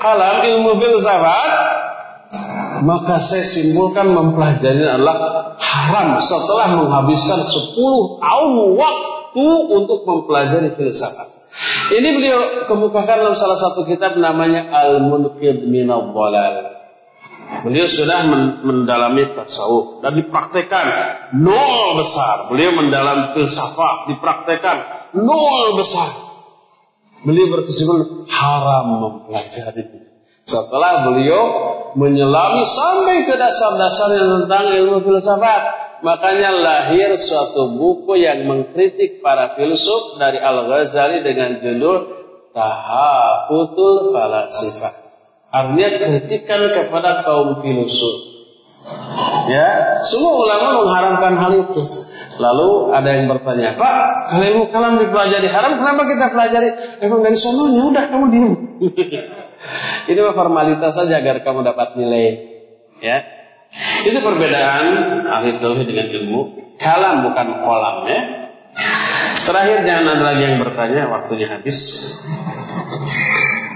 kalam 0.00 0.46
ilmu 0.46 0.80
filsafat 0.80 1.77
maka 2.84 3.18
saya 3.24 3.44
simpulkan 3.44 4.12
mempelajari 4.12 4.84
adalah 4.84 5.16
haram 5.58 6.20
setelah 6.20 6.76
menghabiskan 6.76 7.40
10 7.40 7.74
tahun 8.20 8.52
waktu 8.76 9.48
untuk 9.72 10.04
mempelajari 10.04 10.76
filsafat. 10.76 11.28
Ini 11.88 12.08
beliau 12.20 12.68
kemukakan 12.68 13.24
dalam 13.24 13.34
salah 13.34 13.56
satu 13.56 13.88
kitab 13.88 14.20
namanya 14.20 14.68
Al-Munqidh 14.68 15.66
min 15.66 15.88
Beliau 17.64 17.88
sudah 17.88 18.28
mendalami 18.60 19.32
tasawuf 19.32 20.04
dan 20.04 20.20
dipraktekkan 20.20 20.86
nol 21.40 21.96
besar. 21.96 22.52
Beliau 22.52 22.76
mendalam 22.76 23.32
filsafat 23.32 24.12
dipraktekkan 24.12 24.76
nol 25.16 25.80
besar. 25.80 26.12
Beliau 27.24 27.50
berkesimpulan 27.50 28.28
haram 28.30 28.86
mempelajari 29.00 30.08
setelah 30.48 31.04
beliau 31.04 31.42
menyelami 31.98 32.62
sampai 32.62 33.26
ke 33.26 33.34
dasar-dasarnya 33.34 34.46
tentang 34.46 34.70
ilmu 34.70 35.02
filsafat, 35.02 35.62
makanya 36.06 36.54
lahir 36.54 37.18
suatu 37.18 37.74
buku 37.74 38.22
yang 38.22 38.46
mengkritik 38.46 39.18
para 39.18 39.58
filsuf 39.58 40.22
dari 40.22 40.38
Al-Ghazali 40.38 41.26
dengan 41.26 41.58
judul 41.58 41.96
Tahafutul 42.54 44.14
Falasifah. 44.14 44.94
Artinya 45.50 45.88
kritikan 45.98 46.60
kepada 46.70 47.26
kaum 47.26 47.58
filsuf. 47.58 48.38
Ya, 49.50 49.96
semua 50.04 50.44
ulama 50.44 50.84
mengharamkan 50.84 51.34
hal 51.34 51.52
itu. 51.66 51.82
Lalu 52.38 52.94
ada 52.94 53.10
yang 53.10 53.26
bertanya, 53.26 53.74
Pak, 53.74 54.30
kalau 54.30 54.44
ilmu 54.46 54.64
kalam 54.70 55.02
dipelajari 55.02 55.48
haram, 55.50 55.82
kenapa 55.82 56.06
kita 56.06 56.30
pelajari? 56.30 56.68
Emang 57.02 57.26
dari 57.26 57.34
sononya, 57.34 57.82
udah 57.90 58.04
kamu 58.06 58.26
diam. 58.30 58.52
Ini 60.08 60.20
formalitas 60.32 60.94
saja 60.94 61.18
agar 61.18 61.42
kamu 61.42 61.66
dapat 61.66 61.98
nilai. 61.98 62.28
Ya, 62.98 63.22
itu 64.06 64.18
perbedaan 64.18 65.22
ahli 65.26 65.60
tauhid 65.60 65.86
dengan 65.86 66.08
ilmu 66.08 66.40
kalam 66.80 67.30
bukan 67.30 67.62
kolam 67.62 67.96
ya. 68.08 68.20
Terakhir 69.38 69.86
jangan 69.86 70.18
ada 70.18 70.24
lagi 70.34 70.42
yang 70.44 70.58
bertanya, 70.60 71.08
waktunya 71.08 71.48
habis. 71.48 71.78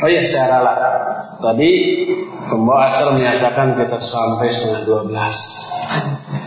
Oh 0.02 0.08
iya, 0.10 0.26
saya 0.26 0.58
rala. 0.58 0.74
Tadi 1.38 1.70
pembawa 2.50 2.90
acara 2.90 3.14
menyatakan 3.14 3.78
kita 3.78 3.98
sampai 4.02 4.50
setengah 4.50 5.06
12 5.06 5.14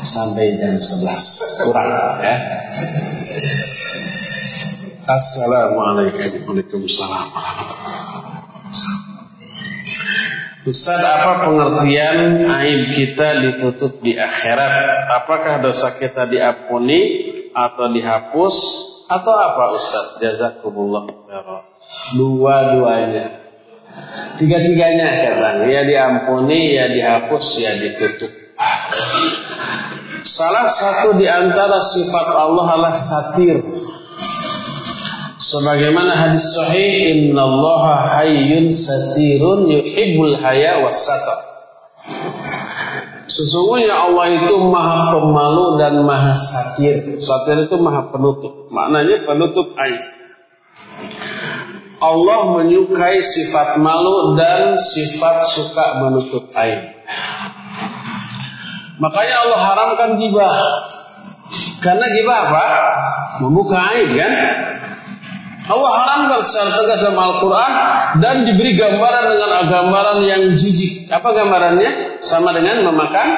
sampai 0.06 0.60
jam 0.60 0.76
11 0.78 1.66
kurang 1.68 1.90
ya. 2.22 2.36
Assalamualaikum 5.06 6.50
Waalaikumsalam 6.50 7.75
Ustaz, 10.66 10.98
apa 10.98 11.46
pengertian 11.46 12.42
aib 12.42 12.98
kita 12.98 13.38
ditutup 13.38 14.02
di 14.02 14.18
akhirat? 14.18 15.06
Apakah 15.14 15.62
dosa 15.62 15.94
kita 15.94 16.26
diampuni 16.26 17.30
atau 17.54 17.86
dihapus 17.94 18.56
atau 19.06 19.34
apa 19.38 19.78
Ustaz? 19.78 20.18
Jazakumullah 20.26 21.06
Dua-duanya. 22.18 23.46
Tiga-tiganya 24.42 25.06
katanya, 25.30 25.70
ya 25.70 25.82
diampuni, 25.86 26.74
ya 26.74 26.90
dihapus, 26.90 27.46
ya 27.62 27.72
ditutup. 27.78 28.34
Salah 30.26 30.66
satu 30.66 31.14
di 31.22 31.30
antara 31.30 31.78
sifat 31.78 32.28
Allah 32.42 32.66
adalah 32.74 32.96
satir. 32.98 33.62
Sebagaimana 35.56 36.20
hadis 36.20 36.52
sahih, 36.52 37.32
Inna 37.32 37.48
Allah 37.48 37.84
hayyun 38.20 38.68
satirun 38.68 39.72
yuhibbul 39.72 40.36
haya 40.44 40.84
wassatar. 40.84 41.40
Sesungguhnya 43.32 43.96
Allah 43.96 44.36
itu 44.36 44.52
maha 44.68 45.16
pemalu 45.16 45.80
dan 45.80 46.04
maha 46.04 46.36
satir. 46.36 47.24
Satir 47.24 47.72
itu 47.72 47.76
maha 47.80 48.12
penutup. 48.12 48.68
Maknanya 48.68 49.24
penutup 49.24 49.72
aib. 49.80 50.04
Allah 52.04 52.40
menyukai 52.60 53.24
sifat 53.24 53.80
malu 53.80 54.36
dan 54.36 54.76
sifat 54.76 55.40
suka 55.48 56.04
menutup 56.04 56.52
aib. 56.52 56.84
Makanya 59.00 59.36
Allah 59.48 59.60
haramkan 59.72 60.10
gibah. 60.20 60.52
Karena 61.80 62.12
gibah 62.12 62.40
apa? 62.44 62.66
Membuka 63.40 63.80
aib 63.96 64.20
kan? 64.20 64.34
Allah 65.66 65.92
haramkan 65.98 66.42
secara 66.46 66.78
tegas 66.78 67.02
dalam 67.02 67.18
Al-Quran 67.18 67.72
dan 68.22 68.36
diberi 68.46 68.78
gambaran 68.78 69.26
dengan 69.34 69.66
gambaran 69.66 70.20
yang 70.30 70.42
jijik. 70.54 71.10
Apa 71.10 71.34
gambarannya? 71.34 72.22
Sama 72.22 72.54
dengan 72.54 72.86
memakan 72.86 73.30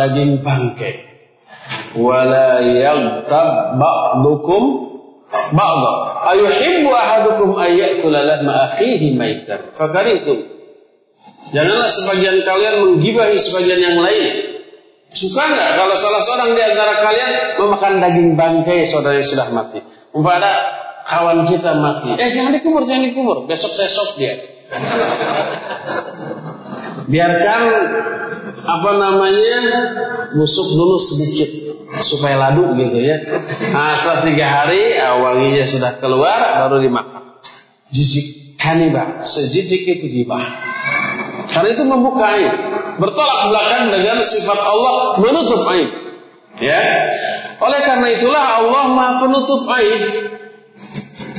daging 0.00 0.40
bangkai. 0.40 1.04
Wala 1.94 2.64
yaghtab 2.64 3.76
ba'dukum 3.76 4.84
ba'dha 5.54 5.92
ayuhibbu 6.34 6.90
ahadukum 6.92 7.56
ayyakula 7.58 8.24
lahma 8.24 8.70
akhihi 8.70 9.16
maitan 9.16 9.72
fakaritum 9.72 10.46
janganlah 11.50 11.88
sebagian 11.88 12.44
kalian 12.44 12.74
menggibahi 12.84 13.36
sebagian 13.40 13.80
yang 13.80 13.98
lain 14.04 14.26
suka 15.14 15.42
nggak 15.42 15.70
kalau 15.78 15.94
salah 15.96 16.22
seorang 16.22 16.50
di 16.58 16.62
antara 16.62 17.02
kalian 17.02 17.30
memakan 17.62 17.94
daging 18.02 18.30
bangkai 18.34 18.84
saudara 18.84 19.18
yang 19.22 19.28
sudah 19.28 19.48
mati 19.54 19.80
umpama 20.12 20.83
kawan 21.04 21.48
kita 21.48 21.76
mati 21.78 22.16
eh 22.16 22.30
jangan 22.32 22.52
dikubur 22.56 22.88
jangan 22.88 23.04
dikubur 23.08 23.36
besok 23.44 23.72
sesok 23.72 24.08
dia 24.18 24.34
biarkan 27.04 27.62
apa 28.64 28.90
namanya 28.96 29.56
busuk 30.32 30.66
dulu 30.72 30.96
sedikit 30.96 31.64
supaya 32.00 32.34
ladu 32.40 32.74
gitu 32.74 32.98
ya. 32.98 33.22
Nah 33.70 33.94
setelah 33.94 34.20
tiga 34.26 34.46
hari 34.50 34.98
ah, 34.98 35.20
wanginya 35.20 35.62
sudah 35.68 36.00
keluar 36.02 36.66
baru 36.66 36.82
dimakan. 36.82 37.38
Jijik 37.94 38.58
kanibah, 38.58 39.22
sejijik 39.22 39.86
itu 40.00 40.06
gibah. 40.10 40.42
Karena 41.54 41.70
itu 41.70 41.84
membuka 41.86 42.34
aib, 42.34 42.54
bertolak 42.98 43.52
belakang 43.52 43.94
dengan 43.94 44.18
sifat 44.24 44.58
Allah 44.58 45.22
menutup 45.22 45.62
aib. 45.70 45.90
Ya, 46.58 46.82
oleh 47.58 47.80
karena 47.82 48.08
itulah 48.14 48.62
Allah 48.62 48.90
maha 48.90 49.12
penutup 49.22 49.66
aib. 49.78 50.02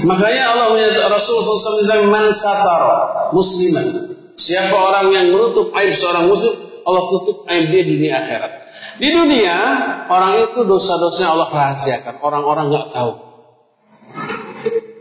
Makanya 0.04 0.44
Allah 0.52 0.76
Rasul 1.08 1.40
SAW 1.40 1.88
bilang 1.88 2.12
man 2.12 2.28
satar 2.36 2.84
musliman. 3.32 4.12
Siapa 4.36 4.76
orang 4.76 5.16
yang 5.16 5.32
menutup 5.32 5.72
aib 5.72 5.96
seorang 5.96 6.28
muslim, 6.28 6.52
Allah 6.84 7.04
tutup 7.08 7.48
aib 7.48 7.72
dia 7.72 7.82
di 7.88 7.96
dunia 7.96 8.20
akhirat. 8.20 8.52
Di 9.00 9.08
dunia, 9.12 9.56
orang 10.12 10.52
itu 10.52 10.68
dosa-dosanya 10.68 11.40
Allah 11.40 11.48
rahasiakan. 11.48 12.16
Orang-orang 12.20 12.72
nggak 12.72 12.88
tahu. 12.92 13.12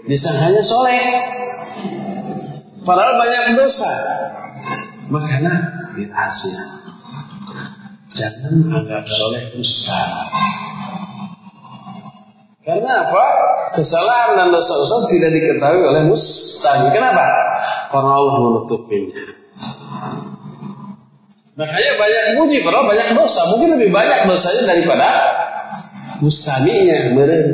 Disangkanya 0.06 0.62
soleh. 0.62 1.02
Padahal 2.86 3.18
banyak 3.18 3.58
dosa. 3.58 3.90
Makanya 5.10 5.52
dirahasia. 5.98 6.62
Jangan 8.14 8.54
anggap 8.70 9.04
soleh 9.10 9.42
dusta. 9.58 9.98
Karena 12.64 12.90
apa? 13.04 13.24
Kesalahan 13.76 14.40
dan 14.40 14.48
dosa-dosa 14.48 15.12
tidak 15.12 15.36
diketahui 15.36 15.84
oleh 15.84 16.02
mustahil. 16.08 16.88
Kenapa? 16.88 17.24
Karena 17.92 18.12
Allah 18.16 18.34
menutupinya. 18.40 19.20
Makanya 21.54 21.92
banyak 22.00 22.24
muji, 22.40 22.64
padahal 22.64 22.88
banyak 22.88 23.08
dosa. 23.14 23.52
Mungkin 23.52 23.78
lebih 23.78 23.92
banyak 23.92 24.26
dosanya 24.26 24.74
daripada 24.74 25.08
mustaminya. 26.24 27.12
Meren. 27.12 27.48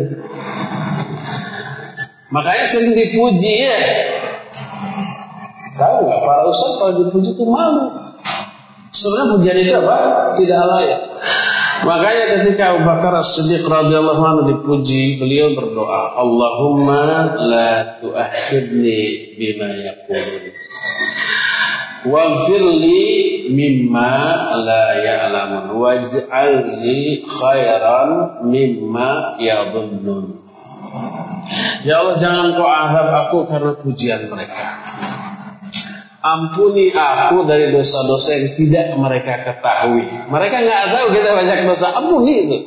Makanya 2.30 2.64
sering 2.70 2.94
dipuji 2.94 3.66
ya. 3.66 3.78
Tahu 5.74 6.06
nggak 6.06 6.22
para 6.22 6.42
ustaz 6.46 6.72
kalau 6.78 6.92
dipuji 7.02 7.34
itu 7.34 7.44
malu. 7.50 8.14
Sebenarnya 8.94 9.26
pujian 9.34 9.58
itu 9.58 9.74
apa? 9.74 9.98
Tidak 10.38 10.60
layak. 10.70 11.00
Makanya 11.80 12.24
ketika 12.36 12.76
Abu 12.76 12.84
Bakar 12.84 13.24
As-Siddiq 13.24 13.64
radhiyallahu 13.64 14.20
anhu 14.20 14.42
dipuji, 14.52 15.16
beliau 15.16 15.56
berdoa, 15.56 16.12
Allahumma 16.12 17.40
la 17.40 17.72
tu'akhidni 18.04 19.32
bima 19.40 19.68
yaqulun. 19.80 20.44
Waghfir 22.00 22.64
li 22.64 23.04
mimma 23.52 24.12
la 24.60 24.86
ya'lamun 25.00 25.76
waj'alni 25.80 27.24
khairan 27.24 28.44
mimma 28.44 29.40
yadhunnun. 29.40 30.36
Ya 31.84 32.04
Allah 32.04 32.16
jangan 32.20 32.46
kau 32.56 32.68
azab 32.68 33.08
aku 33.08 33.38
karena 33.48 33.72
pujian 33.80 34.20
mereka. 34.28 34.64
Ampuni 36.20 36.92
aku 36.92 37.48
dari 37.48 37.72
dosa-dosa 37.72 38.36
yang 38.36 38.48
tidak 38.52 38.86
mereka 39.00 39.40
ketahui. 39.40 40.04
Mereka 40.28 40.56
nggak 40.68 40.84
tahu 40.92 41.06
kita 41.16 41.30
banyak 41.32 41.58
dosa. 41.64 41.96
Ampuni 41.96 42.34
itu. 42.44 42.58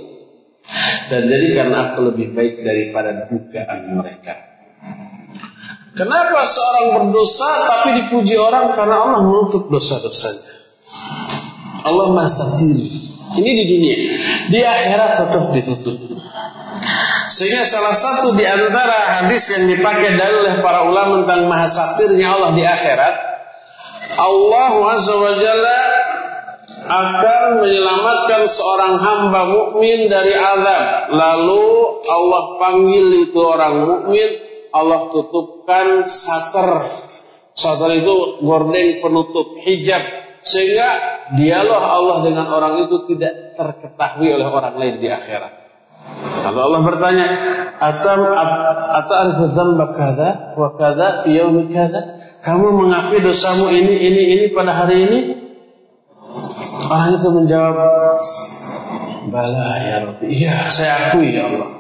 Dan 1.12 1.30
jadi 1.30 1.48
karena 1.54 1.94
aku 1.94 2.10
lebih 2.10 2.34
baik 2.34 2.66
daripada 2.66 3.30
dugaan 3.30 3.94
mereka. 3.94 4.34
Kenapa 5.94 6.50
seorang 6.50 6.86
berdosa 6.98 7.50
tapi 7.70 8.02
dipuji 8.02 8.34
orang 8.34 8.74
karena 8.74 9.06
Allah 9.06 9.22
menutup 9.22 9.70
dosa-dosanya? 9.70 10.50
Allah 11.86 12.08
masatiri. 12.18 12.90
Ini 13.38 13.52
di 13.54 13.64
dunia. 13.70 13.98
Di 14.50 14.60
akhirat 14.66 15.12
tetap 15.22 15.54
ditutup. 15.54 15.98
Sehingga 17.30 17.66
salah 17.66 17.94
satu 17.94 18.34
di 18.34 18.46
antara 18.46 19.22
hadis 19.22 19.54
yang 19.54 19.70
dipakai 19.70 20.18
dalil 20.18 20.46
oleh 20.46 20.56
para 20.66 20.86
ulama 20.86 21.24
tentang 21.24 21.50
maha 21.50 21.66
satirnya 21.70 22.30
Allah 22.30 22.52
di 22.58 22.64
akhirat, 22.66 23.33
Allah 24.18 24.74
Azza 24.94 25.16
wa 25.18 25.34
Jalla 25.38 25.82
akan 26.84 27.64
menyelamatkan 27.64 28.44
seorang 28.44 29.00
hamba 29.00 29.42
mukmin 29.48 30.12
dari 30.12 30.36
azab. 30.36 31.16
Lalu 31.16 31.64
Allah 32.04 32.44
panggil 32.60 33.06
itu 33.24 33.40
orang 33.40 33.88
mukmin 33.88 34.30
Allah 34.76 35.08
tutupkan 35.14 36.04
sater. 36.04 36.84
Sater 37.54 38.02
itu 38.02 38.42
gorden 38.42 39.00
penutup 39.00 39.62
hijab 39.64 40.02
sehingga 40.44 40.90
dialog 41.40 41.82
Allah 41.82 42.18
dengan 42.28 42.52
orang 42.52 42.84
itu 42.84 43.08
tidak 43.08 43.56
terketahui 43.56 44.28
oleh 44.28 44.48
orang 44.50 44.76
lain 44.76 45.00
di 45.00 45.08
akhirat. 45.08 45.64
Lalu 46.44 46.60
Allah 46.60 46.82
bertanya, 46.84 47.28
"Atam 47.80 48.28
ata'rifu 49.00 49.56
dzamba 49.56 49.96
kadza 49.96 50.30
wa 50.60 50.76
kadza 50.76 51.24
fi 51.24 51.40
yaumi 51.40 51.72
kadza?" 51.72 52.13
Kamu 52.44 52.76
mengakui 52.76 53.24
dosamu 53.24 53.72
ini 53.72 54.04
ini 54.04 54.22
ini 54.36 54.46
pada 54.52 54.76
hari 54.76 55.08
ini? 55.08 55.20
Orang 56.92 57.16
itu 57.16 57.30
menjawab, 57.32 58.20
"Bala 59.32 59.80
ya 59.80 60.04
Rabbi." 60.04 60.28
Iya, 60.28 60.68
saya 60.68 61.08
akui 61.08 61.40
ya 61.40 61.48
Allah. 61.48 61.72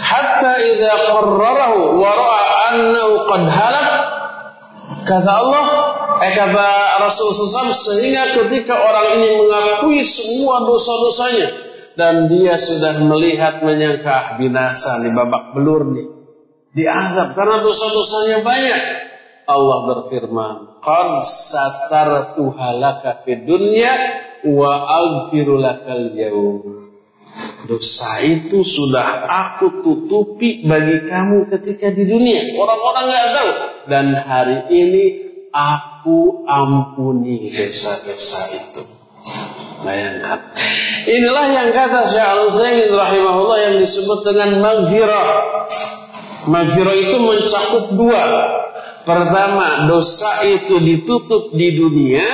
Hatta 0.00 0.52
idza 0.64 0.92
qarrarahu 1.12 2.00
wa 2.00 2.10
ra'a 2.16 2.40
annahu 2.72 3.12
qad 3.28 3.42
halak 3.44 3.88
kata 5.04 5.32
Allah 5.36 5.66
eh 6.24 6.32
kata 6.32 6.68
Rasul 7.04 7.28
SAW 7.32 7.72
sehingga 7.72 8.40
ketika 8.40 8.72
orang 8.72 9.20
ini 9.20 9.36
mengakui 9.36 10.00
semua 10.00 10.64
dosa-dosanya 10.64 11.48
dan 11.96 12.28
dia 12.32 12.56
sudah 12.56 13.04
melihat 13.04 13.60
menyangka 13.64 14.40
binasa 14.40 15.00
di 15.04 15.12
babak 15.16 15.56
belur 15.56 15.92
nih 15.92 16.08
diazab 16.76 17.32
karena 17.32 17.64
dosa-dosanya 17.64 18.44
banyak 18.44 19.07
Allah 19.48 19.78
berfirman 19.88 20.84
qad 20.84 21.24
satartu 21.24 22.52
halaka 22.52 23.24
fid 23.24 23.48
dunya 23.48 23.90
wa 24.44 24.70
aghfiru 24.84 25.56
lakal 25.56 26.12
yaum 26.12 26.88
Dosa 27.68 28.22
itu 28.24 28.62
sudah 28.64 29.28
aku 29.28 29.82
tutupi 29.82 30.64
bagi 30.66 31.06
kamu 31.06 31.52
ketika 31.52 31.92
di 31.92 32.08
dunia. 32.08 32.54
Orang-orang 32.56 33.04
nggak 33.06 33.26
tahu. 33.34 33.50
Dan 33.86 34.06
hari 34.16 34.58
ini 34.72 35.04
aku 35.52 36.48
ampuni 36.48 37.50
dosa-dosa 37.52 38.40
itu. 38.56 38.82
Bayangkan. 39.84 40.50
Inilah 41.06 41.46
yang 41.54 41.68
kata 41.70 42.10
Syekh 42.10 42.26
Al-Utsaimin 42.26 42.90
rahimahullah 42.90 43.58
yang 43.70 43.74
disebut 43.78 44.26
dengan 44.26 44.58
maghfirah. 44.58 45.26
Maghfirah 46.50 46.96
itu 46.98 47.16
mencakup 47.22 47.84
dua. 47.94 48.22
Pertama, 49.08 49.88
dosa 49.88 50.44
itu 50.44 50.84
ditutup 50.84 51.56
di 51.56 51.72
dunia 51.80 52.28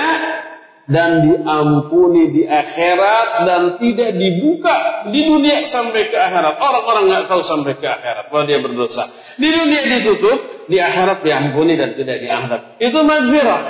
dan 0.91 1.23
diampuni 1.23 2.35
di 2.35 2.43
akhirat 2.43 3.47
dan 3.47 3.63
tidak 3.79 4.19
dibuka 4.19 5.07
di 5.07 5.23
dunia 5.23 5.63
sampai 5.63 6.11
ke 6.11 6.19
akhirat. 6.19 6.59
Orang-orang 6.59 7.05
nggak 7.07 7.25
tahu 7.31 7.47
sampai 7.47 7.79
ke 7.79 7.87
akhirat 7.87 8.27
bahwa 8.35 8.45
dia 8.51 8.59
berdosa. 8.59 9.07
Di 9.39 9.55
dunia 9.55 9.81
ditutup, 9.87 10.67
di 10.67 10.83
akhirat 10.83 11.23
diampuni 11.23 11.79
dan 11.79 11.95
tidak 11.95 12.19
diangkat. 12.27 12.61
Itu 12.83 13.07
maghfirah. 13.07 13.63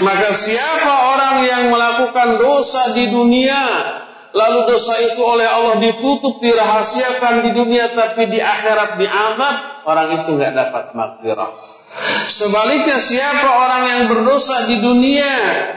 Maka 0.00 0.28
siapa 0.32 0.92
orang 1.16 1.36
yang 1.44 1.64
melakukan 1.68 2.40
dosa 2.40 2.96
di 2.96 3.12
dunia 3.12 3.60
lalu 4.34 4.66
dosa 4.66 4.98
itu 4.98 5.22
oleh 5.22 5.46
Allah 5.46 5.78
ditutup 5.78 6.42
dirahasiakan 6.42 7.46
di 7.46 7.50
dunia 7.54 7.94
tapi 7.94 8.26
di 8.28 8.42
akhirat 8.42 8.98
diangkat, 8.98 9.56
orang 9.84 10.24
itu 10.24 10.36
nggak 10.36 10.52
dapat 10.52 10.84
maghfirah. 10.96 11.50
Sebaliknya 12.26 12.98
siapa 12.98 13.48
orang 13.54 13.82
yang 13.86 14.02
berdosa 14.10 14.66
di 14.66 14.82
dunia, 14.82 15.30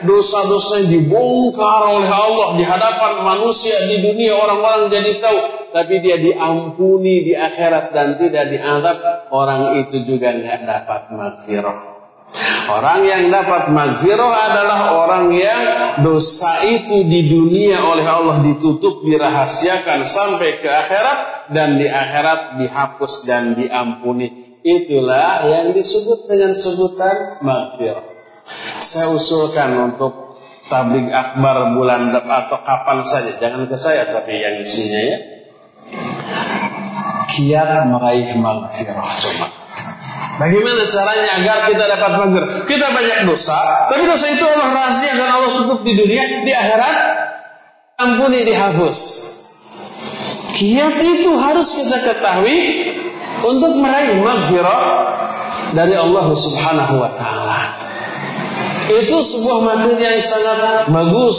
dosa-dosa 0.08 0.82
yang 0.82 0.90
dibongkar 1.06 1.82
oleh 1.86 2.10
Allah 2.10 2.58
di 2.58 2.64
hadapan 2.66 3.22
manusia 3.22 3.78
di 3.86 4.02
dunia 4.02 4.34
orang-orang 4.34 4.90
jadi 4.90 5.12
tahu, 5.22 5.40
tapi 5.78 6.02
dia 6.02 6.18
diampuni 6.18 7.22
di 7.22 7.34
akhirat 7.38 7.94
dan 7.94 8.18
tidak 8.18 8.50
dianggap 8.50 9.30
orang 9.30 9.78
itu 9.86 10.02
juga 10.10 10.34
nggak 10.34 10.66
dapat 10.66 11.02
maghfirah. 11.14 11.97
Orang 12.68 13.08
yang 13.08 13.32
dapat 13.32 13.72
maghfirah 13.72 14.34
adalah 14.52 14.80
orang 14.99 15.32
yang 15.32 15.62
dosa 16.04 16.68
itu 16.68 17.08
di 17.08 17.32
dunia 17.32 17.80
oleh 17.80 18.04
Allah 18.04 18.44
ditutup, 18.44 19.08
dirahasiakan 19.08 20.04
sampai 20.04 20.60
ke 20.60 20.68
akhirat 20.68 21.49
dan 21.56 21.80
di 21.80 21.88
akhirat 21.88 22.60
dihapus 22.60 23.24
dan 23.24 23.56
diampuni. 23.56 24.60
Itulah 24.68 25.48
yang 25.48 25.72
disebut 25.72 26.28
dengan 26.28 26.52
sebutan 26.52 27.40
maghfirah. 27.40 28.04
Saya 28.84 29.16
usulkan 29.16 29.95
untuk 29.95 30.44
tablik 30.68 31.08
akbar 31.08 31.72
bulan 31.72 32.12
atau 32.12 32.60
kapan 32.68 33.08
saja, 33.08 33.32
jangan 33.40 33.64
ke 33.72 33.80
saya 33.80 34.12
tapi 34.12 34.44
yang 34.44 34.60
isinya 34.60 35.02
ya. 35.08 35.18
Kiat 37.32 37.88
meraih 37.88 38.36
maghfirah 38.36 39.08
cuma. 39.24 39.47
Bagaimana 40.38 40.86
caranya 40.86 41.30
agar 41.42 41.58
kita 41.74 41.84
dapat 41.98 42.12
maghfirah? 42.22 42.50
Kita 42.70 42.88
banyak 42.94 43.20
dosa, 43.26 43.90
tapi 43.90 44.06
dosa 44.06 44.30
itu 44.30 44.46
Allah 44.46 44.70
rahasia 44.70 45.18
dan 45.18 45.30
Allah 45.34 45.52
tutup 45.58 45.82
di 45.82 45.98
dunia, 45.98 46.46
di 46.46 46.54
akhirat 46.54 46.96
ampuni 47.98 48.46
dihapus. 48.46 49.00
Kiat 50.54 50.96
itu 51.02 51.32
harus 51.42 51.68
kita 51.82 51.98
ketahui 52.06 52.58
untuk 53.50 53.82
meraih 53.82 54.22
maghfirah 54.22 54.82
dari 55.74 55.98
Allah 55.98 56.30
Subhanahu 56.30 56.94
wa 57.02 57.10
taala. 57.18 57.60
Itu 58.88 59.20
sebuah 59.20 59.60
materi 59.68 60.00
yang 60.00 60.22
sangat 60.22 60.88
bagus 60.94 61.38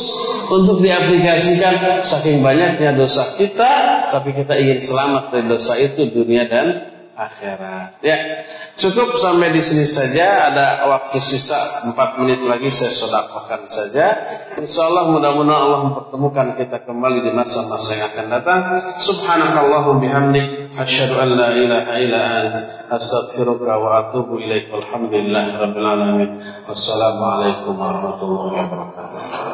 untuk 0.51 0.83
diaplikasikan 0.85 2.03
saking 2.03 2.43
banyaknya 2.43 2.99
dosa 2.99 3.39
kita, 3.39 3.73
tapi 4.11 4.35
kita 4.35 4.59
ingin 4.59 4.83
selamat 4.83 5.33
dari 5.33 5.47
dosa 5.47 5.79
itu 5.81 6.13
dunia 6.13 6.45
dan 6.51 6.98
akhirat. 7.19 7.99
Ya, 7.99 8.47
cukup 8.79 9.19
sampai 9.19 9.51
di 9.51 9.59
sini 9.59 9.83
saja. 9.83 10.47
Ada 10.47 10.87
waktu 10.87 11.19
sisa 11.19 11.91
4 11.91 12.23
menit 12.23 12.47
lagi 12.47 12.71
saya 12.71 12.95
sodakokan 12.95 13.67
saja. 13.67 14.07
Insya 14.55 14.87
Allah 14.87 15.11
mudah-mudahan 15.11 15.59
Allah 15.59 15.81
mempertemukan 15.91 16.55
kita 16.55 16.87
kembali 16.87 17.27
di 17.27 17.33
masa-masa 17.35 17.91
yang 17.99 18.07
akan 18.15 18.27
datang. 18.31 18.61
Subhanakallahum 19.03 19.99
bihamdik. 19.99 20.79
Asyhadu 20.79 21.19
an 21.19 21.29
la 21.35 21.49
ilaha 21.59 21.93
illa 21.99 22.21
ant. 22.47 22.57
Astaghfiruka 22.87 23.75
wa 23.83 24.07
atubu 24.07 24.39
ilaik. 24.39 24.71
Alhamdulillah 24.71 25.59
rabbil 25.59 25.89
alamin. 25.91 26.31
Wassalamualaikum 26.71 27.75
warahmatullahi 27.75 28.55
wabarakatuh. 28.63 29.48